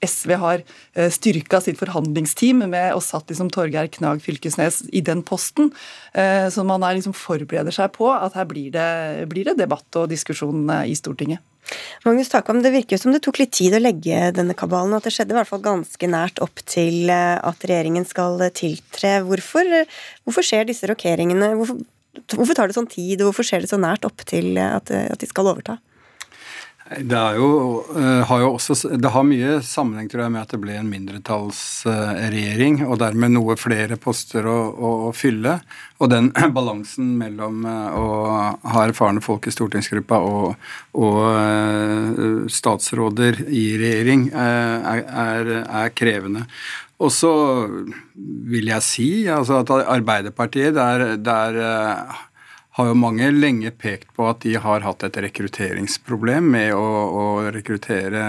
SV 0.04 0.34
har 0.38 0.62
eh, 0.94 1.10
styrka 1.10 1.60
sitt 1.62 1.78
forhandlingsteam 1.80 2.62
med 2.70 2.94
og 2.94 3.02
satt 3.04 3.30
liksom 3.30 3.50
Torgeir 3.54 3.90
Knag 3.94 4.22
Fylkesnes 4.22 4.84
i 4.94 5.02
den 5.04 5.24
posten. 5.26 5.72
Eh, 6.12 6.46
så 6.52 6.64
man 6.66 6.84
liksom 6.86 7.16
forbereder 7.16 7.74
seg 7.74 7.92
på 7.96 8.10
at 8.12 8.36
her 8.38 8.48
blir 8.48 8.70
det, 8.74 9.28
blir 9.32 9.48
det 9.48 9.58
debatt 9.58 10.00
og 10.00 10.10
diskusjon 10.12 10.68
eh, 10.74 10.90
i 10.92 10.98
Stortinget. 10.98 11.42
Magnus 12.06 12.30
Takvam, 12.32 12.62
Det 12.64 12.72
virker 12.72 12.96
jo 12.96 13.02
som 13.02 13.12
det 13.12 13.20
tok 13.26 13.42
litt 13.42 13.52
tid 13.52 13.74
å 13.76 13.82
legge 13.82 14.30
denne 14.32 14.54
kabalen, 14.56 14.94
at 14.96 15.04
det 15.04 15.12
skjedde 15.12 15.34
i 15.34 15.36
hvert 15.36 15.50
fall 15.50 15.64
ganske 15.66 16.08
nært 16.08 16.40
opp 16.40 16.62
til 16.64 17.10
at 17.12 17.66
regjeringen 17.68 18.06
skal 18.08 18.40
tiltre. 18.56 19.18
Hvorfor, 19.26 19.68
hvorfor 20.24 20.46
skjer 20.48 20.64
disse 20.70 20.88
rokeringene? 20.88 21.50
Hvorfor, 21.58 21.82
hvorfor, 22.32 22.56
tar 22.56 22.72
det 22.72 22.78
sånn 22.78 22.88
tid, 22.88 23.20
og 23.20 23.28
hvorfor 23.34 23.50
skjer 23.50 23.66
det 23.66 23.68
så 23.74 23.76
nært 23.82 24.08
opp 24.08 24.24
til 24.24 24.56
at, 24.64 24.88
at 24.88 25.20
de 25.20 25.28
skal 25.28 25.52
overta? 25.52 25.76
Det, 26.88 27.20
jo, 27.36 27.84
eh, 27.96 28.22
har 28.24 28.40
jo 28.40 28.54
også, 28.54 28.96
det 28.96 29.10
har 29.12 29.24
mye 29.26 29.58
sammenheng 29.66 30.06
tror 30.08 30.22
jeg, 30.24 30.32
med 30.32 30.40
at 30.40 30.54
det 30.54 30.60
ble 30.62 30.76
en 30.78 30.88
mindretallsregjering, 30.88 32.80
og 32.86 32.96
dermed 33.02 33.34
noe 33.34 33.58
flere 33.60 33.98
poster 34.00 34.48
å, 34.48 34.56
å, 34.72 34.92
å 35.08 35.12
fylle. 35.12 35.58
Og 36.00 36.08
den 36.08 36.30
balansen 36.56 37.10
mellom 37.20 37.66
eh, 37.68 37.98
å 37.98 38.06
ha 38.72 38.86
erfarne 38.86 39.20
folk 39.24 39.50
i 39.50 39.52
stortingsgruppa 39.52 40.22
og, 40.24 40.70
og 40.96 41.20
eh, 41.34 42.48
statsråder 42.56 43.44
i 43.48 43.66
regjering 43.80 44.30
er, 44.32 45.04
er, 45.04 45.52
er 45.68 45.92
krevende. 45.92 46.46
Og 46.98 47.12
så 47.14 47.30
vil 48.48 48.72
jeg 48.72 48.82
si 48.82 49.10
altså 49.30 49.60
at 49.60 49.70
Arbeiderpartiet, 49.84 50.72
der, 50.74 51.18
der 51.20 51.60
har 52.78 52.92
jo 52.92 52.94
mange 52.94 53.26
lenge 53.34 53.72
pekt 53.74 54.12
på 54.14 54.28
at 54.30 54.44
de 54.44 54.52
har 54.62 54.84
hatt 54.86 55.02
et 55.02 55.16
rekrutteringsproblem 55.24 56.46
med 56.54 56.76
å, 56.78 56.84
å 57.10 57.24
rekruttere 57.50 58.22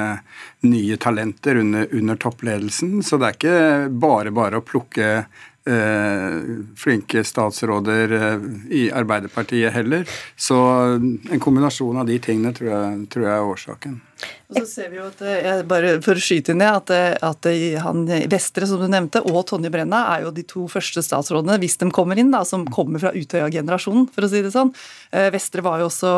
nye 0.66 0.98
talenter 0.98 1.62
under, 1.62 1.86
under, 1.94 2.18
toppledelsen. 2.18 3.04
Så 3.06 3.22
det 3.22 3.28
er 3.28 3.38
ikke 3.38 3.94
bare 4.02 4.34
bare 4.34 4.58
å 4.58 4.66
plukke 4.66 5.12
eh, 5.22 6.36
flinke 6.82 7.22
statsråder 7.30 8.18
eh, 8.18 8.50
i 8.74 8.84
Arbeiderpartiet 8.90 9.76
heller. 9.78 10.10
Så 10.34 10.58
en 10.98 11.46
kombinasjon 11.46 12.02
av 12.02 12.10
de 12.10 12.18
tingene 12.18 12.56
tror 12.58 12.74
jeg, 12.74 13.02
tror 13.14 13.30
jeg 13.30 13.36
er 13.36 13.54
årsaken. 13.54 14.00
Og 14.50 14.58
så 14.58 14.66
ser 14.66 14.90
vi 14.90 14.98
jo 14.98 15.06
at, 15.06 15.20
jeg 15.22 15.66
bare 15.70 15.92
For 16.02 16.18
å 16.18 16.24
skyte 16.24 16.56
inn 16.56 16.64
det, 16.64 16.70
at, 16.74 16.92
eh, 16.94 17.14
at 17.26 17.48
eh, 17.50 17.78
han 17.84 18.02
Vestre, 18.32 18.66
som 18.70 18.82
du 18.82 18.88
nevnte, 18.90 19.22
og 19.30 19.44
Tonje 19.50 19.70
Brenna 19.74 20.02
er 20.16 20.26
jo 20.26 20.34
de 20.34 20.44
to 20.50 20.66
første 20.72 21.04
statsrådene, 21.06 21.60
hvis 21.62 21.78
de 21.82 21.90
kommer 21.94 22.20
inn, 22.20 22.32
da, 22.34 22.42
som 22.48 22.66
kommer 22.70 23.02
fra 23.04 23.14
Utøya-generasjonen, 23.14 24.08
for 24.14 24.26
å 24.26 24.32
si 24.32 24.42
det 24.46 24.54
sånn. 24.54 24.74
Vestre 25.34 25.64
var 25.66 25.82
jo 25.82 25.90
også 25.90 26.14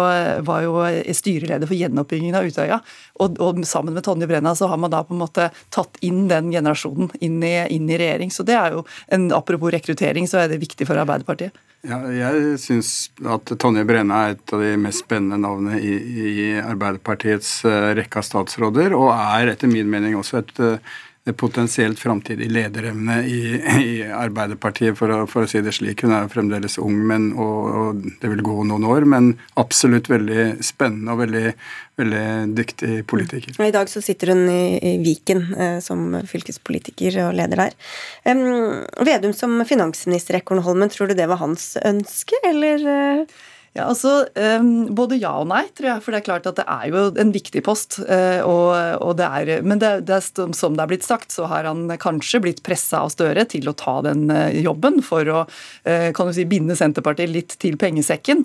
var 0.48 0.64
jo 0.66 0.78
styreleder 1.16 1.70
for 1.70 1.78
gjenoppbyggingen 1.78 2.38
av 2.40 2.48
Utøya. 2.48 2.80
Og, 3.24 3.40
og, 3.44 3.62
sammen 3.68 3.96
med 3.96 4.06
Tonje 4.08 4.30
Brenna 4.30 4.56
så 4.58 4.70
har 4.72 4.80
man 4.82 4.94
da 4.94 5.04
på 5.06 5.16
en 5.16 5.22
måte 5.22 5.50
tatt 5.74 6.00
inn 6.06 6.26
den 6.32 6.52
generasjonen 6.54 7.12
inn 7.20 7.40
i, 7.44 7.54
inn 7.76 7.90
i 7.92 8.00
regjering. 8.00 8.32
Så 8.34 8.48
det 8.48 8.58
er 8.58 8.78
jo 8.78 8.86
en 9.12 9.30
Apropos 9.32 9.72
rekruttering, 9.74 10.28
så 10.28 10.42
er 10.42 10.52
det 10.52 10.62
viktig 10.62 10.86
for 10.90 11.00
Arbeiderpartiet. 11.02 11.56
Ja, 11.82 11.98
jeg 12.14 12.60
syns 12.62 13.10
at 13.26 13.52
Tonje 13.58 13.82
Brenna 13.90 14.20
er 14.28 14.36
et 14.36 14.52
av 14.54 14.62
de 14.62 14.76
mest 14.78 15.02
spennende 15.02 15.40
navnene 15.42 15.80
i, 15.82 15.96
i 15.98 16.50
Arbeiderpartiets 16.62 17.56
rekke 17.98 18.22
av 18.22 18.28
statsråder, 18.28 18.94
og 18.94 19.10
er 19.16 19.56
etter 19.56 19.72
min 19.72 19.90
mening 19.90 20.14
også 20.20 20.44
et 20.44 20.52
et 20.62 20.62
potensielt 21.38 22.00
framtidig 22.00 22.48
lederevne 22.50 23.20
i, 23.30 23.42
i 23.84 23.90
Arbeiderpartiet, 24.10 24.96
for 24.98 25.14
å, 25.14 25.20
for 25.30 25.46
å, 25.46 25.50
si 25.50 25.62
det 25.62 25.74
slik. 25.78 26.02
Hun 26.02 26.16
er 26.16 26.26
jo 26.26 26.32
fremdeles 26.34 26.80
ung, 26.82 26.98
men, 27.08 27.30
og, 27.38 27.68
og, 27.70 28.02
det 28.24 28.32
vil 28.32 28.42
gå 28.46 28.56
noen 28.66 28.88
år, 28.90 29.06
men 29.06 29.30
absolutt 29.62 30.10
veldig 30.10 30.48
spennende 30.66 31.14
og 31.14 31.22
veldig, 31.22 31.54
veldig 32.02 32.26
dyktig 32.58 32.98
politiker. 33.12 33.54
I 33.62 33.76
dag 33.76 33.92
så 33.92 34.02
sitter 34.02 34.34
hun 34.34 34.44
i, 34.50 34.64
i 34.82 34.96
Viken 35.04 35.46
eh, 35.54 35.78
som 35.86 36.18
fylkespolitiker 36.28 37.22
og 37.28 37.38
leder 37.38 37.68
der. 37.68 37.78
Um, 38.26 38.82
Vedum 39.06 39.38
som 39.38 39.62
finansminister, 39.70 40.42
Ekornholmen, 40.42 40.90
tror 40.90 41.12
du 41.12 41.18
det 41.20 41.30
var 41.30 41.44
hans 41.44 41.76
ønske, 41.86 42.42
eller? 42.50 42.90
Uh 42.90 43.50
ja, 43.72 43.86
altså, 43.88 44.26
Både 44.92 45.16
ja 45.16 45.32
og 45.40 45.48
nei, 45.48 45.64
tror 45.76 45.94
jeg. 45.94 46.04
For 46.04 46.12
det 46.12 46.20
er 46.20 46.26
klart 46.26 46.48
at 46.50 46.58
det 46.60 46.66
er 46.68 46.90
jo 46.92 47.06
en 47.22 47.32
viktig 47.32 47.62
post. 47.64 48.02
Eh, 48.04 48.44
og, 48.44 48.74
og 49.00 49.16
det 49.20 49.28
er, 49.28 49.52
men 49.64 49.80
det, 49.80 49.92
det 50.10 50.18
er, 50.18 50.26
som 50.58 50.76
det 50.76 50.84
er 50.84 50.92
blitt 50.92 51.08
sagt, 51.08 51.32
så 51.32 51.48
har 51.48 51.70
han 51.70 51.86
kanskje 52.02 52.42
blitt 52.44 52.60
pressa 52.66 53.06
av 53.06 53.14
Støre 53.14 53.46
til 53.48 53.70
å 53.72 53.76
ta 53.78 53.98
den 54.04 54.26
eh, 54.32 54.60
jobben 54.66 55.00
for 55.06 55.28
å 55.32 55.44
eh, 55.88 56.10
kan 56.16 56.28
du 56.28 56.36
si, 56.36 56.44
binde 56.50 56.76
Senterpartiet 56.76 57.32
litt 57.32 57.56
til 57.62 57.78
pengesekken. 57.80 58.44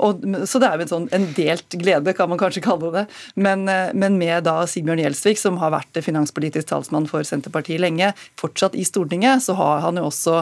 Og, 0.00 0.24
så 0.48 0.60
det 0.62 0.68
er 0.68 0.80
jo 0.80 0.84
en, 0.84 0.90
sånn, 0.90 1.06
en 1.16 1.26
delt 1.36 1.76
glede, 1.80 2.14
kan 2.16 2.30
man 2.30 2.40
kanskje 2.40 2.62
kalle 2.64 2.92
det. 2.94 3.04
Men, 3.34 3.66
men 3.68 4.16
med 4.20 4.46
da 4.46 4.62
Sigbjørn 4.68 5.02
Gjelsvik, 5.02 5.40
som 5.40 5.58
har 5.60 5.74
vært 5.74 6.00
finanspolitisk 6.04 6.70
talsmann 6.70 7.08
for 7.10 7.26
Senterpartiet 7.26 7.82
lenge, 7.82 8.12
fortsatt 8.40 8.76
i 8.78 8.84
Stortinget, 8.86 9.44
så 9.44 9.56
har 9.58 9.84
han 9.84 10.00
jo 10.00 10.06
også 10.08 10.40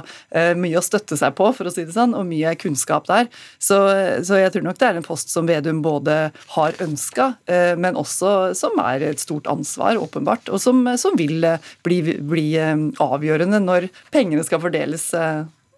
mye 0.59 0.79
å 0.79 0.85
støtte 0.85 1.19
seg 1.19 1.35
på, 1.39 1.51
for 1.57 1.69
å 1.69 1.75
si 1.75 1.87
det 1.89 1.97
sånn, 1.97 2.17
og 2.19 2.29
mye 2.29 2.55
kunnskap 2.61 3.09
der. 3.11 3.31
Så, 3.59 3.79
så, 4.23 4.39
jeg 4.39 4.53
tror 4.55 4.67
nok 4.69 4.79
det 4.79 4.89
er 4.89 5.01
en 5.01 5.07
post 5.07 5.33
som 5.33 5.49
Vedum 5.49 5.81
både 5.83 6.17
har 6.55 6.79
ønska, 6.85 7.33
eh, 7.51 7.75
men 7.81 7.99
også 7.99 8.55
som 8.59 8.79
er 8.85 9.09
et 9.09 9.23
stort 9.23 9.49
ansvar, 9.51 9.99
åpenbart, 9.99 10.51
og 10.53 10.63
som, 10.63 10.85
som 11.01 11.17
vil 11.19 11.43
eh, 11.47 11.73
bli, 11.87 12.01
bli, 12.21 12.49
eh, 12.61 12.77
avgjørende 13.03 13.63
når 13.65 13.89
pengene 14.15 14.45
skal 14.47 14.63
fordeles 14.63 15.11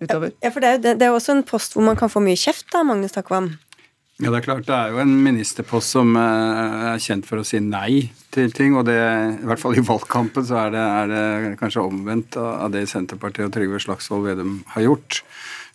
utover. 0.00 0.34
Ja, 0.42 0.52
for 0.52 0.64
det 0.64 0.76
er, 0.76 0.94
det 1.00 1.06
er 1.06 1.14
også 1.14 1.36
en 1.36 1.46
post 1.46 1.76
hvor 1.76 1.86
man 1.86 1.98
kan 1.98 2.12
få 2.12 2.22
mye 2.24 2.38
kjeft, 2.38 2.68
da, 2.74 2.84
Magnus 2.86 3.16
Takvam? 3.16 3.54
Ja, 4.20 4.28
Det 4.28 4.42
er 4.42 4.44
klart, 4.44 4.66
det 4.68 4.76
er 4.76 4.92
jo 4.92 5.00
en 5.00 5.14
ministerpost 5.24 5.94
som 5.94 6.12
er 6.20 7.00
kjent 7.00 7.24
for 7.24 7.40
å 7.40 7.44
si 7.46 7.56
nei 7.64 8.10
til 8.34 8.52
ting. 8.52 8.74
Og 8.76 8.84
det, 8.84 8.98
i 9.40 9.46
hvert 9.48 9.62
fall 9.62 9.78
i 9.80 9.84
valgkampen 9.84 10.44
så 10.44 10.58
er 10.66 10.74
det, 10.74 10.82
er 10.82 11.08
det 11.08 11.54
kanskje 11.60 11.86
omvendt 11.86 12.36
av 12.36 12.68
det 12.74 12.84
Senterpartiet 12.90 13.48
og 13.48 13.54
Trygve 13.54 13.80
Slagsvold 13.80 14.28
Vedum 14.28 14.58
har 14.74 14.84
gjort. 14.84 15.22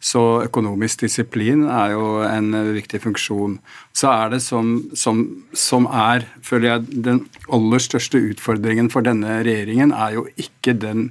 Så 0.05 0.21
økonomisk 0.45 1.01
disiplin 1.01 1.63
er 1.65 1.95
jo 1.95 2.19
en 2.27 2.51
viktig 2.75 2.99
funksjon. 3.07 3.57
Så 3.95 4.11
er 4.11 4.35
det 4.35 4.41
som, 4.45 4.75
som, 4.93 5.23
som 5.57 5.87
er, 5.89 6.27
føler 6.45 6.75
jeg, 6.75 6.99
den 7.07 7.23
aller 7.49 7.81
største 7.81 8.21
utfordringen 8.21 8.91
for 8.93 9.05
denne 9.07 9.39
regjeringen, 9.47 9.95
er 9.95 10.19
jo 10.19 10.27
ikke 10.37 10.75
den 10.77 11.09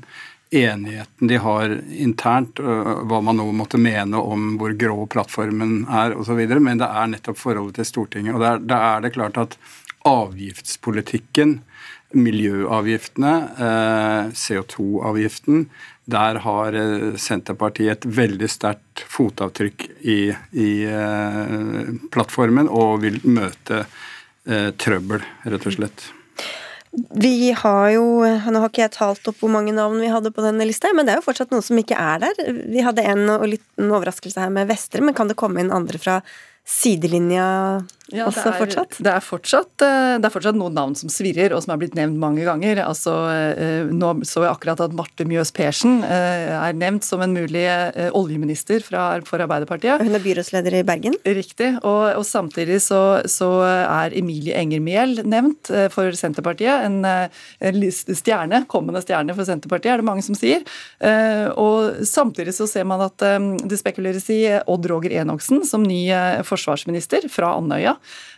enigheten 0.55 1.27
de 1.27 1.41
har 1.43 1.73
internt, 1.91 2.61
hva 2.63 3.21
man 3.25 3.41
nå 3.41 3.49
måtte 3.57 3.81
mene 3.83 4.21
om 4.21 4.55
hvor 4.61 4.77
grå 4.79 5.09
plattformen 5.11 5.81
er 5.91 6.15
osv., 6.15 6.45
men 6.63 6.79
det 6.79 6.87
er 6.87 7.11
nettopp 7.11 7.41
forholdet 7.41 7.81
til 7.81 7.91
Stortinget. 7.91 8.37
Og 8.37 8.69
Da 8.69 8.79
er 8.95 9.03
det 9.03 9.15
klart 9.17 9.41
at 9.41 9.59
avgiftspolitikken, 10.07 11.59
miljøavgiftene, 12.15 13.33
CO2-avgiften, 14.39 15.67
der 16.05 16.41
har 16.45 16.77
eh, 16.77 17.15
Senterpartiet 17.21 17.99
et 17.99 18.09
veldig 18.17 18.49
sterkt 18.51 19.05
fotavtrykk 19.11 19.87
i, 20.05 20.19
i 20.53 20.73
eh, 20.85 21.95
plattformen 22.13 22.69
og 22.69 23.01
vil 23.05 23.21
møte 23.25 23.85
eh, 23.85 24.71
trøbbel, 24.77 25.25
rett 25.49 25.71
og 25.71 25.77
slett. 25.79 26.07
Vi 26.95 27.51
har 27.59 27.89
jo 27.91 28.05
Nå 28.23 28.61
har 28.63 28.69
ikke 28.69 28.85
jeg 28.85 28.93
talt 28.95 29.27
opp 29.27 29.41
hvor 29.41 29.51
mange 29.51 29.73
navn 29.75 29.99
vi 29.99 30.13
hadde 30.13 30.31
på 30.31 30.45
denne 30.45 30.67
lista, 30.69 30.93
men 30.95 31.07
det 31.07 31.15
er 31.15 31.19
jo 31.19 31.27
fortsatt 31.27 31.51
noen 31.51 31.65
som 31.65 31.81
ikke 31.81 31.99
er 31.99 32.23
der. 32.23 32.53
Vi 32.71 32.85
hadde 32.87 33.07
en 33.11 33.25
og 33.35 33.49
liten 33.51 33.91
overraskelse 33.91 34.45
her 34.45 34.53
med 34.55 34.69
Vestre, 34.71 35.03
men 35.03 35.17
kan 35.17 35.31
det 35.31 35.39
komme 35.41 35.65
inn 35.65 35.75
andre 35.75 35.99
fra 35.99 36.21
sidelinja 36.65 37.47
ja, 38.13 38.27
også 38.29 38.51
er, 38.51 38.57
fortsatt? 38.61 38.97
Det 39.01 39.09
er 39.09 39.23
fortsatt, 39.25 39.73
eh, 39.81 40.15
det 40.21 40.29
er 40.29 40.33
fortsatt 40.33 40.57
noen 40.59 40.75
navn 40.77 40.93
som 40.99 41.09
svirrer, 41.09 41.55
og 41.57 41.63
som 41.65 41.73
er 41.73 41.79
blitt 41.81 41.95
nevnt 41.97 42.19
mange 42.21 42.45
ganger. 42.45 42.83
Altså, 42.85 43.15
eh, 43.33 43.89
nå 43.89 44.11
så 44.29 44.43
jeg 44.45 44.51
akkurat 44.51 44.83
at 44.85 44.97
Marte 44.97 45.25
Mjøs 45.25 45.55
Persen 45.57 46.03
eh, 46.05 46.53
er 46.53 46.77
nevnt 46.77 47.07
som 47.07 47.23
en 47.25 47.33
mulig 47.33 47.65
oljeminister 48.13 48.85
fra, 48.85 49.07
for 49.25 49.41
Arbeiderpartiet. 49.41 50.05
Hun 50.05 50.19
er 50.19 50.25
byrådsleder 50.25 50.77
i 50.77 50.83
Bergen? 50.85 51.17
Riktig. 51.25 51.71
Og, 51.81 52.03
og 52.21 52.27
samtidig 52.29 52.83
så, 52.85 53.01
så, 53.31 53.49
er 53.65 54.13
Emilie 54.19 54.59
Enger 54.59 54.83
Mehl 54.85 55.23
nevnt 55.25 55.71
for 55.95 56.13
Senterpartiet. 56.19 56.85
En, 56.85 57.01
en, 57.07 57.81
stjerne, 57.89 58.65
kommende 58.69 59.01
stjerne 59.05 59.37
for 59.37 59.49
Senterpartiet, 59.49 59.95
er 59.95 60.03
det 60.03 60.09
mange 60.09 60.25
som 60.27 60.37
sier. 60.37 60.65
Og 61.61 62.05
samtidig 62.09 62.55
så 62.57 62.69
ser 62.69 62.87
man 62.89 63.05
at 63.07 63.25
det 63.65 63.81
spekuleres 63.81 64.29
i 64.35 64.43
Odd 64.61 64.89
Roger 64.91 65.17
Enoksen 65.23 65.65
som 65.69 65.85
ny 65.87 66.03
forsvarsminister 66.47 67.29
fra 67.33 67.55
Andøya. 67.57 67.94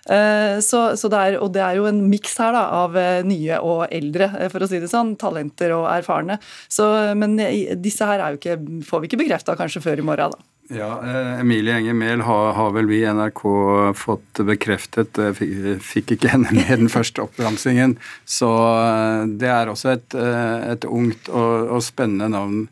Eh, 0.07 0.59
så, 0.61 0.97
så 0.97 1.11
det 1.11 1.19
er, 1.23 1.39
og 1.43 1.53
det 1.55 1.63
er 1.65 1.79
jo 1.81 1.87
en 1.91 2.05
miks 2.11 2.37
her 2.43 2.55
da, 2.55 2.67
av 2.85 2.99
eh, 3.01 3.23
nye 3.27 3.61
og 3.63 3.87
eldre, 3.95 4.31
eh, 4.39 4.51
for 4.53 4.63
å 4.63 4.69
si 4.71 4.81
det 4.83 4.91
sånn. 4.93 5.17
Talenter 5.21 5.75
og 5.77 5.89
erfarne. 5.91 6.39
Så, 6.69 6.89
men 7.19 7.39
disse 7.83 8.07
her 8.07 8.23
ikke, 8.37 8.59
får 8.87 9.03
vi 9.03 9.11
ikke 9.11 9.25
bekrefta 9.25 9.57
kanskje 9.59 9.83
før 9.85 10.03
i 10.03 10.07
morgen, 10.07 10.37
da. 10.37 10.53
Ja, 10.67 10.97
Emilie 11.39 11.77
Enger 11.79 11.95
Mehl 11.95 12.25
har, 12.27 12.49
har, 12.57 12.73
vel 12.75 12.89
vi 12.91 12.97
i 12.99 13.11
NRK 13.15 13.43
fått 13.95 14.41
bekreftet. 14.49 15.15
Fikk, 15.39 15.53
fikk 15.79 16.17
ikke 16.17 16.33
henne 16.33 16.51
med 16.57 16.73
den 16.83 16.91
første 16.91 17.23
oppramsingen. 17.23 17.95
Så 18.27 18.49
det 19.39 19.47
er 19.47 19.71
også 19.71 19.93
et, 19.93 20.17
et 20.19 20.89
ungt 20.91 21.31
og, 21.31 21.71
og 21.77 21.87
spennende 21.87 22.33
navn 22.35 22.65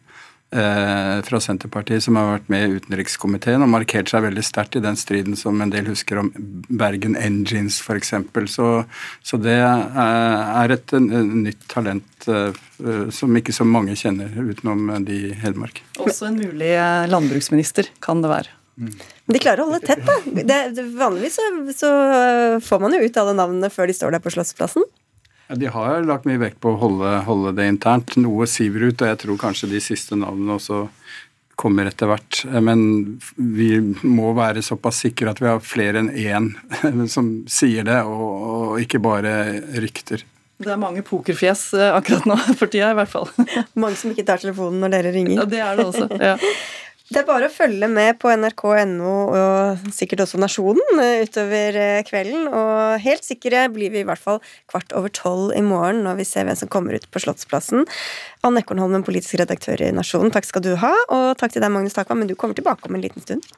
fra 0.55 1.39
Senterpartiet 1.43 2.05
som 2.05 2.15
har 2.19 2.29
vært 2.29 2.51
med 2.53 2.63
i 2.63 2.77
utenrikskomiteen 2.79 3.65
og 3.65 3.73
markert 3.73 4.13
seg 4.13 4.23
veldig 4.23 4.45
sterkt 4.47 4.79
i 4.79 4.83
den 4.85 4.95
striden 4.99 5.35
som 5.39 5.59
en 5.61 5.73
del 5.73 5.89
husker 5.91 6.21
om 6.21 6.31
Bergen 6.69 7.17
Engines 7.19 7.81
f.eks. 7.83 8.13
Så, 8.55 8.69
så 9.27 9.41
det 9.43 9.57
er 9.59 10.75
et, 10.77 10.95
nytt 10.95 11.67
talent 11.73 12.29
eh, 12.31 12.63
som 13.15 13.41
ikke 13.41 13.55
så 13.57 13.67
mange 13.67 13.97
kjenner 13.99 14.31
utenom 14.31 14.93
de 15.07 15.21
i 15.31 15.33
Hedmark. 15.43 15.83
Også 15.99 16.31
en 16.31 16.39
mulig 16.39 16.75
eh, 16.77 17.07
landbruksminister 17.11 17.91
kan 18.05 18.23
det 18.23 18.31
være. 18.31 18.55
Mm. 18.75 18.95
De 19.31 19.39
klarer 19.39 19.63
å 19.63 19.69
holde 19.69 19.87
tett, 19.87 20.03
da. 20.03 20.17
Det, 20.51 20.85
vanligvis 20.99 21.39
så, 21.39 21.47
så, 21.77 21.91
får 22.65 22.83
man 22.83 22.97
jo 22.97 23.05
ut 23.05 23.19
alle 23.21 23.37
navnene 23.39 23.71
før 23.73 23.89
de 23.89 23.97
står 23.97 24.17
der 24.17 24.23
på 24.25 24.33
Slottsplassen. 24.35 24.87
Ja, 25.49 25.59
de 25.61 25.69
har 25.69 26.05
lagt 26.09 26.27
mye 26.29 26.41
vekt 26.41 26.61
på 26.65 26.73
å 26.73 26.81
holde, 26.81 27.19
holde, 27.27 27.53
det 27.59 27.69
internt. 27.69 28.17
Noe 28.21 28.49
siver 28.49 28.89
ut, 28.89 29.03
og 29.03 29.11
jeg 29.11 29.21
tror 29.25 29.41
kanskje 29.41 29.71
de 29.75 29.81
siste 29.85 30.17
navnene 30.17 30.57
også 30.57 30.87
kommer 31.61 31.87
etter 31.87 32.09
hvert. 32.11 32.41
Men 32.65 32.85
vi 33.37 33.77
må 34.03 34.33
være 34.37 34.65
såpass 34.65 35.03
sikre 35.05 35.35
at 35.35 35.43
vi 35.43 35.51
har 35.51 35.61
flere 35.65 36.01
enn 36.03 36.13
én 36.17 37.09
som 37.15 37.35
sier 37.51 37.87
det, 37.87 38.01
og, 38.09 38.47
og 38.55 38.81
ikke 38.85 39.03
bare 39.05 39.35
rykter. 39.85 40.25
Det 40.65 40.71
er 40.71 40.79
mange 40.79 41.03
pokerfjes 41.05 41.67
eh, 41.77 41.91
akkurat 41.93 42.29
nå 42.31 42.39
for 42.61 42.71
tida, 42.71 42.93
i 42.93 42.99
hvert 43.01 43.11
fall. 43.11 43.29
mange 43.75 43.99
som 44.01 44.15
ikke 44.15 44.27
tar 44.27 44.41
telefonen 44.43 44.81
når 44.85 44.97
dere 44.97 45.15
ringer. 45.17 45.43
Ja, 45.43 45.47
det 45.51 45.63
er 45.67 45.79
det 45.81 45.87
også. 45.91 46.09
ja. 46.33 46.39
Det 47.05 47.19
er 47.21 47.27
bare 47.29 47.51
å 47.51 47.53
følge 47.53 47.85
med 47.93 48.17
på 48.17 48.31
nrk.no 48.33 49.11
og 49.37 49.89
sikkert 49.93 50.23
også 50.25 50.39
Nasjonen 50.41 51.03
eh, 51.03 51.27
utover 51.27 51.77
eh, 51.77 52.05
kvelden. 52.09 52.47
Og 52.49 53.03
helt 53.05 53.27
sikre 53.27 53.67
blir 53.75 53.93
vi 53.93 54.01
i 54.01 54.07
hvert 54.09 54.23
fall 54.23 54.41
kvart 54.73 54.95
over 54.97 55.13
tolv 55.13 55.53
i 55.53 55.61
morgen 55.65 56.01
når 56.07 56.23
vi 56.23 56.27
ser 56.29 56.49
hvem 56.49 56.57
som 56.57 56.71
kommer 56.73 56.97
ut 56.97 57.05
på 57.13 57.21
Slottsplassen. 57.21 57.85
Anne 58.49 58.65
Ekornholmen, 58.65 59.05
politisk 59.05 59.37
redaktør 59.43 59.85
i 59.85 59.93
Nasjonen, 59.93 60.33
takk 60.33 60.49
skal 60.49 60.65
du 60.65 60.73
ha. 60.81 60.95
Og 61.13 61.27
takk 61.41 61.53
til 61.53 61.61
deg, 61.61 61.75
Magnus 61.77 61.99
Takva, 61.99 62.17
men 62.17 62.31
du 62.31 62.39
kommer 62.41 62.57
tilbake 62.57 62.89
om 62.89 62.97
en 62.97 63.05
liten 63.05 63.27
stund. 63.27 63.53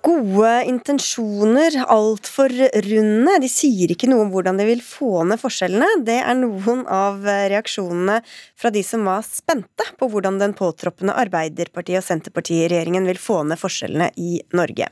Gode 0.00 0.64
intensjoner, 0.64 1.74
altfor 1.92 2.52
runde. 2.86 3.34
De 3.42 3.48
sier 3.52 3.92
ikke 3.92 4.08
noe 4.08 4.24
om 4.24 4.30
hvordan 4.32 4.56
de 4.56 4.64
vil 4.70 4.80
få 4.84 5.26
ned 5.28 5.40
forskjellene. 5.42 6.00
Det 6.06 6.16
er 6.22 6.38
noen 6.38 6.86
av 6.88 7.20
reaksjonene 7.26 8.20
fra 8.56 8.72
de 8.72 8.80
som 8.86 9.04
var 9.04 9.26
spente 9.26 9.84
på 10.00 10.08
hvordan 10.08 10.40
den 10.40 10.56
påtroppende 10.56 11.16
Arbeiderpartiet- 11.20 12.00
og 12.00 12.06
Senterpartiregjeringen 12.08 13.08
vil 13.12 13.20
få 13.20 13.42
ned 13.44 13.60
forskjellene 13.60 14.08
i 14.16 14.38
Norge. 14.56 14.88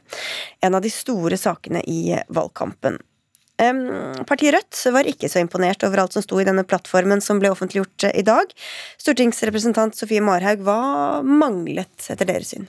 En 0.60 0.76
av 0.76 0.84
de 0.84 0.92
store 0.92 1.40
sakene 1.40 1.80
i 1.88 2.18
valgkampen. 2.28 3.00
Partiet 3.58 4.54
Rødt 4.54 4.84
var 4.94 5.08
ikke 5.10 5.26
så 5.26 5.40
imponert 5.42 5.82
over 5.88 6.04
alt 6.04 6.14
som 6.14 6.22
sto 6.22 6.38
i 6.38 6.46
denne 6.46 6.62
plattformen 6.68 7.22
som 7.24 7.40
ble 7.42 7.50
offentliggjort 7.50 8.06
i 8.12 8.22
dag. 8.22 8.52
Stortingsrepresentant 9.00 9.98
Sofie 9.98 10.22
Marhaug, 10.22 10.62
hva 10.62 11.24
manglet 11.26 12.12
etter 12.12 12.28
deres 12.28 12.52
syn? 12.54 12.68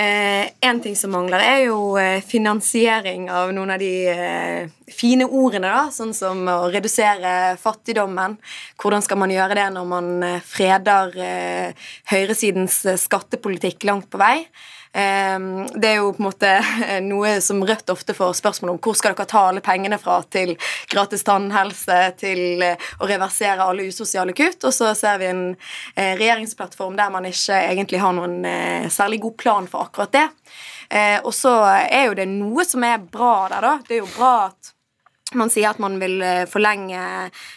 Eh, 0.00 0.48
en 0.60 0.78
ting 0.80 0.94
som 0.96 1.10
mangler, 1.12 1.42
er 1.44 1.58
jo 1.66 1.98
eh, 2.00 2.22
finansiering 2.24 3.26
av 3.28 3.50
noen 3.52 3.74
av 3.74 3.82
de 3.82 3.90
eh, 4.08 4.70
fine 4.88 5.26
ordene, 5.28 5.68
da, 5.68 5.82
sånn 5.92 6.14
som 6.16 6.40
å 6.48 6.70
redusere 6.72 7.58
fattigdommen. 7.60 8.38
Hvordan 8.80 9.04
skal 9.04 9.20
man 9.20 9.34
gjøre 9.34 9.58
det 9.58 9.66
når 9.74 9.90
man 9.90 10.08
freder 10.40 11.12
høyresidens 12.14 12.80
skattepolitikk 13.04 13.84
langt 13.90 14.08
på 14.08 14.22
vei? 14.22 14.46
Ehm, 14.92 15.68
det 15.80 15.88
er 15.88 16.00
jo 16.00 16.10
på 16.12 16.18
en 16.22 16.26
måte 16.26 16.50
noe 17.06 17.36
som 17.44 17.62
Rødt 17.66 17.92
ofte 17.92 18.14
får 18.16 18.34
spørsmål 18.40 18.74
om. 18.74 18.80
Hvor 18.82 18.96
skal 18.98 19.14
dere 19.14 19.28
ta 19.30 19.44
alle 19.50 19.62
pengene 19.64 19.98
fra 20.02 20.18
til 20.26 20.56
gratis 20.90 21.22
tannhelse, 21.26 22.00
til 22.20 22.64
eh, 22.66 22.90
å 22.98 23.10
reversere 23.10 23.66
alle 23.66 23.86
usosiale 23.90 24.34
kutt? 24.36 24.64
Og 24.66 24.74
så 24.74 24.90
ser 24.98 25.22
vi 25.22 25.30
en 25.30 25.44
eh, 25.94 26.16
regjeringsplattform 26.18 26.98
der 26.98 27.14
man 27.14 27.28
ikke 27.30 27.60
egentlig 27.60 28.02
har 28.02 28.16
noen 28.18 28.42
eh, 28.48 28.90
særlig 28.90 29.22
god 29.22 29.38
plan 29.38 29.70
for 29.70 29.86
akkurat 29.86 30.18
det. 30.18 30.28
Og 31.22 31.30
så 31.30 31.52
er 31.70 32.08
jo 32.08 32.16
det 32.18 32.24
noe 32.26 32.64
som 32.66 32.82
er 32.82 32.96
bra 32.98 33.46
der, 33.52 33.62
da. 33.62 33.74
Det 33.86 33.94
er 33.94 34.00
jo 34.00 34.08
bra 34.10 34.32
at 34.48 34.72
man 35.38 35.50
sier 35.52 35.70
at 35.70 35.80
man 35.82 35.98
vil 36.00 36.20
eh, 36.24 36.44
forlenge 36.50 37.00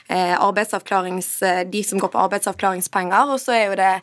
eh, 0.07 0.34
eh, 0.34 1.61
de 1.69 1.84
som 1.84 2.01
går 2.01 2.11
på 2.13 2.21
arbeidsavklaringspenger. 2.21 3.32
Og 3.34 3.41
så 3.41 3.55
er 3.55 3.63
jo 3.65 3.78
det 3.80 3.93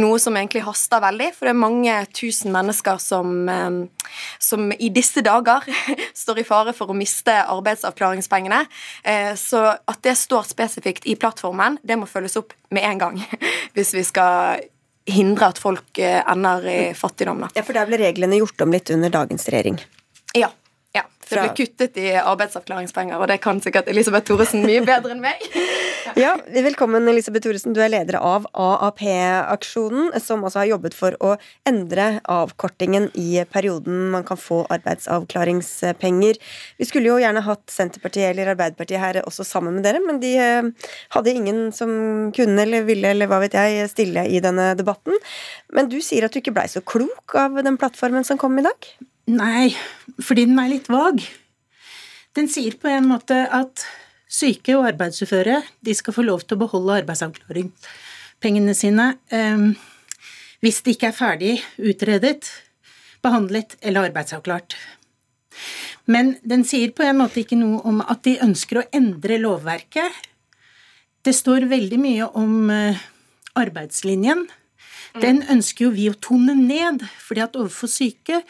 noe 0.00 0.18
som 0.22 0.36
egentlig 0.36 0.64
haster 0.66 1.02
veldig, 1.04 1.30
for 1.36 1.48
det 1.48 1.54
er 1.54 1.60
mange 1.62 1.96
tusen 2.16 2.52
mennesker 2.54 3.00
som, 3.02 3.48
som 4.42 4.68
i 4.74 4.90
disse 4.94 5.24
dager 5.24 5.64
står 6.24 6.42
i 6.42 6.46
fare 6.46 6.74
for 6.76 6.92
å 6.92 6.98
miste 6.98 7.34
arbeidsavklaringspengene. 7.42 8.64
Så 9.40 9.62
at 9.74 10.02
det 10.04 10.16
står 10.18 10.48
spesifikt 10.50 11.08
i 11.08 11.16
plattformen, 11.18 11.78
det 11.82 11.98
må 12.00 12.08
følges 12.10 12.38
opp 12.40 12.54
med 12.74 12.86
en 12.88 13.02
gang 13.02 13.20
hvis 13.76 13.94
vi 13.96 14.04
skal 14.06 14.64
hindre 15.10 15.50
at 15.52 15.60
folk 15.60 16.00
ender 16.00 16.68
i 16.70 16.80
fattigdom. 16.96 17.44
Ja, 17.52 17.64
For 17.64 17.76
der 17.76 17.88
ble 17.88 18.00
reglene 18.00 18.40
gjort 18.40 18.64
om 18.64 18.72
litt 18.72 18.92
under 18.94 19.12
dagens 19.12 19.48
regjering. 19.52 19.80
Ja. 20.34 20.50
Det 21.28 21.40
ble 21.40 21.50
kuttet 21.56 21.98
i 22.00 22.10
arbeidsavklaringspenger, 22.20 23.16
og 23.20 23.28
det 23.30 23.38
kan 23.44 23.60
sikkert 23.62 23.88
Elisabeth 23.90 24.28
Thoresen 24.28 24.64
mye 24.66 24.82
bedre 24.84 25.14
enn 25.14 25.22
meg. 25.24 25.42
ja, 26.24 26.34
Velkommen, 26.66 27.08
Elisabeth 27.10 27.46
Thoresen. 27.46 27.74
Du 27.76 27.80
er 27.82 27.92
leder 27.92 28.18
av 28.20 28.46
AAP-aksjonen, 28.52 30.12
som 30.22 30.44
altså 30.44 30.62
har 30.62 30.70
jobbet 30.74 30.96
for 30.96 31.16
å 31.24 31.34
endre 31.68 32.20
avkortingen 32.30 33.08
i 33.20 33.44
perioden 33.50 34.10
man 34.14 34.26
kan 34.28 34.40
få 34.40 34.62
arbeidsavklaringspenger. 34.74 36.40
Vi 36.80 36.88
skulle 36.88 37.10
jo 37.10 37.20
gjerne 37.22 37.44
hatt 37.46 37.64
Senterpartiet 37.72 38.30
eller 38.32 38.52
Arbeiderpartiet 38.54 39.02
her 39.02 39.20
også 39.24 39.46
sammen 39.48 39.78
med 39.78 39.86
dere, 39.86 40.02
men 40.04 40.20
de 40.22 40.34
eh, 40.40 40.90
hadde 41.16 41.34
ingen 41.34 41.66
som 41.74 41.90
kunne 42.36 42.66
eller 42.66 42.86
ville 42.86 43.14
eller 43.14 43.30
hva 43.30 43.40
vet 43.44 43.56
jeg 43.56 43.88
stille 43.92 44.26
i 44.28 44.42
denne 44.44 44.72
debatten. 44.78 45.16
Men 45.74 45.90
du 45.90 45.98
sier 46.04 46.26
at 46.26 46.34
du 46.34 46.40
ikke 46.42 46.54
blei 46.54 46.68
så 46.70 46.84
klok 46.84 47.36
av 47.38 47.58
den 47.64 47.80
plattformen 47.80 48.26
som 48.26 48.40
kom 48.40 48.58
i 48.60 48.66
dag? 48.66 48.94
Nei, 49.30 49.72
fordi 50.20 50.44
den 50.50 50.58
er 50.60 50.72
litt 50.74 50.88
vag. 50.92 51.22
Den 52.36 52.48
sier 52.50 52.74
på 52.76 52.90
en 52.90 53.06
måte 53.08 53.44
at 53.48 53.86
syke 54.28 54.74
og 54.76 54.88
arbeidsuføre 54.90 55.62
de 55.84 55.94
skal 55.96 56.16
få 56.16 56.24
lov 56.26 56.42
til 56.44 56.58
å 56.58 56.64
beholde 56.64 56.98
arbeidsavklaringspengene 57.04 58.74
sine 58.76 59.14
eh, 59.32 59.70
hvis 60.64 60.82
de 60.84 60.94
ikke 60.94 61.10
er 61.10 61.16
ferdig 61.16 61.54
utredet, 61.78 62.50
behandlet 63.24 63.78
eller 63.80 64.10
arbeidsavklart. 64.10 64.76
Men 66.10 66.34
den 66.44 66.64
sier 66.68 66.92
på 66.92 67.04
en 67.06 67.20
måte 67.22 67.40
ikke 67.40 67.56
noe 67.56 67.80
om 67.88 68.02
at 68.04 68.24
de 68.26 68.36
ønsker 68.44 68.80
å 68.80 68.86
endre 68.92 69.38
lovverket. 69.40 70.12
Det 71.24 71.32
står 71.32 71.68
veldig 71.70 72.00
mye 72.00 72.28
om 72.36 72.68
eh, 72.72 73.00
arbeidslinjen 73.56 74.44
den 75.22 75.42
ønsker 75.50 75.86
jo 75.86 75.92
vi 75.94 76.08
å 76.10 76.16
tone 76.18 76.56
ned, 76.58 77.04
fordi 77.22 77.44
at 77.44 77.58
overfor 77.58 77.90
syke 77.90 78.40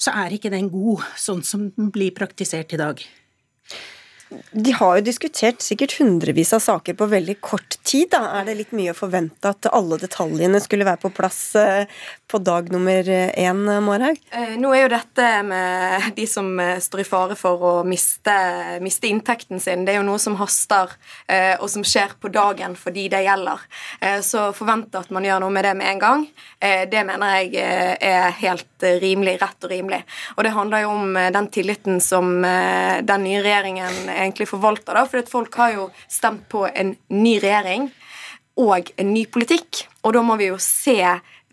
så 0.00 0.14
er 0.24 0.36
ikke 0.36 0.52
den 0.52 0.70
god, 0.72 1.04
sånn 1.20 1.44
som 1.44 1.68
den 1.76 1.90
blir 1.94 2.14
praktisert 2.16 2.72
i 2.72 2.80
dag. 2.80 3.02
De 4.50 4.72
har 4.72 4.96
jo 4.98 5.04
diskutert 5.04 5.62
sikkert 5.62 5.96
hundrevis 5.98 6.52
av 6.56 6.62
saker 6.64 6.96
på 6.96 7.06
veldig 7.10 7.36
kort 7.44 7.76
tid. 7.84 8.08
Da. 8.14 8.22
Er 8.40 8.48
det 8.48 8.56
litt 8.58 8.72
mye 8.76 8.94
å 8.94 8.96
forvente 8.96 9.50
at 9.50 9.68
alle 9.70 9.98
detaljene 10.00 10.60
skulle 10.62 10.86
være 10.86 11.02
på 11.02 11.10
plass 11.14 11.40
eh, 11.60 11.90
på 12.30 12.40
dag 12.42 12.70
nummer 12.72 13.04
én, 13.04 13.60
Marhaug? 13.84 14.20
Eh, 14.32 14.54
nå 14.60 14.72
er 14.74 14.84
jo 14.84 14.92
dette 14.94 15.28
med 15.46 16.08
de 16.16 16.26
som 16.30 16.48
eh, 16.62 16.80
står 16.82 17.04
i 17.04 17.06
fare 17.08 17.36
for 17.38 17.66
å 17.68 17.74
miste, 17.86 18.34
miste 18.84 19.10
inntekten 19.10 19.60
sin, 19.62 19.84
det 19.84 19.94
er 19.94 20.00
jo 20.00 20.08
noe 20.08 20.22
som 20.22 20.38
haster, 20.40 20.94
og 21.60 21.66
som 21.70 21.84
skjer 21.86 22.14
på 22.20 22.30
dagen 22.32 22.74
for 22.78 22.94
de 22.94 23.04
det 23.10 23.20
gjelder. 23.24 23.60
Så 24.24 24.46
forvente 24.56 25.00
at 25.00 25.10
man 25.14 25.24
gjør 25.26 25.42
noe 25.42 25.52
med 25.54 25.64
det 25.66 25.72
med 25.78 25.90
en 25.90 26.00
gang, 26.00 26.24
det 26.90 27.02
mener 27.06 27.34
jeg 27.38 27.64
er 28.04 28.34
helt 28.40 28.86
rimelig, 29.02 29.36
rett 29.42 29.66
og 29.66 29.72
rimelig. 29.72 30.00
Og 30.36 30.44
det 30.46 30.54
handler 30.56 30.84
jo 30.84 30.92
om 30.94 31.18
den 31.36 31.48
tilliten 31.54 32.00
som 32.04 32.32
den 32.44 33.26
nye 33.26 33.42
regjeringen 33.44 34.13
egentlig 34.14 34.48
forvalter. 34.50 34.94
da, 34.94 35.04
For 35.06 35.22
folk 35.30 35.54
har 35.60 35.74
jo 35.76 35.90
stemt 36.08 36.48
på 36.48 36.66
en 36.70 36.96
ny 37.08 37.36
regjering 37.42 37.90
og 38.60 38.90
en 38.96 39.12
ny 39.14 39.26
politikk. 39.26 39.84
Og 40.04 40.14
da 40.14 40.22
må 40.22 40.36
vi 40.40 40.50
jo 40.52 40.58
se 40.62 40.98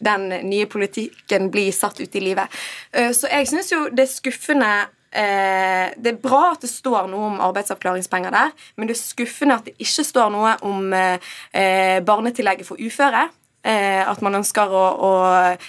den 0.02 0.30
nye 0.50 0.66
politikken 0.70 1.52
bli 1.54 1.70
satt 1.76 2.00
ut 2.02 2.16
i 2.16 2.24
livet. 2.24 2.50
Eh, 2.92 3.12
så 3.14 3.30
jeg 3.30 3.50
syns 3.52 3.72
jo 3.72 3.86
det 3.94 4.08
er 4.08 4.12
skuffende 4.12 4.72
eh, 5.12 5.94
det 5.98 6.16
er 6.16 6.22
bra 6.24 6.52
at 6.54 6.66
det 6.66 6.72
står 6.72 7.10
noe 7.12 7.30
om 7.34 7.44
arbeidsavklaringspenger 7.50 8.34
der, 8.34 8.56
men 8.76 8.90
det 8.90 8.98
er 8.98 9.02
skuffende 9.04 9.60
at 9.60 9.70
det 9.70 9.76
ikke 9.78 10.08
står 10.08 10.34
noe 10.34 10.56
om 10.68 10.90
eh, 10.98 12.00
barnetillegget 12.06 12.68
for 12.68 12.82
uføre. 12.82 13.28
Eh, 13.64 14.02
at 14.10 14.22
man 14.26 14.40
ønsker 14.40 14.74
å, 14.74 14.84
å 15.06 15.12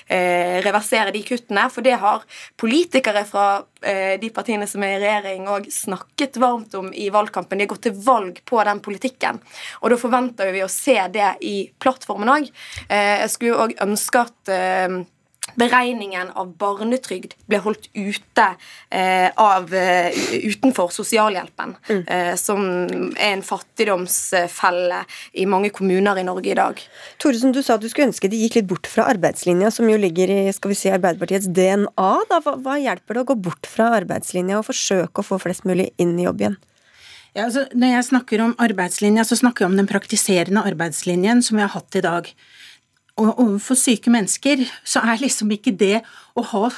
eh, 0.09 0.61
reversere 0.65 1.13
de 1.13 1.21
kuttene. 1.27 1.67
For 1.73 1.85
det 1.85 1.99
har 2.01 2.25
politikere 2.61 3.25
fra 3.29 3.47
eh, 3.85 4.17
de 4.21 4.31
partiene 4.33 4.69
som 4.71 4.85
er 4.87 4.97
i 4.97 5.03
regjering, 5.03 5.49
òg 5.53 5.69
snakket 5.73 6.41
varmt 6.41 6.77
om 6.79 6.89
i 6.93 7.11
valgkampen. 7.13 7.61
De 7.61 7.67
har 7.67 7.73
gått 7.75 7.87
til 7.89 7.99
valg 8.07 8.41
på 8.49 8.63
den 8.69 8.81
politikken. 8.85 9.43
Og 9.83 9.93
da 9.93 10.01
forventer 10.01 10.55
vi 10.55 10.65
å 10.65 10.71
se 10.73 10.97
det 11.13 11.35
i 11.45 11.57
plattformen 11.83 12.33
òg. 12.33 12.49
jeg 12.89 13.31
skulle 13.33 13.67
òg 13.67 13.75
ønske 13.85 14.23
at 14.23 14.53
beregningen 15.59 16.31
av 16.39 16.53
barnetrygd 16.59 17.35
ble 17.51 17.59
holdt 17.65 17.89
ute 17.93 18.45
eh, 18.95 19.29
av, 19.41 19.69
uh, 19.75 20.23
utenfor 20.47 20.93
sosialhjelpen, 20.95 21.75
mm. 21.89 22.03
eh, 22.07 22.33
som 22.41 22.63
er 23.13 23.35
en 23.35 23.45
fattigdomsfelle 23.45 25.03
i 25.43 25.47
mange 25.51 25.73
kommuner 25.75 26.21
i 26.21 26.27
Norge 26.27 26.53
i 26.53 26.59
dag. 26.59 26.81
Toresen, 27.23 27.55
du 27.55 27.61
sa 27.63 27.77
at 27.77 27.85
du 27.85 27.91
skulle 27.91 28.11
ønske 28.13 28.31
de 28.33 28.41
gikk 28.45 28.61
litt 28.61 28.71
bort 28.71 28.89
fra 28.91 29.09
arbeidslinja, 29.13 29.73
som 29.75 29.91
jo 29.91 29.99
ligger 30.01 30.33
i 30.33 30.41
skal 30.55 30.73
vi 30.73 30.79
si, 30.79 30.93
Arbeiderpartiets 30.93 31.51
DNA. 31.53 32.11
Da. 32.31 32.41
Hva, 32.45 32.57
hva 32.63 32.79
hjelper 32.81 33.19
det 33.19 33.25
å 33.25 33.31
gå 33.33 33.39
bort 33.49 33.69
fra 33.69 33.93
arbeidslinja 33.99 34.61
og 34.61 34.69
forsøke 34.71 35.23
å 35.23 35.27
få 35.27 35.41
flest 35.43 35.67
mulig 35.69 35.91
inn 36.03 36.17
i 36.19 36.29
jobb 36.29 36.47
igjen? 36.47 36.61
Ja, 37.33 37.47
altså, 37.47 37.65
når 37.73 37.95
jeg 37.95 38.09
snakker 38.11 38.43
om 38.45 38.57
arbeidslinja, 38.61 39.25
så 39.25 39.39
snakker 39.41 39.65
jeg 39.65 39.73
om 39.73 39.79
den 39.79 39.89
praktiserende 39.89 40.65
arbeidslinjen 40.69 41.41
som 41.45 41.57
vi 41.57 41.65
har 41.65 41.73
hatt 41.73 41.97
i 41.97 42.05
dag. 42.05 42.29
Og 43.21 43.39
overfor 43.39 43.77
syke 43.77 44.11
mennesker 44.13 44.65
så 44.89 45.03
er 45.05 45.21
liksom 45.21 45.53
ikke 45.53 45.75
det 45.77 46.01
å 46.39 46.45
ha 46.53 46.69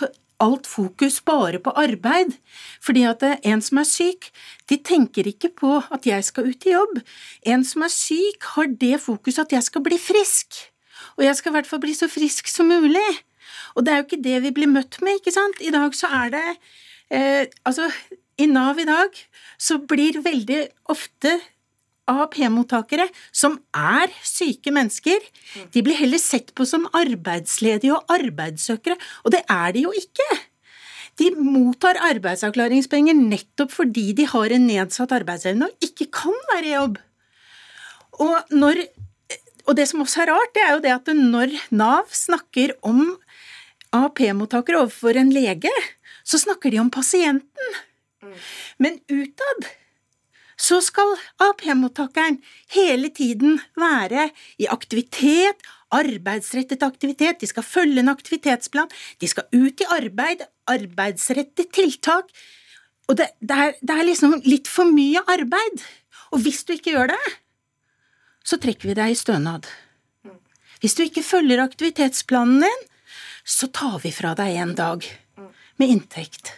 alt 0.43 0.67
fokus 0.67 1.21
bare 1.25 1.61
på 1.63 1.73
arbeid. 1.79 2.35
Fordi 2.83 3.05
at 3.09 3.23
en 3.47 3.63
som 3.65 3.81
er 3.81 3.89
syk, 3.89 4.31
de 4.71 4.79
tenker 4.83 5.29
ikke 5.31 5.53
på 5.61 5.77
at 5.95 6.09
jeg 6.09 6.27
skal 6.27 6.51
ut 6.51 6.67
i 6.67 6.75
jobb. 6.75 6.99
En 7.47 7.65
som 7.67 7.87
er 7.87 7.93
syk, 7.93 8.51
har 8.57 8.71
det 8.81 8.99
fokuset 9.05 9.47
at 9.47 9.55
jeg 9.57 9.69
skal 9.69 9.85
bli 9.87 10.01
frisk. 10.01 10.59
Og 11.17 11.25
jeg 11.27 11.39
skal 11.39 11.53
i 11.53 11.57
hvert 11.59 11.71
fall 11.71 11.83
bli 11.85 11.95
så 11.97 12.11
frisk 12.11 12.51
som 12.51 12.71
mulig. 12.71 13.07
Og 13.75 13.87
det 13.87 13.93
er 13.93 14.03
jo 14.03 14.09
ikke 14.09 14.25
det 14.25 14.43
vi 14.45 14.55
blir 14.59 14.71
møtt 14.71 15.01
med, 15.03 15.21
ikke 15.21 15.35
sant. 15.35 15.63
I 15.63 15.73
dag 15.75 15.95
så 15.97 16.11
er 16.23 16.35
det 16.35 16.45
eh, 17.15 17.45
Altså, 17.67 17.89
i 18.41 18.47
Nav 18.51 18.81
i 18.83 18.89
dag 18.89 19.15
så 19.61 19.79
blir 19.79 20.19
veldig 20.25 20.65
ofte 20.91 21.37
AAP-mottakere 22.11 23.07
som 23.33 23.57
er 23.77 24.13
syke 24.27 24.73
mennesker, 24.75 25.23
de 25.73 25.85
blir 25.85 25.97
heller 25.97 26.21
sett 26.21 26.53
på 26.57 26.67
som 26.69 26.85
arbeidsledige 26.93 27.95
og 27.97 28.13
arbeidssøkere, 28.13 28.99
og 29.25 29.33
det 29.35 29.45
er 29.51 29.73
de 29.77 29.87
jo 29.87 29.95
ikke. 29.97 30.29
De 31.21 31.31
mottar 31.39 32.01
arbeidsavklaringspenger 32.11 33.17
nettopp 33.17 33.73
fordi 33.73 34.11
de 34.19 34.27
har 34.31 34.55
en 34.55 34.67
nedsatt 34.69 35.15
arbeidsevne 35.15 35.71
og 35.71 35.87
ikke 35.87 36.11
kan 36.23 36.35
være 36.51 36.67
i 36.67 36.75
jobb. 36.75 36.99
Og, 38.25 38.55
når, 38.55 38.83
og 39.65 39.77
det 39.79 39.87
som 39.91 40.03
også 40.05 40.25
er 40.25 40.33
rart, 40.33 40.55
det 40.55 40.65
er 40.65 40.73
jo 40.75 40.83
det 40.85 40.95
at 40.95 41.13
når 41.19 41.55
Nav 41.75 42.11
snakker 42.15 42.75
om 42.87 43.07
AAP-mottakere 43.95 44.83
overfor 44.83 45.17
en 45.19 45.31
lege, 45.35 45.73
så 46.27 46.41
snakker 46.41 46.75
de 46.75 46.83
om 46.83 46.91
pasienten. 46.91 47.79
Men 48.83 48.99
utad 49.13 49.71
så 50.65 50.81
skal 50.85 51.15
AAP-mottakeren 51.43 52.39
hele 52.73 53.11
tiden 53.15 53.59
være 53.79 54.31
i 54.61 54.69
aktivitet, 54.71 55.61
arbeidsrettet 55.95 56.83
aktivitet, 56.87 57.41
de 57.41 57.49
skal 57.51 57.67
følge 57.67 58.03
en 58.03 58.13
aktivitetsplan, 58.13 58.91
de 59.21 59.31
skal 59.31 59.49
ut 59.53 59.85
i 59.85 59.91
arbeid, 59.95 60.45
arbeidsrettet 60.71 61.71
tiltak. 61.75 62.33
Og 63.09 63.19
det, 63.21 63.29
det, 63.41 63.57
er, 63.57 63.77
det 63.83 63.99
er 63.99 64.09
liksom 64.09 64.39
litt 64.47 64.71
for 64.71 64.89
mye 64.89 65.21
arbeid. 65.29 65.85
Og 66.33 66.43
hvis 66.47 66.65
du 66.65 66.75
ikke 66.75 66.97
gjør 66.97 67.13
det, 67.13 67.23
så 68.45 68.59
trekker 68.61 68.91
vi 68.91 68.97
deg 68.99 69.13
i 69.13 69.19
stønad. 69.19 69.69
Hvis 70.81 70.97
du 70.97 71.05
ikke 71.05 71.25
følger 71.25 71.63
aktivitetsplanen 71.63 72.65
din, 72.65 72.83
så 73.45 73.69
tar 73.73 74.01
vi 74.03 74.13
fra 74.13 74.33
deg 74.37 74.57
en 74.61 74.75
dag 74.77 75.05
med 75.81 75.93
inntekt. 75.93 76.55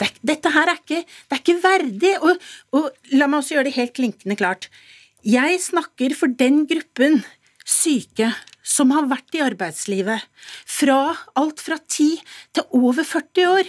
Det, 0.00 0.10
dette 0.26 0.52
her 0.54 0.70
er 0.72 0.80
ikke, 0.80 1.02
det 1.04 1.36
er 1.36 1.42
ikke 1.42 1.62
verdig. 1.64 2.14
Og, 2.20 2.46
og, 2.76 2.90
la 3.14 3.28
meg 3.28 3.40
også 3.40 3.56
gjøre 3.56 3.68
det 3.70 3.76
helt 3.78 3.96
klinkende 3.96 4.38
klart. 4.38 4.68
Jeg 5.26 5.58
snakker 5.62 6.14
for 6.16 6.30
den 6.30 6.62
gruppen 6.70 7.22
syke 7.68 8.32
som 8.68 8.92
har 8.92 9.08
vært 9.10 9.34
i 9.36 9.42
arbeidslivet 9.44 10.24
fra 10.68 11.00
alt 11.40 11.62
fra 11.64 11.78
10 11.80 12.08
til 12.56 12.76
over 12.76 13.04
40 13.04 13.48
år, 13.48 13.68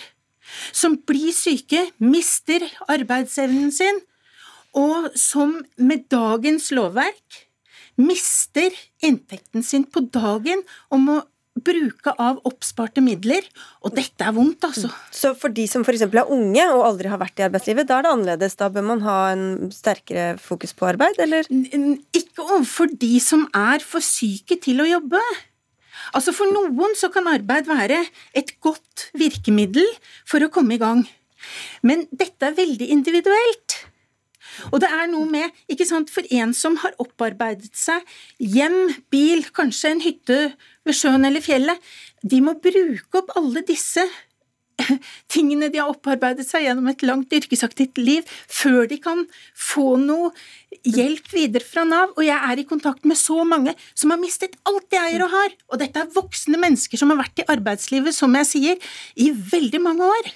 som 0.75 0.97
blir 1.07 1.31
syke, 1.35 1.85
mister 2.01 2.65
arbeidsevnen 2.89 3.71
sin, 3.73 4.01
og 4.77 5.11
som 5.17 5.55
med 5.77 6.09
dagens 6.11 6.69
lovverk 6.75 7.45
mister 7.99 8.73
inntekten 9.03 9.65
sin 9.65 9.85
på 9.89 10.05
dagen 10.13 10.61
og 10.89 11.03
må 11.03 11.17
bruke 11.65 12.13
av 12.21 12.39
oppsparte 12.47 13.03
midler, 13.03 13.45
og 13.83 13.95
dette 13.97 14.25
er 14.25 14.35
vondt, 14.35 14.65
altså. 14.67 14.91
Så 15.15 15.33
for 15.39 15.53
de 15.55 15.65
som 15.69 15.85
f.eks. 15.85 16.05
er 16.07 16.33
unge 16.35 16.65
og 16.73 16.85
aldri 16.87 17.11
har 17.11 17.21
vært 17.21 17.41
i 17.41 17.45
arbeidslivet, 17.47 17.89
da 17.89 17.99
er 17.99 18.07
det 18.07 18.13
annerledes? 18.13 18.57
Da 18.59 18.71
bør 18.73 18.87
man 18.91 19.03
ha 19.05 19.19
en 19.33 19.45
sterkere 19.73 20.31
fokus 20.41 20.75
på 20.77 20.89
arbeid, 20.91 21.19
eller? 21.23 21.49
Ikke 21.49 22.45
overfor 22.45 22.91
de 22.91 23.13
som 23.23 23.45
er 23.55 23.85
for 23.85 24.03
syke 24.05 24.59
til 24.63 24.83
å 24.83 24.89
jobbe. 24.89 25.21
Altså 26.15 26.33
For 26.33 26.49
noen 26.49 26.95
så 26.97 27.11
kan 27.13 27.27
arbeid 27.29 27.67
være 27.69 28.01
et 28.37 28.55
godt 28.63 29.09
virkemiddel 29.17 29.85
for 30.27 30.43
å 30.43 30.51
komme 30.53 30.77
i 30.77 30.81
gang. 30.81 31.03
Men 31.85 32.07
dette 32.11 32.49
er 32.49 32.57
veldig 32.57 32.89
individuelt. 32.95 33.77
Og 34.73 34.81
det 34.83 34.89
er 34.91 35.07
noe 35.11 35.27
med, 35.29 35.53
ikke 35.71 35.87
sant, 35.87 36.09
for 36.11 36.25
en 36.35 36.51
som 36.57 36.75
har 36.81 36.95
opparbeidet 37.01 37.71
seg 37.77 38.03
hjem, 38.43 38.89
bil, 39.13 39.45
kanskje 39.55 39.93
en 39.93 40.03
hytte 40.03 40.39
ved 40.89 40.97
sjøen 40.97 41.27
eller 41.29 41.45
fjellet, 41.45 41.77
de 42.25 42.41
må 42.43 42.57
bruke 42.59 43.21
opp 43.21 43.31
alle 43.39 43.63
disse 43.67 44.03
tingene 45.33 45.69
de 45.71 45.81
har 45.81 45.91
opparbeidet 45.91 46.45
seg 46.47 46.65
gjennom 46.65 46.89
et 46.91 47.03
langt 47.07 47.33
yrkesaktivt 47.35 47.99
liv, 48.01 48.27
før 48.47 48.87
de 48.89 48.99
kan 49.01 49.25
få 49.57 49.97
noe 50.01 50.31
hjelp 50.87 51.31
videre 51.33 51.65
fra 51.65 51.85
Nav. 51.87 52.13
Og 52.17 52.25
jeg 52.25 52.37
er 52.37 52.61
i 52.61 52.67
kontakt 52.69 53.07
med 53.09 53.19
så 53.19 53.43
mange 53.47 53.75
som 53.93 54.13
har 54.13 54.21
mistet 54.21 54.57
alt 54.69 54.87
de 54.91 55.01
eier 55.01 55.25
og 55.25 55.33
har. 55.33 55.57
Og 55.71 55.81
dette 55.83 56.03
er 56.03 56.13
voksne 56.15 56.59
mennesker 56.61 57.01
som 57.01 57.11
har 57.13 57.21
vært 57.21 57.43
i 57.43 57.49
arbeidslivet, 57.51 58.15
som 58.15 58.35
jeg 58.39 58.51
sier, 58.53 58.93
i 59.19 59.31
veldig 59.33 59.83
mange 59.83 60.07
år. 60.19 60.31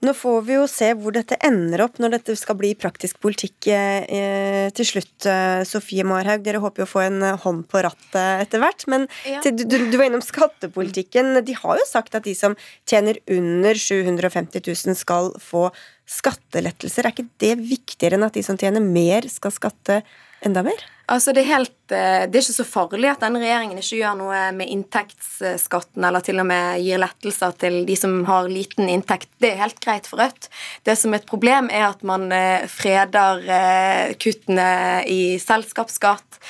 Nå 0.00 0.14
får 0.16 0.44
vi 0.46 0.54
jo 0.56 0.64
se 0.70 0.86
hvor 0.96 1.12
dette 1.12 1.36
ender 1.44 1.82
opp 1.84 1.98
når 2.00 2.14
dette 2.14 2.36
skal 2.38 2.56
bli 2.56 2.70
praktisk 2.78 3.18
politikk 3.20 3.68
eh, 3.68 4.70
til 4.72 4.88
slutt. 4.88 5.26
Eh, 5.28 5.60
Sofie 5.68 6.06
Marhaug, 6.08 6.40
dere 6.46 6.62
håper 6.62 6.82
jo 6.82 6.86
å 6.88 6.92
få 6.94 7.02
en 7.04 7.18
eh, 7.26 7.36
hånd 7.42 7.66
på 7.68 7.82
rattet 7.84 8.46
etter 8.46 8.62
hvert. 8.62 8.86
Men 8.88 9.04
ja. 9.28 9.42
til, 9.44 9.58
du, 9.60 9.76
du, 9.76 9.98
var 10.00 10.08
innom 10.08 10.24
skattepolitikken. 10.24 11.42
De 11.44 11.56
har 11.58 11.82
jo 11.82 11.84
sagt 11.88 12.16
at 12.16 12.24
de 12.24 12.32
som 12.36 12.56
tjener 12.88 13.20
under 13.28 13.76
750 13.76 14.64
000 14.64 14.96
skal 14.96 15.34
få 15.44 15.68
skattelettelser. 16.08 17.04
Er 17.04 17.12
ikke 17.12 17.28
det 17.42 17.54
viktigere 17.60 18.16
enn 18.16 18.24
at 18.24 18.40
de 18.40 18.46
som 18.46 18.56
tjener 18.60 18.80
mer, 18.80 19.28
skal 19.28 19.52
skatte 19.52 20.00
enda 20.40 20.64
mer? 20.64 20.80
Altså, 21.10 21.32
det 21.34 21.42
er, 21.42 21.48
helt, 21.48 21.72
eh, 21.90 22.24
det 22.30 22.38
er 22.38 22.44
ikke 22.44 22.54
så 22.54 22.66
farlig 22.68 23.08
at 23.10 23.22
denne 23.24 23.40
regjeringen 23.42 23.80
ikke 23.80 23.98
gjør 23.98 24.18
noe 24.20 24.42
med 24.54 24.70
inntektsskatten, 24.70 26.04
eller 26.06 26.22
til 26.22 26.38
og 26.38 26.46
med 26.46 26.84
gir 26.84 27.02
lettelser 27.02 27.56
til 27.58 27.80
de 27.88 27.96
som 27.98 28.14
har 28.28 28.46
liten 28.50 28.86
inntekt. 28.92 29.26
Det 29.42 29.50
er 29.50 29.64
helt 29.64 29.80
greit 29.82 30.06
for 30.06 30.22
Rødt. 30.22 30.46
Det 30.86 30.94
som 31.00 31.10
er 31.10 31.22
et 31.22 31.26
problem, 31.26 31.70
er 31.74 31.88
at 31.88 32.06
man 32.06 32.28
eh, 32.36 32.62
freder 32.70 33.42
eh, 33.58 34.14
kuttene 34.22 34.70
i 35.10 35.20
selskapsskatt, 35.42 36.40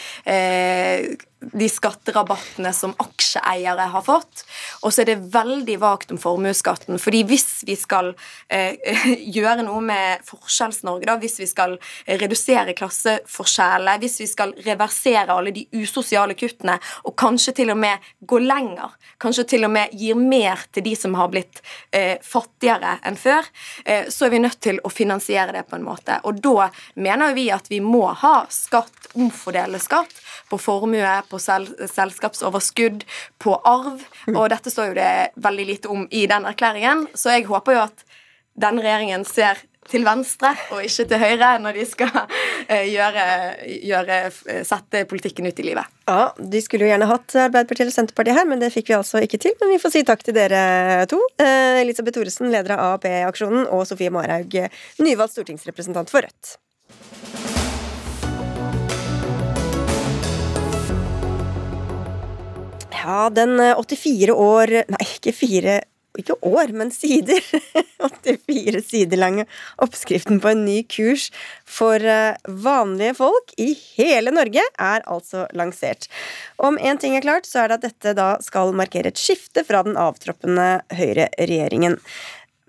de 1.40 1.68
skatterabattene 1.72 2.72
som 2.76 2.92
aksjeeiere 3.00 3.86
har 3.92 4.02
fått. 4.04 4.44
Og 4.84 4.92
så 4.92 5.02
er 5.02 5.10
det 5.10 5.32
veldig 5.32 5.76
vagt 5.80 6.12
om 6.12 6.20
formuesskatten. 6.20 6.98
fordi 7.00 7.22
hvis 7.24 7.62
vi 7.66 7.76
skal 7.80 8.12
eh, 8.48 8.76
gjøre 9.36 9.64
noe 9.64 9.80
med 9.84 10.26
Forskjells-Norge, 10.28 11.08
da, 11.08 11.16
hvis 11.20 11.38
vi 11.40 11.48
skal 11.48 11.78
redusere 12.06 12.74
klasseforskjeller, 12.76 14.00
hvis 14.02 14.20
vi 14.20 14.28
skal 14.28 14.52
reversere 14.66 15.32
alle 15.32 15.54
de 15.56 15.66
usosiale 15.72 16.36
kuttene, 16.36 16.76
og 17.08 17.16
kanskje 17.16 17.56
til 17.62 17.72
og 17.72 17.80
med 17.80 18.10
gå 18.20 18.40
lenger, 18.44 18.92
kanskje 19.20 19.46
til 19.54 19.64
og 19.68 19.74
med 19.74 19.96
gir 19.96 20.20
mer 20.20 20.66
til 20.72 20.84
de 20.84 20.94
som 20.98 21.16
har 21.16 21.32
blitt 21.32 21.62
eh, 21.96 22.18
fattigere 22.20 22.98
enn 23.08 23.16
før, 23.16 23.48
eh, 23.84 24.10
så 24.12 24.28
er 24.28 24.34
vi 24.36 24.44
nødt 24.44 24.60
til 24.60 24.80
å 24.84 24.92
finansiere 24.92 25.56
det 25.56 25.64
på 25.70 25.78
en 25.80 25.88
måte. 25.88 26.20
Og 26.28 26.42
da 26.44 26.68
mener 27.00 27.32
vi 27.36 27.48
at 27.54 27.72
vi 27.72 27.80
må 27.80 28.04
ha 28.12 28.44
skatt, 28.52 29.12
omfordele 29.16 29.80
skatt, 29.80 30.12
på 30.50 30.58
formue, 30.58 31.16
på 31.30 31.40
sel 31.42 31.68
selskapsoverskudd, 31.78 33.06
på 33.40 33.56
arv. 33.68 34.04
Og 34.34 34.44
dette 34.52 34.72
står 34.72 34.92
jo 34.92 35.00
det 35.00 35.10
veldig 35.40 35.66
lite 35.72 35.92
om 35.92 36.06
i 36.10 36.26
den 36.30 36.46
erklæringen, 36.48 37.06
så 37.14 37.36
jeg 37.36 37.48
håper 37.50 37.78
jo 37.78 37.84
at 37.88 38.06
denne 38.60 38.82
regjeringen 38.84 39.24
ser 39.28 39.62
til 39.90 40.04
venstre 40.06 40.52
og 40.74 40.84
ikke 40.84 41.06
til 41.08 41.20
høyre 41.22 41.50
når 41.62 41.78
de 41.80 41.84
skal 41.88 42.12
uh, 42.20 42.84
gjøre, 42.86 43.24
gjøre, 43.88 44.18
sette 44.68 45.04
politikken 45.10 45.48
ut 45.48 45.62
i 45.62 45.66
livet. 45.70 45.98
Ja, 46.10 46.30
De 46.36 46.62
skulle 46.62 46.86
jo 46.86 46.92
gjerne 46.92 47.08
hatt 47.10 47.36
Arbeiderpartiet 47.46 47.86
eller 47.86 47.96
Senterpartiet 47.96 48.38
her, 48.38 48.48
men 48.50 48.62
det 48.62 48.72
fikk 48.74 48.90
vi 48.92 48.98
altså 48.98 49.22
ikke 49.24 49.40
til. 49.42 49.56
Men 49.62 49.74
vi 49.74 49.80
får 49.82 49.94
si 49.96 50.04
takk 50.06 50.24
til 50.26 50.36
dere 50.36 51.06
to. 51.10 51.20
Uh, 51.40 51.80
Elisabeth 51.82 52.18
Thoresen, 52.18 52.50
leder 52.52 52.76
av 52.76 52.96
AAP-aksjonen, 52.98 53.68
og 53.72 53.86
Sofie 53.88 54.12
Marhaug, 54.14 54.58
nyvalgt 55.02 55.38
stortingsrepresentant 55.38 56.12
for 56.12 56.26
Rødt. 56.26 56.58
Ja, 63.00 63.30
den 63.32 63.56
84 63.58 64.28
eh, 64.28 64.34
år 64.36 64.76
Nei, 64.92 65.06
ikke 65.16 65.34
fire 65.36 65.80
ikke 66.18 66.34
år, 66.42 66.72
men 66.74 66.90
sider. 66.94 67.38
84 68.00 68.80
sider 68.82 69.20
lange 69.20 69.44
oppskriften 69.82 70.40
på 70.42 70.50
en 70.52 70.64
ny 70.66 70.80
kurs 70.90 71.28
for 71.68 72.02
eh, 72.02 72.38
vanlige 72.48 73.14
folk 73.20 73.54
i 73.60 73.70
hele 73.96 74.32
Norge 74.34 74.64
er 74.64 75.06
altså 75.10 75.46
lansert. 75.56 76.08
Om 76.58 76.80
én 76.80 77.00
ting 77.00 77.16
er 77.16 77.24
klart, 77.24 77.46
så 77.48 77.62
er 77.62 77.70
det 77.70 77.80
at 77.80 77.86
dette 77.88 78.16
da 78.18 78.32
skal 78.44 78.74
markere 78.76 79.12
et 79.12 79.20
skifte 79.20 79.64
fra 79.66 79.84
den 79.86 79.98
avtroppende 80.00 80.80
høyreregjeringen. 80.96 81.98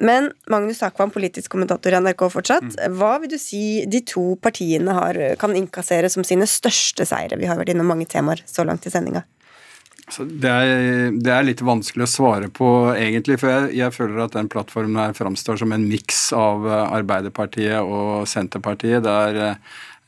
Men 0.01 0.31
Magnus 0.49 0.79
Takvam, 0.81 1.11
politisk 1.13 1.51
kommentator 1.53 1.93
i 1.93 1.99
NRK 2.01 2.23
fortsatt, 2.33 2.71
mm. 2.73 2.95
hva 2.97 3.15
vil 3.21 3.35
du 3.35 3.37
si 3.41 3.83
de 3.89 4.01
to 4.05 4.31
partiene 4.41 4.95
har, 4.97 5.19
kan 5.41 5.53
innkassere 5.57 6.09
som 6.09 6.25
sine 6.25 6.47
største 6.49 7.05
seire? 7.05 7.37
Vi 7.37 7.49
har 7.49 7.59
vært 7.59 7.73
innom 7.75 7.89
mange 7.93 8.09
temaer 8.09 8.41
så 8.49 8.65
langt 8.65 8.87
i 8.89 8.93
sendinga. 8.93 9.21
Det, 10.17 10.49
er, 10.49 11.11
det, 11.15 11.31
er, 11.31 11.45
litt 11.47 11.61
vanskelig 11.63 12.05
å 12.05 12.11
svare 12.11 12.49
på, 12.53 12.67
egentlig. 12.95 13.37
For 13.41 13.51
jeg, 13.51 13.71
jeg 13.79 13.95
føler 13.95 14.25
at 14.25 14.35
den 14.35 14.49
plattformen 14.51 14.99
her 14.99 15.15
framstår 15.17 15.61
som 15.61 15.75
en 15.75 15.87
miks 15.87 16.29
av 16.37 16.67
eh, 16.67 16.95
Arbeiderpartiet 16.99 17.79
og 17.81 18.27
Senterpartiet. 18.29 19.05
Der, 19.05 19.55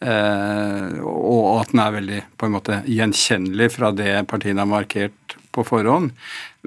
eh, 0.03 0.99
og 1.03 1.61
at 1.61 1.71
den 1.73 1.83
er 1.85 1.95
veldig 1.99 2.19
på 2.37 2.49
en 2.49 2.57
måte 2.57 2.81
gjenkjennelig 2.89 3.71
fra 3.77 3.93
det 3.95 4.17
partiene 4.31 4.65
har 4.65 4.71
markert 4.73 5.37
på 5.53 5.65
forhånd. 5.67 6.11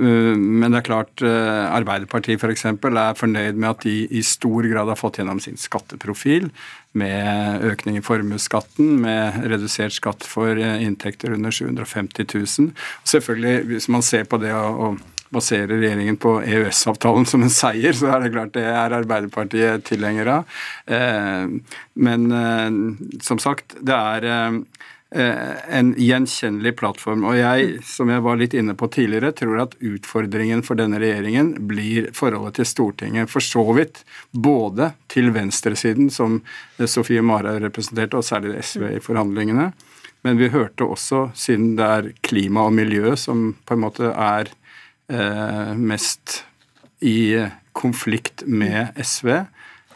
Uh, 0.00 0.34
men 0.36 0.70
det 0.70 0.82
er 0.82 0.88
klart 0.88 1.24
uh, 1.24 1.66
Arbeiderpartiet 1.74 2.42
f.eks. 2.42 2.66
For 2.82 3.02
er 3.02 3.18
fornøyd 3.18 3.60
med 3.60 3.70
at 3.72 3.86
de 3.86 3.98
i 4.06 4.24
stor 4.26 4.68
grad 4.70 4.92
har 4.92 5.00
fått 5.00 5.20
gjennom 5.20 5.42
sin 5.42 5.58
skatteprofil 5.60 6.50
med 6.96 7.64
økning 7.66 7.98
i 8.00 8.04
formuesskatten, 8.04 8.96
med 9.02 9.42
redusert 9.50 9.96
skatt 9.96 10.24
for 10.26 10.56
eh, 10.56 10.80
inntekter 10.84 11.34
under 11.36 11.52
750 11.54 12.28
000. 12.32 12.72
Selvfølgelig, 13.04 13.58
hvis 13.72 13.90
man 13.92 14.04
ser 14.06 14.24
på 14.28 14.40
det 14.42 14.54
og 14.56 15.02
baserer 15.34 15.74
regjeringen 15.74 16.16
på 16.22 16.36
EØS-avtalen 16.46 17.26
som 17.28 17.42
en 17.42 17.52
seier, 17.52 17.96
så 17.96 18.12
er 18.14 18.24
det 18.24 18.32
klart 18.34 18.54
det 18.54 18.64
er 18.70 18.94
Arbeiderpartiet 19.00 19.84
tilhenger 19.88 20.32
av. 20.38 20.58
Eh, 20.86 21.56
men 22.06 22.28
eh, 22.40 22.80
som 23.26 23.42
sagt, 23.42 23.76
det 23.82 23.96
er 23.96 24.60
en 25.16 25.94
gjenkjennelig 25.96 26.74
plattform. 26.76 27.24
Og 27.28 27.38
jeg, 27.38 27.78
som 27.88 28.10
jeg 28.12 28.24
var 28.24 28.36
litt 28.40 28.56
inne 28.58 28.74
på 28.76 28.88
tidligere, 28.92 29.32
tror 29.36 29.62
at 29.62 29.76
utfordringen 29.80 30.60
for 30.66 30.78
denne 30.78 31.00
regjeringen 31.00 31.54
blir 31.70 32.10
forholdet 32.16 32.58
til 32.58 32.68
Stortinget. 32.68 33.30
For 33.32 33.44
så 33.44 33.64
vidt 33.78 34.02
både 34.32 34.90
til 35.12 35.32
venstresiden, 35.32 36.10
som 36.12 36.42
Sofie 36.78 37.24
Marhaug 37.24 37.62
representerte, 37.64 38.20
og 38.20 38.28
særlig 38.28 38.58
SV 38.60 38.90
i 38.98 39.02
forhandlingene. 39.04 39.70
Men 40.26 40.40
vi 40.40 40.50
hørte 40.50 40.88
også, 40.90 41.28
siden 41.38 41.76
det 41.78 41.86
er 41.86 42.12
klima 42.26 42.66
og 42.66 42.74
miljø 42.74 43.14
som 43.20 43.52
på 43.66 43.76
en 43.76 43.84
måte 43.84 44.10
er 44.10 44.50
eh, 45.12 45.74
mest 45.78 46.40
i 47.00 47.46
konflikt 47.76 48.42
med 48.46 48.96
SV. 48.98 49.28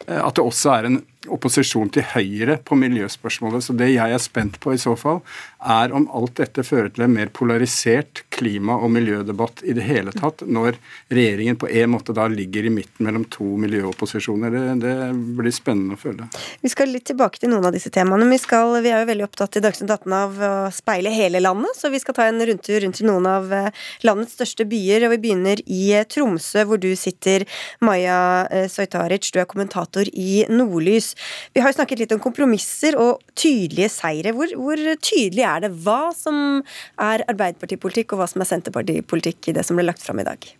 Eh, 0.06 0.20
at 0.20 0.36
det 0.36 0.44
også 0.44 0.74
er 0.76 0.86
en 0.86 1.00
opposisjon 1.28 1.90
til 1.92 2.04
Høyre 2.14 2.56
på 2.64 2.76
miljøspørsmålet. 2.80 3.64
Så 3.64 3.74
det 3.76 3.90
jeg 3.92 4.14
er 4.14 4.22
spent 4.22 4.56
på 4.62 4.72
i 4.72 4.80
så 4.80 4.94
fall, 4.98 5.20
er 5.60 5.92
om 5.92 6.06
alt 6.16 6.38
dette 6.40 6.64
fører 6.64 6.88
til 6.94 7.04
en 7.04 7.12
mer 7.12 7.28
polarisert 7.36 8.22
klima- 8.32 8.78
og 8.80 8.92
miljødebatt 8.94 9.60
i 9.68 9.74
det 9.76 9.84
hele 9.84 10.14
tatt, 10.16 10.44
når 10.46 10.78
regjeringen 11.12 11.58
på 11.60 11.68
en 11.68 11.92
måte 11.92 12.14
da 12.16 12.24
ligger 12.32 12.64
i 12.64 12.72
midten 12.72 13.04
mellom 13.04 13.26
to 13.32 13.44
miljøopposisjoner. 13.60 14.54
Det, 14.54 14.62
det 14.84 14.94
blir 15.36 15.54
spennende 15.54 15.98
å 15.98 16.00
føle. 16.00 16.28
Vi 16.64 16.72
skal 16.72 16.92
litt 16.94 17.08
tilbake 17.10 17.42
til 17.42 17.52
noen 17.52 17.68
av 17.68 17.76
disse 17.76 17.92
temaene. 17.92 18.28
Vi, 18.30 18.40
skal, 18.40 18.78
vi 18.80 18.92
er 18.92 19.04
jo 19.04 19.10
veldig 19.10 19.28
opptatt 19.28 19.60
i 19.60 19.64
Dagsnytt 19.64 19.92
18 19.92 20.16
av 20.16 20.40
å 20.40 20.52
speile 20.74 21.12
hele 21.12 21.42
landet, 21.44 21.76
så 21.76 21.92
vi 21.92 22.00
skal 22.00 22.16
ta 22.16 22.28
en 22.30 22.40
rundtur 22.40 22.80
rundt 22.80 23.02
i 23.02 23.08
noen 23.08 23.28
av 23.28 23.52
eh, 23.52 23.70
landets 24.08 24.38
største 24.38 24.64
byer. 24.70 25.04
og 25.04 25.14
Vi 25.16 25.20
begynner 25.26 25.60
i 25.66 25.82
eh, 25.98 26.08
Tromsø, 26.08 26.64
hvor 26.70 26.80
du 26.80 26.88
sitter, 26.96 27.44
Maja 27.84 28.48
Soitaric. 28.72 29.28
Du 29.34 29.40
er 29.42 29.48
kommentator 29.50 30.08
i 30.16 30.46
Nordlys. 30.48 31.09
Vi 31.54 31.62
har 31.62 31.72
jo 31.72 31.78
snakket 31.78 32.04
litt 32.04 32.14
om 32.16 32.22
kompromisser 32.22 32.98
og 33.00 33.24
tydelige 33.38 33.90
seire. 33.92 34.34
Hvor, 34.36 34.52
hvor 34.60 34.84
tydelig 35.00 35.46
er 35.46 35.66
det 35.66 35.74
hva 35.84 36.14
som 36.16 36.60
er 37.00 37.26
Arbeiderpartipolitikk, 37.30 38.14
og 38.14 38.22
hva 38.22 38.30
som 38.30 38.44
er 38.44 38.50
Senterpartipolitikk 38.50 39.50
i 39.50 39.56
det 39.58 39.66
som 39.66 39.78
ble 39.78 39.88
lagt 39.88 40.04
fram 40.04 40.22
i 40.22 40.28
dag? 40.28 40.50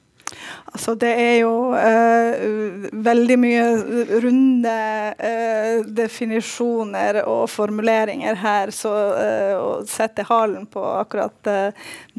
Altså, 0.71 0.95
det 0.95 1.11
er 1.19 1.37
jo 1.41 1.73
eh, 1.75 2.91
veldig 3.05 3.37
mye 3.43 3.63
runde 4.23 4.75
eh, 5.19 5.81
definisjoner 5.99 7.23
og 7.25 7.49
formuleringer 7.51 8.39
her, 8.39 8.71
så 8.75 8.93
eh, 9.19 9.55
å 9.59 9.81
sette 9.89 10.27
halen 10.29 10.69
på 10.71 10.85
akkurat 11.01 11.51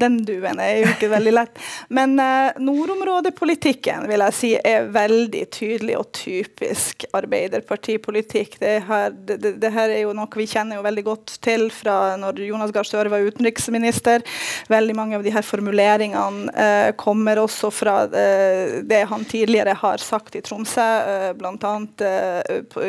den 0.01 0.18
duen 0.26 0.59
er 0.59 0.82
jo 0.82 0.89
ikke 0.91 1.12
veldig 1.12 1.34
lett. 1.36 1.62
Men 1.93 2.18
nordområdepolitikken 2.59 4.07
vil 4.09 4.24
jeg 4.26 4.36
si 4.36 4.51
er 4.57 4.89
veldig 4.91 5.43
tydelig 5.53 5.97
og 5.99 6.09
typisk 6.18 7.05
Arbeiderpartipolitikk. 7.16 8.57
Det 8.62 8.76
her, 8.88 9.14
det, 9.14 9.55
det 9.62 9.72
her 9.72 9.93
er 9.93 10.03
jo 10.03 10.16
noe 10.18 10.41
vi 10.41 10.47
kjenner 10.49 10.80
jo 10.80 10.86
veldig 10.86 11.05
godt 11.05 11.36
til 11.43 11.68
fra 11.74 12.18
når 12.20 12.43
Jonas 12.47 12.74
Gahr 12.76 12.88
Støre 12.88 13.12
var 13.14 13.24
utenriksminister. 13.24 14.26
Veldig 14.72 14.97
mange 14.97 15.20
av 15.20 15.26
de 15.26 15.34
her 15.34 15.45
formuleringene 15.45 16.95
kommer 16.99 17.39
også 17.43 17.72
fra 17.74 18.01
Eh, 18.01 18.01
det 18.10 19.10
han 19.10 19.26
tidligere 19.26 19.74
har 19.78 19.97
sagt 20.02 20.36
i 20.36 20.41
Tromsø, 20.41 20.82
eh, 20.82 21.34
bl.a. 21.38 21.86
Eh, 22.02 22.41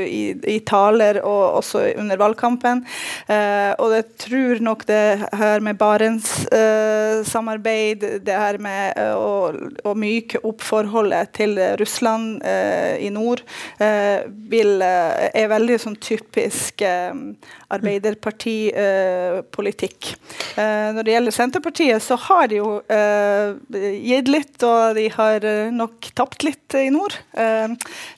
I, 0.02 0.34
i 0.48 0.60
taler 0.66 1.20
og 1.22 1.56
også 1.60 1.94
under 2.00 2.16
valgkampen. 2.20 2.86
Og 3.32 3.92
jeg 3.96 4.04
tror 4.20 4.60
nok 4.64 4.86
det 4.88 5.18
her 5.38 5.60
med 5.64 5.78
Barentssamarbeid, 5.80 8.00
det 8.26 8.36
her 8.36 8.58
med 8.62 8.92
å, 9.16 9.52
å 9.88 9.94
myke 9.98 10.38
opp 10.46 10.60
forholdet 10.64 11.28
til 11.36 11.58
Russland 11.80 12.42
i 12.42 13.10
nord, 13.14 13.40
vil, 14.52 14.82
er 14.82 15.48
veldig 15.52 15.78
sånn 15.82 15.96
typisk 16.02 16.82
Arbeiderpartipolitikk. 17.72 20.14
Når 20.56 21.02
det 21.06 21.12
gjelder 21.14 21.32
Senterpartiet, 21.32 22.02
så 22.04 22.16
har 22.28 22.48
de 22.52 22.56
jo 22.60 22.82
gitt 23.72 24.28
litt, 24.28 24.62
og 24.66 24.96
de 24.96 25.06
har 25.12 25.44
eh, 25.46 25.70
nok 25.74 26.10
tapt 26.18 26.44
litt 26.46 26.74
i 26.78 26.88
nord. 26.92 27.14
Eh, 27.32 27.68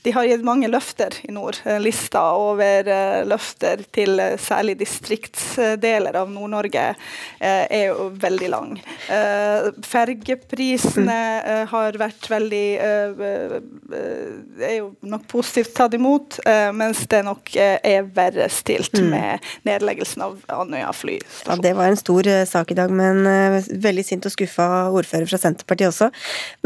de 0.05 0.15
har 0.15 0.27
gitt 0.29 0.45
mange 0.47 0.69
løfter 0.71 1.17
i 1.25 1.33
nord. 1.35 1.59
Eh, 1.65 1.81
lista 1.83 2.23
over 2.39 2.91
løfter 3.29 3.85
til 3.95 4.21
særlig 4.41 4.77
distriktsdeler 4.81 6.17
av 6.19 6.31
Nord-Norge 6.33 6.85
er 7.41 7.85
jo 7.89 8.09
veldig 8.21 8.49
lang. 8.53 8.75
Fergeprisene 9.85 11.19
har 11.71 11.99
vært 12.01 12.29
veldig 12.31 12.65
er 12.85 14.75
jo 14.77 14.91
nok 15.07 15.27
positivt 15.31 15.75
tatt 15.77 15.97
imot, 15.97 16.39
mens 16.77 17.05
det 17.11 17.23
nok 17.27 17.55
er 17.57 18.09
verre 18.15 18.49
stilt 18.53 18.99
mm. 19.01 19.11
med 19.13 19.44
nedleggelsen 19.69 20.25
av 20.27 20.39
Andøya 20.53 20.93
flystasjon. 20.97 21.51
Ja, 21.53 21.59
det 21.65 21.75
var 21.79 21.91
en 21.91 22.01
stor 22.01 22.29
sak 22.49 22.73
i 22.75 22.79
dag, 22.79 22.93
men 22.95 23.25
veldig 23.85 24.05
sint 24.07 24.27
og 24.29 24.35
skuffa 24.35 24.69
ordfører 24.95 25.29
fra 25.31 25.41
Senterpartiet 25.41 25.91
også. 25.91 26.11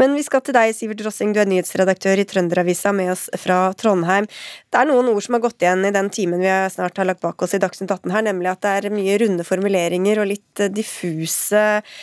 Men 0.01 0.15
vi 0.17 0.25
skal 0.25 0.43
til 0.45 0.55
deg, 0.57 0.73
Sivert 0.75 1.03
Rossing, 1.05 1.33
du 1.35 1.41
er 1.41 1.49
nyhetsredaktør 1.49 2.21
i 2.21 2.27
Trønderavisa 2.29 2.93
med 2.95 3.13
oss 3.13 3.27
fra 3.39 3.61
Trondheim. 3.79 4.29
Det 4.69 4.79
er 4.79 4.89
noen 4.89 5.11
ord 5.11 5.23
som 5.25 5.37
har 5.37 5.43
gått 5.43 5.63
igjen 5.63 5.85
i 5.87 5.93
den 5.95 6.11
timen 6.13 6.43
vi 6.43 6.51
snart 6.73 6.97
har 6.99 7.07
lagt 7.09 7.23
bak 7.23 7.41
oss 7.41 7.55
i 7.57 7.61
Dagsnytt 7.61 7.91
18 7.91 8.13
her, 8.13 8.25
nemlig 8.29 8.51
at 8.51 8.63
det 8.65 8.73
er 8.77 8.93
mye 8.93 9.17
runde 9.21 9.45
formuleringer 9.47 10.21
og 10.21 10.29
litt 10.31 10.63
eh, 10.63 10.71
diffuse 10.73 11.63
eh, 11.79 11.97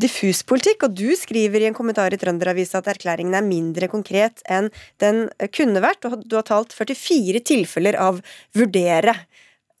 diffus 0.00 0.42
politikk, 0.46 0.86
og 0.86 0.96
du 0.96 1.08
skriver 1.18 1.64
i 1.64 1.68
en 1.68 1.76
kommentar 1.76 2.14
i 2.14 2.18
Trønderavisa 2.20 2.80
at 2.80 2.90
erklæringen 2.94 3.34
er 3.34 3.46
mindre 3.46 3.88
konkret 3.90 4.44
enn 4.50 4.70
den 5.02 5.26
kunne 5.54 5.82
vært, 5.84 6.06
og 6.06 6.24
du 6.28 6.36
har 6.38 6.46
talt 6.48 6.74
44 6.76 7.42
tilfeller 7.44 7.98
av 8.00 8.20
vurdere. 8.56 9.16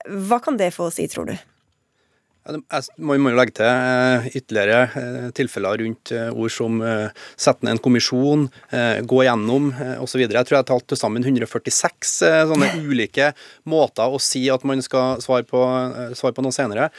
Hva 0.04 0.40
kan 0.42 0.58
det 0.60 0.74
få 0.74 0.88
å 0.90 0.94
si, 0.94 1.06
tror 1.10 1.30
du? 1.30 1.36
Man 2.44 3.22
må 3.24 3.30
jo 3.32 3.38
legge 3.38 3.54
til 3.56 3.64
eh, 3.64 4.26
ytterligere 4.36 4.80
eh, 5.00 5.28
tilfeller 5.36 5.80
rundt 5.80 6.10
eh, 6.12 6.28
ord 6.28 6.52
som 6.52 6.82
sette 7.40 7.64
ned 7.64 7.78
en 7.78 7.80
kommisjon, 7.82 8.44
gå 9.08 9.18
gjennom 9.24 9.70
osv. 10.02 10.20
Jeg 10.20 10.30
tror 10.30 10.56
jeg 10.56 10.60
har 10.60 10.66
talt 10.68 10.86
til 10.90 10.98
sammen 10.98 11.24
146 11.24 12.12
sånne 12.50 12.68
ulike 12.84 13.30
måter 13.70 14.12
å 14.12 14.20
si 14.22 14.42
at 14.52 14.64
man 14.68 14.82
skal 14.84 15.22
svare 15.24 15.46
på, 15.48 15.60
svare 16.18 16.34
på 16.36 16.44
noe 16.44 16.54
senere. 16.54 16.90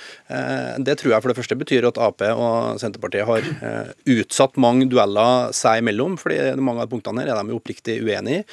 Det 0.81 0.95
tror 0.99 1.13
jeg 1.13 1.23
for 1.23 1.31
det 1.31 1.37
første 1.37 1.57
betyr 1.59 1.87
at 1.89 1.99
Ap 2.01 2.23
og 2.31 2.79
Senterpartiet 2.81 3.27
har 3.27 3.45
utsatt 4.15 4.57
mange 4.61 4.87
dueller 4.91 5.53
seg 5.55 5.83
imellom, 5.83 6.17
fordi 6.21 6.39
mange 6.57 6.85
av 6.85 6.91
punktene 6.91 7.23
her 7.23 7.33
er 7.33 7.41
de 7.41 7.53
jo 7.53 7.59
oppriktig 7.61 7.99
uenig 8.05 8.41
i. 8.41 8.43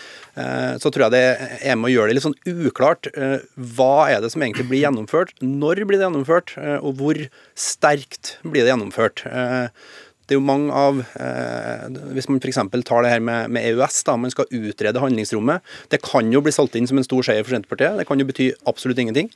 Så 0.83 0.93
tror 0.93 1.07
jeg 1.09 1.17
det 1.17 1.25
er 1.63 1.79
med 1.79 1.91
å 1.91 1.95
gjøre 1.95 2.13
det 2.13 2.19
litt 2.19 2.27
sånn 2.27 2.39
uklart. 2.69 3.11
Hva 3.57 3.95
er 4.13 4.25
det 4.25 4.33
som 4.35 4.45
egentlig 4.45 4.69
blir 4.71 4.85
gjennomført? 4.85 5.35
Når 5.41 5.85
blir 5.87 6.01
det 6.01 6.09
gjennomført? 6.09 6.57
Og 6.83 6.99
hvor 7.01 7.19
sterkt 7.59 8.37
blir 8.43 8.65
det 8.65 8.73
gjennomført. 8.73 9.25
Eh, 9.29 9.69
det 10.23 10.37
er 10.37 10.39
jo 10.39 10.45
mange 10.47 10.71
av 10.73 11.01
eh, 11.19 11.97
Hvis 12.15 12.29
man 12.31 12.39
f.eks. 12.39 12.61
tar 12.87 13.05
det 13.05 13.11
her 13.11 13.23
med, 13.25 13.51
med, 13.53 13.67
EØS, 13.69 13.99
da, 14.07 14.15
man 14.17 14.31
skal 14.33 14.47
utrede 14.55 15.03
handlingsrommet. 15.03 15.65
Det 15.93 15.99
kan 16.05 16.31
jo 16.33 16.41
bli 16.45 16.55
solgt 16.55 16.79
inn 16.79 16.87
som 16.89 17.01
en 17.01 17.07
stor 17.07 17.27
seier 17.27 17.45
for 17.45 17.53
Senterpartiet. 17.57 17.99
Det 17.99 18.07
kan 18.09 18.23
jo 18.23 18.29
bety 18.29 18.49
absolutt 18.71 19.03
ingenting. 19.03 19.33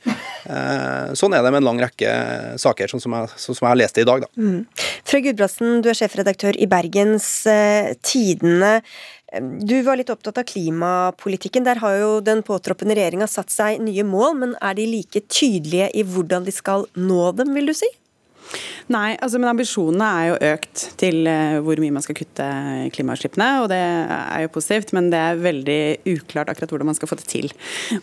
Eh, 0.47 1.11
sånn 1.19 1.35
er 1.35 1.43
det 1.43 1.51
med 1.51 1.61
en 1.61 1.67
lang 1.67 1.81
rekke 1.83 2.13
saker, 2.61 2.89
sånn 2.89 3.03
som 3.03 3.17
jeg, 3.17 3.33
sånn 3.35 3.59
som 3.59 3.67
jeg 3.67 3.73
har 3.73 3.81
lest 3.83 3.99
det 3.99 4.07
i 4.07 4.09
dag. 4.09 4.23
Da. 4.23 4.31
Mm. 4.39 4.95
Frøy 5.11 5.21
Gudbrandsen, 5.27 5.83
du 5.83 5.91
er 5.91 5.99
sjefredaktør 5.99 6.57
i 6.57 6.69
Bergens 6.71 7.29
Tidende. 8.07 8.77
Du 9.35 9.75
var 9.83 9.99
litt 9.99 10.11
opptatt 10.13 10.39
av 10.39 10.47
klimapolitikken. 10.47 11.65
Der 11.67 11.81
har 11.83 11.97
jo 11.99 12.11
den 12.23 12.43
påtroppende 12.47 12.95
regjeringa 12.95 13.27
satt 13.27 13.51
seg 13.51 13.81
nye 13.83 14.05
mål, 14.07 14.37
men 14.39 14.53
er 14.63 14.77
de 14.77 14.85
like 14.87 15.25
tydelige 15.27 15.89
i 15.99 16.05
hvordan 16.07 16.47
de 16.47 16.53
skal 16.55 16.87
nå 16.95 17.33
dem, 17.35 17.51
vil 17.57 17.67
du 17.67 17.75
si? 17.75 17.89
Nei, 18.87 19.17
altså, 19.19 19.35
men 19.35 19.49
ambisjonene 19.51 20.07
er 20.07 20.27
jo 20.29 20.35
økt 20.53 20.83
til 21.01 21.27
uh, 21.27 21.57
hvor 21.65 21.79
mye 21.83 21.91
man 21.97 22.03
skal 22.05 22.15
kutte 22.15 22.45
klimautslippene, 22.95 23.47
og 23.63 23.67
det 23.73 23.81
er 23.81 24.45
jo 24.45 24.53
positivt, 24.55 24.93
men 24.95 25.09
det 25.11 25.19
er 25.19 25.41
veldig 25.43 25.79
uklart 26.13 26.53
akkurat 26.53 26.71
hvordan 26.71 26.91
man 26.93 26.95
skal 26.95 27.11
få 27.11 27.17
det 27.19 27.27
til. 27.27 27.51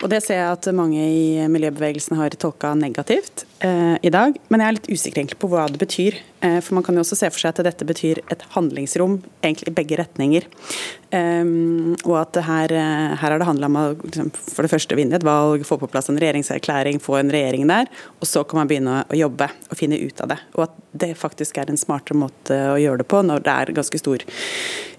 Og 0.02 0.10
Det 0.12 0.20
ser 0.26 0.42
jeg 0.42 0.58
at 0.58 0.68
mange 0.76 1.00
i 1.00 1.48
miljøbevegelsen 1.48 2.18
har 2.20 2.36
tolka 2.36 2.74
negativt 2.76 3.46
eh, 3.64 3.96
i 4.04 4.12
dag, 4.12 4.36
men 4.52 4.60
jeg 4.60 4.68
er 4.68 4.76
litt 4.76 4.90
usikker 4.92 5.22
egentlig 5.22 5.40
på 5.40 5.48
hva 5.54 5.64
det 5.72 5.80
betyr. 5.80 6.20
Eh, 6.44 6.58
for 6.60 6.76
man 6.76 6.84
kan 6.84 6.98
jo 6.98 7.04
også 7.04 7.16
se 7.16 7.30
for 7.32 7.40
seg 7.40 7.54
at 7.54 7.64
dette 7.64 7.88
betyr 7.88 8.20
et 8.28 8.44
handlingsrom 8.52 9.18
egentlig 9.40 9.72
i 9.72 9.76
begge 9.78 9.98
retninger. 10.02 10.48
Um, 11.14 11.94
og 12.02 12.16
at 12.18 12.40
her, 12.42 12.72
her 12.74 13.20
har 13.22 13.38
det 13.38 13.46
handla 13.46 13.68
om 13.70 13.76
å 13.78 13.84
liksom, 14.02 14.32
for 14.34 14.66
det 14.66 14.72
første 14.72 14.96
vinne 14.98 15.14
et 15.16 15.26
valg, 15.26 15.62
få 15.64 15.78
på 15.78 15.88
plass 15.92 16.10
en 16.10 16.18
regjeringserklæring, 16.18 16.98
få 17.00 17.20
en 17.20 17.30
regjering 17.32 17.68
der, 17.70 17.88
og 18.18 18.26
så 18.28 18.42
kan 18.42 18.60
man 18.60 18.70
begynne 18.70 19.04
å 19.06 19.18
jobbe 19.18 19.48
og 19.70 19.78
finne 19.78 20.00
ut 20.02 20.24
av 20.24 20.32
det. 20.34 20.40
Og 20.58 20.66
at 20.66 20.73
det 20.94 21.14
faktisk 21.18 21.58
er 21.58 21.70
en 21.70 21.78
smartere 21.78 22.18
måte 22.18 22.56
å 22.70 22.78
gjøre 22.78 23.02
det 23.02 23.08
på 23.10 23.20
når 23.26 23.42
det 23.44 23.54
er 23.54 23.72
ganske 23.74 23.98
stor 23.98 24.22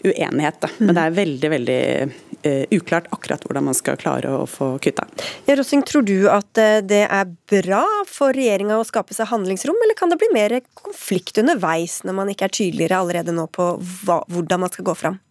uenighet. 0.06 0.60
Da. 0.62 0.70
Men 0.78 0.98
det 0.98 1.04
er 1.04 1.16
veldig 1.16 1.52
veldig 1.54 1.80
uh, 2.06 2.64
uklart 2.76 3.08
akkurat 3.16 3.46
hvordan 3.48 3.68
man 3.70 3.78
skal 3.78 4.00
klare 4.02 4.34
å 4.36 4.44
få 4.50 4.74
kutta. 4.84 5.08
Ja, 5.48 5.56
Rossing, 5.58 5.86
tror 5.88 6.06
du 6.06 6.28
at 6.32 6.60
eh, 6.62 6.82
det 6.86 7.06
er 7.06 7.32
bra 7.52 7.84
for 8.12 8.36
regjeringa 8.36 8.78
å 8.80 8.88
skape 8.88 9.16
seg 9.16 9.30
handlingsrom, 9.32 9.78
eller 9.86 9.98
kan 9.98 10.12
det 10.12 10.20
bli 10.22 10.30
mer 10.36 10.60
konflikt 10.78 11.40
underveis 11.42 12.02
når 12.06 12.20
man 12.20 12.32
ikke 12.34 12.50
er 12.50 12.58
tydeligere 12.60 13.00
allerede 13.02 13.36
nå 13.36 13.48
på 13.56 13.76
hva, 14.06 14.22
hvordan 14.32 14.66
man 14.66 14.74
skal 14.74 14.90
gå 14.92 14.98
fram? 15.00 15.22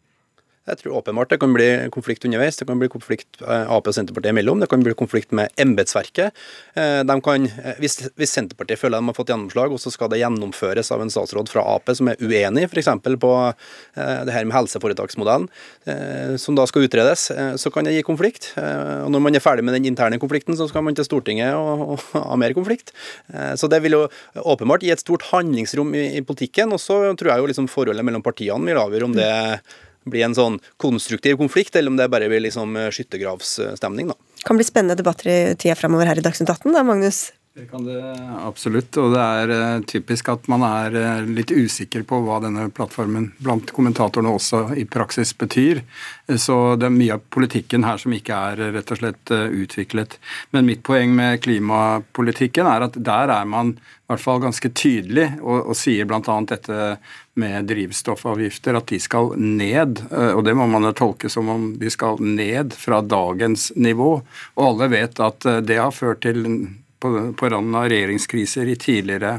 Jeg 0.64 0.78
tror 0.80 0.94
åpenbart 1.02 1.28
det 1.28 1.36
kan 1.42 1.52
bli 1.52 1.66
konflikt 1.92 2.24
underveis. 2.24 2.56
Det 2.56 2.64
kan 2.64 2.78
bli 2.80 2.88
konflikt 2.88 3.42
eh, 3.44 3.66
Ap 3.68 3.88
og 3.90 3.92
Senterpartiet 3.92 4.32
imellom. 4.32 4.62
Det 4.62 4.70
kan 4.72 4.80
bli 4.80 4.94
konflikt 4.96 5.34
med 5.36 5.52
embetsverket. 5.60 6.32
Eh, 6.72 7.02
eh, 7.04 7.66
hvis, 7.82 7.98
hvis, 8.16 8.32
Senterpartiet 8.32 8.80
føler 8.80 9.02
de 9.02 9.10
har 9.10 9.18
fått 9.18 9.32
gjennomslag, 9.34 9.74
og 9.76 9.82
så 9.82 9.92
skal 9.92 10.08
det 10.08 10.22
gjennomføres 10.22 10.88
av 10.94 11.04
en 11.04 11.12
statsråd 11.12 11.52
fra 11.52 11.66
Ap 11.74 11.92
som 11.92 12.08
er 12.08 12.16
uenig 12.22 12.64
f.eks. 12.70 12.88
på 13.20 13.32
det 13.94 14.32
her 14.32 14.46
med 14.48 14.54
helseforetaksmodellen, 14.56 15.46
som 16.40 16.56
da 16.56 16.64
skal 16.66 16.86
utredes, 16.86 17.26
så 17.60 17.70
kan 17.72 17.84
det 17.84 17.92
gi 17.94 18.02
konflikt. 18.06 18.48
Og 18.56 19.12
når 19.12 19.22
man 19.22 19.36
er 19.36 19.44
ferdig 19.44 19.66
med 19.66 19.76
den 19.76 19.90
interne 19.90 20.18
konflikten, 20.22 20.56
så 20.56 20.66
skal 20.70 20.86
man 20.86 20.96
til 20.96 21.06
Stortinget 21.06 21.52
og, 21.58 21.94
og 21.94 22.06
ha 22.30 22.38
mer 22.40 22.56
konflikt. 22.56 22.94
Så 23.60 23.68
det 23.70 23.82
vil 23.84 23.98
jo 23.98 24.04
åpenbart 24.40 24.86
gi 24.86 24.94
et 24.94 25.04
stort 25.04 25.28
handlingsrom 25.28 25.92
i, 25.94 26.06
i 26.18 26.24
politikken. 26.24 26.72
Og 26.74 26.80
så 26.82 27.00
tror 27.12 27.34
jeg 27.34 27.44
jo 27.44 27.50
liksom 27.52 27.70
forholdet 27.70 28.06
mellom 28.06 28.24
partiene 28.24 28.72
vil 28.72 28.80
avgjøre 28.80 29.10
om 29.10 29.18
det 29.18 29.32
bli 30.10 30.24
en 30.26 30.36
sånn 30.36 30.58
konstruktiv 30.80 31.38
konflikt, 31.40 31.76
eller 31.76 31.92
om 31.92 32.00
det 32.00 32.10
bare 32.12 32.28
blir 32.32 32.44
liksom 32.46 32.76
skyttergravsstemning. 32.92 34.12
Det 34.12 34.48
Kan 34.48 34.60
bli 34.60 34.66
spennende 34.66 34.98
debatter 34.98 35.30
i 35.30 35.38
tida 35.56 35.78
framover 35.78 36.10
her 36.10 36.20
i 36.20 36.24
Dagsnytt 36.24 36.50
18, 36.50 36.72
da, 36.72 36.84
Magnus? 36.84 37.30
Det 37.54 37.68
kan 37.70 37.84
det 37.86 38.00
absolutt, 38.42 38.96
og 38.98 39.12
det 39.14 39.20
er 39.22 39.50
uh, 39.54 39.82
typisk 39.86 40.26
at 40.32 40.48
man 40.50 40.64
er 40.66 40.96
uh, 40.98 41.28
litt 41.36 41.52
usikker 41.54 42.02
på 42.02 42.18
hva 42.26 42.40
denne 42.42 42.64
plattformen 42.74 43.28
blant 43.38 43.70
kommentatorene 43.76 44.32
også 44.34 44.64
i 44.74 44.82
praksis 44.90 45.30
betyr. 45.38 45.84
Så 46.34 46.56
det 46.74 46.88
er 46.88 46.96
mye 46.96 47.14
av 47.14 47.22
politikken 47.30 47.86
her 47.86 48.02
som 48.02 48.16
ikke 48.16 48.40
er 48.48 48.72
rett 48.74 48.90
og 48.90 48.98
slett 48.98 49.30
utviklet. 49.30 50.18
Men 50.50 50.66
mitt 50.66 50.82
poeng 50.82 51.14
med 51.14 51.44
klimapolitikken 51.44 52.66
er 52.66 52.88
at 52.88 52.98
der 52.98 53.30
er 53.36 53.46
man 53.46 53.76
i 53.76 54.10
hvert 54.10 54.24
fall 54.24 54.42
ganske 54.42 54.72
tydelig 54.74 55.28
og, 55.38 55.70
og 55.70 55.78
sier 55.78 56.10
bl.a. 56.10 56.40
dette 56.50 56.80
med 57.40 57.66
drivstoffavgifter, 57.70 58.76
at 58.78 58.92
de 58.92 59.00
skal 59.02 59.32
ned. 59.40 60.04
Og 60.12 60.44
det 60.46 60.54
må 60.54 60.68
man 60.70 60.86
jo 60.86 60.92
tolke 60.94 61.30
som 61.32 61.48
om 61.50 61.66
de 61.80 61.90
skal 61.90 62.20
ned 62.22 62.76
fra 62.78 63.00
dagens 63.02 63.72
nivå. 63.74 64.12
Og 64.54 64.62
alle 64.68 64.90
vet 64.92 65.18
at 65.24 65.48
det 65.66 65.80
har 65.80 65.94
ført 65.96 66.22
til 66.22 66.44
på, 67.04 67.32
på 67.36 67.48
randen 67.48 67.74
av 67.74 67.88
regjeringskriser 67.92 68.68
i 68.72 68.76
tidligere 68.80 69.34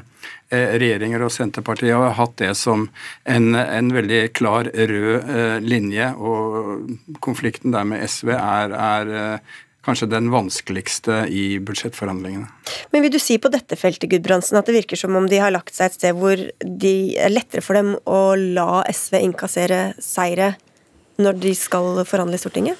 eh, 0.54 0.76
regjeringer, 0.78 1.24
og 1.26 1.34
Senterpartiet 1.34 1.98
har 1.98 2.14
hatt 2.20 2.36
det 2.38 2.52
som 2.60 2.84
en, 3.24 3.56
en 3.58 3.89
veldig 3.96 4.20
klar 4.38 4.70
rød 4.70 5.32
eh, 5.34 5.58
linje. 5.66 6.12
Og 6.14 7.18
konflikten 7.26 7.74
der 7.74 7.88
med 7.89 8.06
SV 8.06 8.36
er, 8.36 8.76
er 8.78 9.14
eh, 9.22 9.56
kanskje 9.86 10.09
den 10.09 10.31
vanskeligste 10.33 11.23
i 11.29 11.59
budsjettforhandlingene. 11.63 12.49
Men 12.93 13.05
vil 13.05 13.13
du 13.13 13.19
si 13.21 13.38
på 13.41 13.51
dette 13.53 13.77
feltet 13.79 14.09
Gudbrandsen, 14.11 14.57
at 14.59 14.67
det 14.67 14.79
virker 14.79 14.99
som 14.99 15.15
om 15.17 15.29
de 15.29 15.39
har 15.41 15.53
lagt 15.53 15.75
seg 15.75 15.91
et 15.91 15.97
sted 15.99 16.17
hvor 16.17 16.41
det 16.61 16.97
er 17.21 17.33
lettere 17.33 17.63
for 17.65 17.77
dem 17.77 17.95
å 18.09 18.21
la 18.36 18.83
SV 18.89 19.19
innkassere 19.21 19.81
seire 20.01 20.55
når 21.21 21.38
de 21.45 21.53
skal 21.55 22.03
forhandle 22.07 22.39
i 22.39 22.41
Stortinget? 22.41 22.79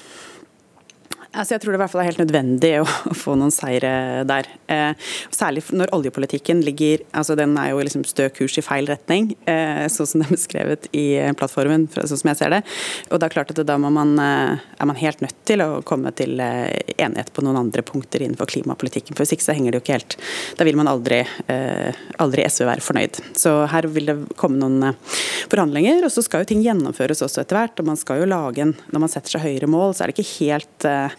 Altså 1.36 1.54
jeg 1.54 1.62
tror 1.62 1.74
det 1.74 1.78
i 1.78 1.82
hvert 1.82 1.92
fall 1.92 2.02
er 2.02 2.08
helt 2.08 2.20
nødvendig 2.22 2.70
å, 2.80 2.86
få 3.22 3.36
noen 3.38 3.52
seire 3.54 4.24
der. 4.28 4.48
Eh, 4.72 5.10
særlig 5.34 5.62
når 5.76 5.92
oljepolitikken 5.94 6.62
ligger 6.64 7.04
altså 7.16 7.36
Den 7.38 7.54
er 7.60 7.70
jo 7.70 7.82
liksom 7.84 8.06
stø 8.08 8.28
kurs 8.34 8.56
i 8.58 8.64
feil 8.64 8.88
retning, 8.88 9.34
eh, 9.48 9.84
sånn 9.92 10.08
som 10.08 10.22
det 10.22 10.28
er 10.28 10.36
beskrevet 10.36 10.88
i 10.96 11.06
plattformen, 11.38 11.86
sånn 11.92 12.22
som 12.22 12.30
jeg 12.32 12.40
ser 12.40 12.54
det. 12.56 12.62
Og 13.10 13.20
det 13.20 13.28
er 13.28 13.34
klart 13.36 13.52
at 13.52 13.60
da 13.68 13.76
man, 13.80 14.14
eh, 14.18 14.64
er 14.80 14.88
man 14.88 15.00
helt 15.00 15.20
nødt 15.24 15.36
til 15.48 15.62
å 15.64 15.82
komme 15.86 16.12
til 16.16 16.40
eh, 16.40 16.72
enighet 16.96 17.32
på 17.36 17.44
noen 17.44 17.60
andre 17.60 17.84
punkter 17.86 18.24
innenfor 18.24 18.50
klimapolitikken. 18.54 19.14
For 19.14 19.24
hvis 19.24 19.36
ikke 19.36 19.48
så 19.48 19.56
henger 19.58 19.74
det 19.74 19.80
jo 19.80 19.84
ikke 19.84 19.98
helt 19.98 20.18
Da 20.56 20.64
vil 20.64 20.78
man 20.78 20.88
aldri, 20.88 21.20
eh, 21.52 22.02
aldri 22.22 22.46
SV 22.48 22.64
være 22.70 22.84
fornøyd. 22.84 23.20
Så 23.36 23.54
her 23.70 23.90
vil 23.92 24.08
det 24.08 24.16
komme 24.40 24.60
noen 24.62 24.90
eh, 24.90 25.14
forhandlinger, 25.52 26.06
og 26.06 26.14
så 26.14 26.24
skal 26.24 26.42
jo 26.42 26.50
ting 26.52 26.64
gjennomføres 26.64 27.22
også 27.26 27.44
etter 27.44 27.60
hvert. 27.60 27.80
og 27.80 27.92
man 27.92 28.00
skal 28.00 28.22
jo 28.22 28.30
lage 28.30 28.64
en, 28.64 28.74
Når 28.92 29.04
man 29.04 29.12
setter 29.12 29.36
seg 29.36 29.44
høyere 29.44 29.68
mål, 29.70 29.92
så 29.92 30.04
er 30.04 30.10
det 30.10 30.16
ikke 30.16 30.46
helt 30.46 30.86
Eh, 30.86 31.10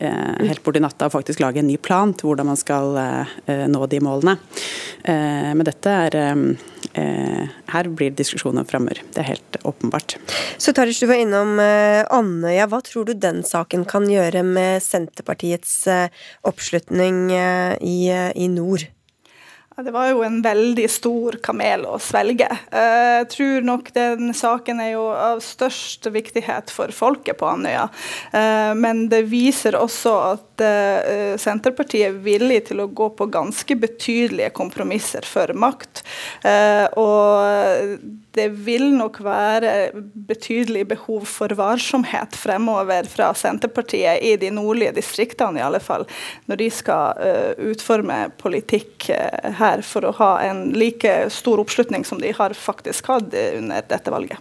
helt 0.00 0.62
borti 0.64 0.82
natta 0.82 1.08
og 1.08 1.14
faktisk 1.14 1.40
lage 1.42 1.62
en 1.62 1.68
ny 1.70 1.76
plan 1.80 2.12
til 2.16 2.30
hvordan 2.30 2.50
man 2.50 2.58
skal 2.60 2.96
eh, 3.00 3.66
nå 3.70 3.86
de 3.90 4.00
målene. 4.04 4.36
Eh, 5.02 5.52
men 5.54 5.66
dette 5.66 6.00
er 6.06 6.18
Her 6.96 7.88
blir 7.92 8.08
det 8.08 8.22
diskusjoner 8.22 8.64
framover. 8.64 9.02
Det 9.12 9.20
er 9.20 9.26
helt 9.34 9.56
åpenbart. 9.68 10.14
Så 10.56 10.72
Tarish, 10.72 11.02
du 11.02 11.10
var 11.10 11.20
innom 11.20 11.58
Andøya. 11.60 12.64
Hva 12.72 12.80
tror 12.80 13.04
du 13.04 13.12
den 13.12 13.42
saken 13.44 13.84
kan 13.84 14.08
gjøre 14.08 14.40
med 14.46 14.80
Senterpartiets 14.80 15.82
oppslutning 16.48 17.26
i, 17.36 17.98
i 18.32 18.48
nord? 18.48 18.86
Det 19.84 19.90
var 19.92 20.06
jo 20.08 20.22
en 20.24 20.38
veldig 20.40 20.86
stor 20.88 21.36
kamel 21.44 21.82
å 21.84 21.98
svelge. 22.00 22.48
Eh, 22.72 23.18
jeg 23.20 23.26
tror 23.34 23.66
nok 23.68 23.90
den 23.92 24.32
saken 24.32 24.80
er 24.80 24.94
jo 24.94 25.02
av 25.12 25.42
størst 25.44 26.08
viktighet 26.14 26.72
for 26.72 26.94
folket 26.96 27.36
på 27.42 27.50
Andøya. 27.50 27.82
Eh, 28.32 28.72
men 28.72 29.04
det 29.12 29.26
viser 29.28 29.76
også 29.76 30.14
at 30.30 30.64
eh, 30.64 31.36
Senterpartiet 31.36 32.08
er 32.08 32.16
villig 32.24 32.62
til 32.70 32.80
å 32.80 32.88
gå 32.88 33.10
på 33.18 33.28
ganske 33.28 33.76
betydelige 33.82 34.54
kompromisser 34.56 35.28
for 35.28 35.52
makt. 35.52 36.00
Og 36.96 38.00
det 38.36 38.48
vil 38.66 38.88
nok 38.94 39.20
være 39.24 39.74
betydelig 40.28 40.86
behov 40.94 41.26
for 41.30 41.52
varsomhet 41.58 42.36
fremover 42.38 43.08
fra 43.10 43.32
Senterpartiet 43.36 44.22
i 44.24 44.34
de 44.40 44.52
nordlige 44.54 44.94
distriktene, 44.96 45.60
i 45.60 45.66
alle 45.66 45.82
fall, 45.82 46.06
når 46.46 46.60
de 46.60 46.70
skal 46.72 47.56
utforme 47.72 48.20
politikk 48.40 49.10
her 49.56 49.76
her 49.76 49.84
for 49.86 50.06
å 50.06 50.14
ha 50.20 50.32
en 50.46 50.70
like 50.76 51.12
stor 51.32 51.60
oppslutning 51.62 52.04
som 52.04 52.20
de 52.22 52.32
har 52.36 52.54
faktisk 52.56 53.10
hatt 53.12 53.34
under 53.34 53.86
dette 53.88 54.12
valget. 54.12 54.38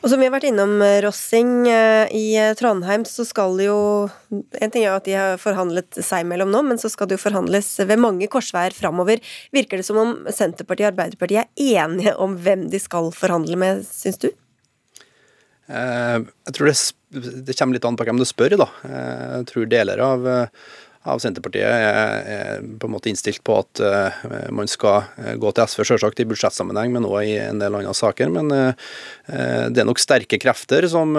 Og 0.00 0.08
som 0.08 0.20
vi 0.20 0.24
har 0.24 0.32
vært 0.32 0.48
innom, 0.48 0.78
Rossing, 1.04 1.66
eh, 1.68 2.08
i 2.16 2.54
Trondheim 2.56 3.04
så 3.04 3.26
skal 3.28 3.58
det 3.58 3.66
jo 3.66 4.08
En 4.60 4.72
ting 4.72 4.84
er 4.86 4.94
at 4.94 5.04
de 5.04 5.16
har 5.16 5.40
forhandlet 5.40 6.00
seg 6.04 6.24
mellom 6.28 6.52
nå, 6.52 6.62
men 6.64 6.80
så 6.80 6.88
skal 6.88 7.08
det 7.08 7.18
jo 7.18 7.24
forhandles 7.26 7.68
ved 7.84 8.00
mange 8.00 8.28
korsveier 8.30 8.72
framover. 8.72 9.20
Virker 9.52 9.80
det 9.80 9.86
som 9.88 9.98
om 10.00 10.14
Senterpartiet 10.32 10.88
og 10.88 10.92
Arbeiderpartiet 10.94 11.50
er 11.50 11.82
enige 11.84 12.14
om 12.16 12.38
hvem 12.40 12.68
de 12.72 12.80
skal 12.80 13.10
forhandle 13.12 13.58
med, 13.60 13.82
syns 13.84 14.20
du? 14.22 14.30
Eh, 15.68 16.18
jeg 16.48 16.56
tror 16.56 16.70
det, 16.70 16.76
det, 17.44 17.58
kommer 17.58 17.76
litt 17.76 17.88
an 17.88 17.98
på 17.98 18.06
hvem 18.08 18.20
du 18.20 18.28
spør, 18.28 18.56
da. 18.62 18.70
Eh, 18.88 19.26
jeg 19.40 19.50
tror 19.52 19.68
deler 19.74 20.04
av 20.06 20.30
av 21.08 21.20
Senterpartiet 21.22 21.64
er, 21.64 22.58
på 22.76 22.88
en 22.88 22.92
måte 22.92 23.08
innstilt 23.08 23.40
på 23.46 23.54
at 23.62 23.80
uh, 23.80 24.16
man 24.52 24.68
skal 24.68 25.06
eh, 25.16 25.32
gå 25.40 25.52
til 25.56 25.70
SV 25.72 25.84
selvsagt 25.88 26.20
i 26.20 26.26
budsjettsammenheng, 26.28 26.92
men 26.92 27.06
òg 27.08 27.24
i 27.24 27.38
en 27.40 27.62
del 27.62 27.78
andre 27.78 27.94
saker. 27.96 28.28
Men 28.34 28.52
uh, 28.52 28.90
det 29.72 29.80
er 29.80 29.88
nok 29.88 30.02
sterke 30.02 30.36
krefter 30.40 30.84
som 30.90 31.14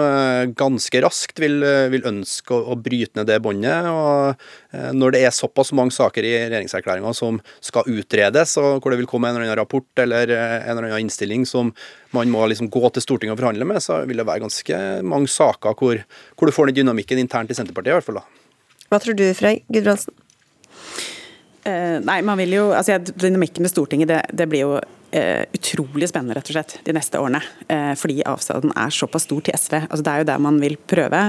ganske 0.58 1.00
raskt 1.02 1.40
vil, 1.42 1.64
vil 1.90 2.04
ønske 2.08 2.54
å, 2.54 2.60
å, 2.72 2.76
bryte 2.78 3.18
ned 3.18 3.28
det 3.30 3.38
båndet. 3.42 3.88
Og 3.88 4.92
når 4.98 5.14
det 5.14 5.22
er 5.24 5.34
såpass 5.34 5.72
mange 5.76 5.94
saker 5.94 6.26
i 6.26 6.34
regjeringserklæringa 6.44 7.14
som 7.16 7.40
skal 7.64 7.88
utredes, 7.90 8.54
og 8.60 8.82
hvor 8.82 8.92
det 8.92 9.00
vil 9.00 9.08
komme 9.10 9.30
en 9.30 9.38
eller 9.38 9.48
annen 9.48 9.60
rapport 9.62 10.04
eller 10.04 10.30
en 10.34 10.68
eller 10.74 10.90
annen 10.90 11.08
innstilling 11.08 11.46
som 11.48 11.72
man 12.14 12.30
må 12.32 12.44
liksom 12.52 12.70
gå 12.72 12.84
til 12.92 13.06
Stortinget 13.06 13.38
og 13.38 13.42
forhandle 13.42 13.68
med, 13.72 13.82
så 13.82 14.02
vil 14.08 14.20
det 14.20 14.28
være 14.28 14.44
ganske 14.44 14.84
mange 15.08 15.32
saker 15.32 15.78
hvor, 15.78 16.04
hvor 16.36 16.50
du 16.50 16.54
får 16.54 16.70
den 16.70 16.82
dynamikken 16.82 17.22
internt 17.22 17.54
i 17.54 17.58
Senterpartiet, 17.58 17.94
i 17.94 18.00
hvert 18.00 18.10
fall. 18.10 18.22
da. 18.22 18.41
Hva 18.92 18.98
tror 19.00 19.16
du, 19.16 19.24
Frey 19.32 19.62
Gudbrandsen? 19.72 20.12
Uh, 21.64 21.96
nei, 22.04 22.18
man 22.26 22.36
vil 22.42 22.52
jo, 22.52 22.64
altså 22.76 22.98
Dynamikken 23.00 23.64
med 23.64 23.72
Stortinget 23.72 24.10
det, 24.10 24.18
det 24.36 24.48
blir 24.52 24.66
jo 24.66 24.74
utrolig 25.12 26.08
spennende 26.08 26.38
rett 26.38 26.48
og 26.48 26.56
slett 26.56 26.76
de 26.86 26.94
neste 26.96 27.20
årene. 27.20 27.42
Uh, 27.68 27.92
fordi 27.98 28.22
avstanden 28.28 28.72
er 28.78 28.94
såpass 28.94 29.26
stor 29.28 29.42
til 29.44 29.58
SV. 29.58 29.74
Altså, 29.82 30.04
det 30.06 30.12
er 30.12 30.22
jo 30.22 30.30
der 30.30 30.46
man 30.46 30.60
vil 30.62 30.78
prøve, 30.88 31.20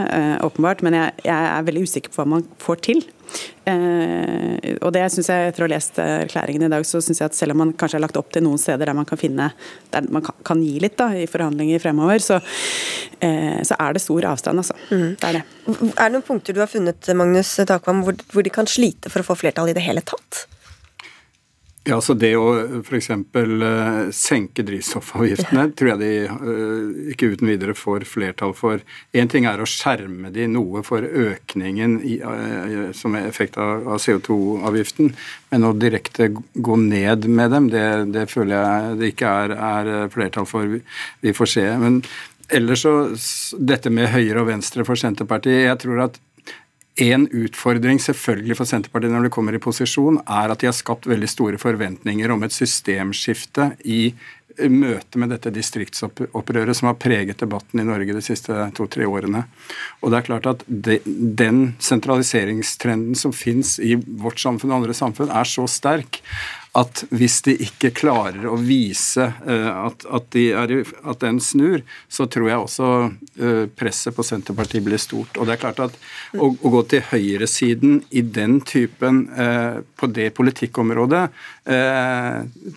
åpenbart. 0.45 0.83
Men 0.85 0.97
jeg, 0.99 1.17
jeg, 1.25 1.49
er 1.49 1.67
veldig 1.67 1.83
usikker 1.87 2.13
på 2.13 2.21
hva 2.21 2.29
man 2.37 2.47
får 2.63 2.81
til. 2.87 3.03
Uh, 3.63 4.59
og 4.83 4.91
det 4.93 5.03
synes 5.13 5.29
jeg 5.31 5.49
Etter 5.49 5.63
å 5.63 5.67
ha 5.67 5.71
lest 5.71 5.99
erklæringen 6.01 6.65
i 6.67 6.71
dag, 6.71 6.85
så 6.85 6.99
syns 7.01 7.21
jeg 7.21 7.31
at 7.31 7.37
selv 7.37 7.55
om 7.55 7.61
man 7.63 7.71
kanskje 7.79 7.97
har 7.97 8.03
lagt 8.03 8.17
opp 8.19 8.33
til 8.35 8.43
noen 8.45 8.59
steder 8.61 8.89
der 8.89 8.97
man 8.97 9.07
kan 9.09 9.19
finne 9.19 9.49
der 9.93 10.09
man 10.13 10.25
kan, 10.25 10.35
kan 10.45 10.61
gi 10.61 10.75
litt 10.83 10.97
da, 10.99 11.09
i 11.15 11.25
forhandlinger 11.29 11.81
fremover, 11.81 12.21
så, 12.23 12.39
uh, 12.43 13.59
så 13.65 13.77
er 13.79 13.95
det 13.95 14.03
stor 14.03 14.29
avstand. 14.33 14.63
Altså. 14.63 14.77
Mm. 14.91 15.13
Det 15.19 15.29
er 15.29 15.39
det. 15.39 15.45
Er 15.93 16.03
det 16.03 16.11
noen 16.17 16.27
punkter 16.27 16.55
du 16.55 16.61
har 16.63 16.71
funnet 16.71 17.13
Magnus 17.17 17.55
Takvam, 17.69 18.03
hvor, 18.05 18.17
hvor 18.33 18.45
de 18.45 18.53
kan 18.53 18.69
slite 18.69 19.11
for 19.13 19.23
å 19.23 19.29
få 19.31 19.39
flertall 19.45 19.71
i 19.71 19.77
det 19.77 19.85
hele 19.85 20.03
tatt? 20.05 20.45
Ja, 21.83 21.97
så 21.99 22.13
Det 22.15 22.29
å 22.39 22.47
f.eks. 22.79 23.09
Uh, 23.11 24.07
senke 24.15 24.63
drivstoffavgiftene 24.63 25.65
tror 25.77 25.89
jeg 25.91 25.99
de 25.99 26.11
uh, 26.31 27.09
ikke 27.11 27.33
uten 27.33 27.51
videre 27.51 27.75
får 27.75 28.05
flertall 28.07 28.53
for. 28.55 28.79
Én 29.11 29.27
ting 29.31 29.43
er 29.49 29.59
å 29.59 29.67
skjerme 29.67 30.31
de 30.31 30.47
noe 30.47 30.83
for 30.87 31.03
økningen 31.03 31.97
i, 32.07 32.21
uh, 32.23 32.93
som 32.95 33.19
er 33.19 33.27
effekt 33.27 33.59
av, 33.59 33.83
av 33.83 33.99
CO2-avgiften, 33.99 35.11
men 35.51 35.67
å 35.67 35.73
direkte 35.75 36.31
gå 36.31 36.79
ned 36.79 37.27
med 37.27 37.51
dem, 37.51 37.67
det, 37.73 37.87
det 38.15 38.29
føler 38.31 38.55
jeg 38.55 38.99
det 39.01 39.11
ikke 39.11 39.35
er, 39.43 39.57
er, 39.57 39.93
flertall 40.13 40.47
for. 40.47 40.71
Vi, 40.71 40.79
vi 41.27 41.35
får 41.35 41.55
se. 41.57 41.67
Men 41.83 41.99
ellers 42.47 42.87
så 42.87 42.93
Dette 43.59 43.91
med 43.91 44.13
høyre 44.13 44.45
og 44.45 44.53
venstre 44.53 44.87
for 44.87 44.99
Senterpartiet, 44.99 45.65
jeg 45.67 45.83
tror 45.83 46.07
at 46.07 46.23
en 47.01 47.25
utfordring 47.31 47.97
selvfølgelig 48.01 48.57
for 48.59 48.69
Senterpartiet 48.69 49.13
når 49.13 49.25
de 49.25 49.33
kommer 49.33 49.55
i 49.57 49.61
posisjon, 49.61 50.19
er 50.29 50.53
at 50.53 50.61
de 50.61 50.69
har 50.69 50.77
skapt 50.77 51.07
veldig 51.09 51.29
store 51.31 51.59
forventninger 51.61 52.31
om 52.33 52.45
et 52.45 52.53
systemskifte 52.53 53.71
i 53.89 54.13
møte 54.69 55.17
med 55.17 55.31
dette 55.33 55.49
distriktsopprøret 55.53 56.77
som 56.77 56.91
har 56.91 56.97
preget 57.01 57.39
debatten 57.41 57.81
i 57.81 57.85
Norge 57.87 58.13
de 58.13 58.21
siste 58.21 58.53
to-tre 58.77 59.07
årene. 59.09 59.45
Og 60.01 60.11
det 60.13 60.19
er 60.19 60.27
klart 60.27 60.49
at 60.51 60.65
de, 60.67 60.99
Den 61.05 61.75
sentraliseringstrenden 61.81 63.17
som 63.17 63.33
fins 63.33 63.79
i 63.79 63.95
vårt 63.97 64.39
samfunn 64.39 64.71
og 64.71 64.83
andre 64.83 64.93
samfunn, 64.97 65.33
er 65.33 65.49
så 65.49 65.65
sterk 65.65 66.21
at 66.73 67.03
hvis 67.13 67.35
de 67.45 67.53
ikke 67.67 67.91
klarer 67.93 68.47
å 68.49 68.55
vise 68.57 69.27
eh, 69.45 69.67
at, 69.69 70.05
at, 70.09 70.25
de 70.33 70.47
er, 70.57 70.71
at 71.05 71.19
den 71.21 71.37
snur, 71.43 71.83
så 72.09 72.25
tror 72.25 72.49
jeg 72.49 72.61
også 72.63 72.87
eh, 73.37 73.65
presset 73.77 74.15
på 74.17 74.25
Senterpartiet 74.25 74.81
blir 74.85 75.01
stort. 75.01 75.37
Og 75.37 75.45
det 75.45 75.53
er 75.53 75.61
klart 75.61 75.83
at 75.85 75.97
å, 76.33 76.49
å 76.49 76.71
gå 76.73 76.81
til 76.89 77.05
høyresiden 77.11 77.99
i 78.09 78.23
den 78.25 78.57
typen 78.65 79.27
eh, 79.37 79.83
på 79.99 80.09
det 80.13 80.31
politikkområdet 80.37 81.25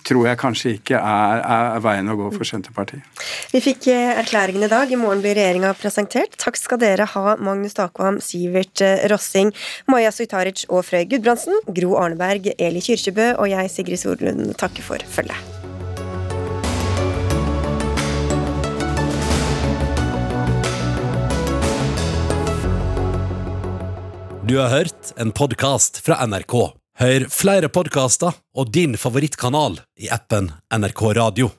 tror 0.07 0.28
jeg 0.28 0.38
kanskje 0.38 0.72
ikke 0.76 0.94
er, 0.94 1.40
er 1.42 1.80
veien 1.82 2.07
å 2.07 2.14
gå 2.20 2.28
for 2.30 2.47
Senterpartiet. 2.47 3.03
Vi 3.51 3.59
fikk 3.64 3.88
erklæringen 3.90 4.62
i 4.62 4.68
dag. 4.70 4.92
I 4.94 4.99
morgen 5.01 5.24
blir 5.24 5.34
regjeringa 5.34 5.72
presentert. 5.74 6.36
Takk 6.38 6.55
skal 6.61 6.78
dere 6.78 7.09
ha, 7.11 7.34
Magnus 7.42 7.74
Takvam, 7.74 8.20
Sivert 8.22 8.84
Rossing, 9.11 9.51
Maja 9.90 10.12
Suitaric 10.14 10.68
og 10.70 10.84
Frøy 10.86 11.03
Gudbrandsen, 11.11 11.59
Gro 11.66 11.97
Arneberg, 11.99 12.47
Eli 12.62 12.84
Kyrkjebø 12.86 13.32
og 13.40 13.51
jeg, 13.51 13.74
Sigrid 13.87 14.01
Solund, 14.01 14.57
takker 14.59 14.82
for 14.82 14.99
følget. 14.99 15.37
Du 24.47 24.59
har 24.59 24.70
hørt 24.70 25.12
en 25.16 25.32
podkast 25.32 25.99
fra 26.07 26.18
NRK. 26.26 26.55
Hør 26.99 27.26
flere 27.30 27.68
podkaster 27.68 28.34
og 28.57 28.70
din 28.72 28.97
favorittkanal 28.97 29.80
i 29.99 30.11
appen 30.11 30.53
NRK 30.70 31.03
Radio. 31.18 31.51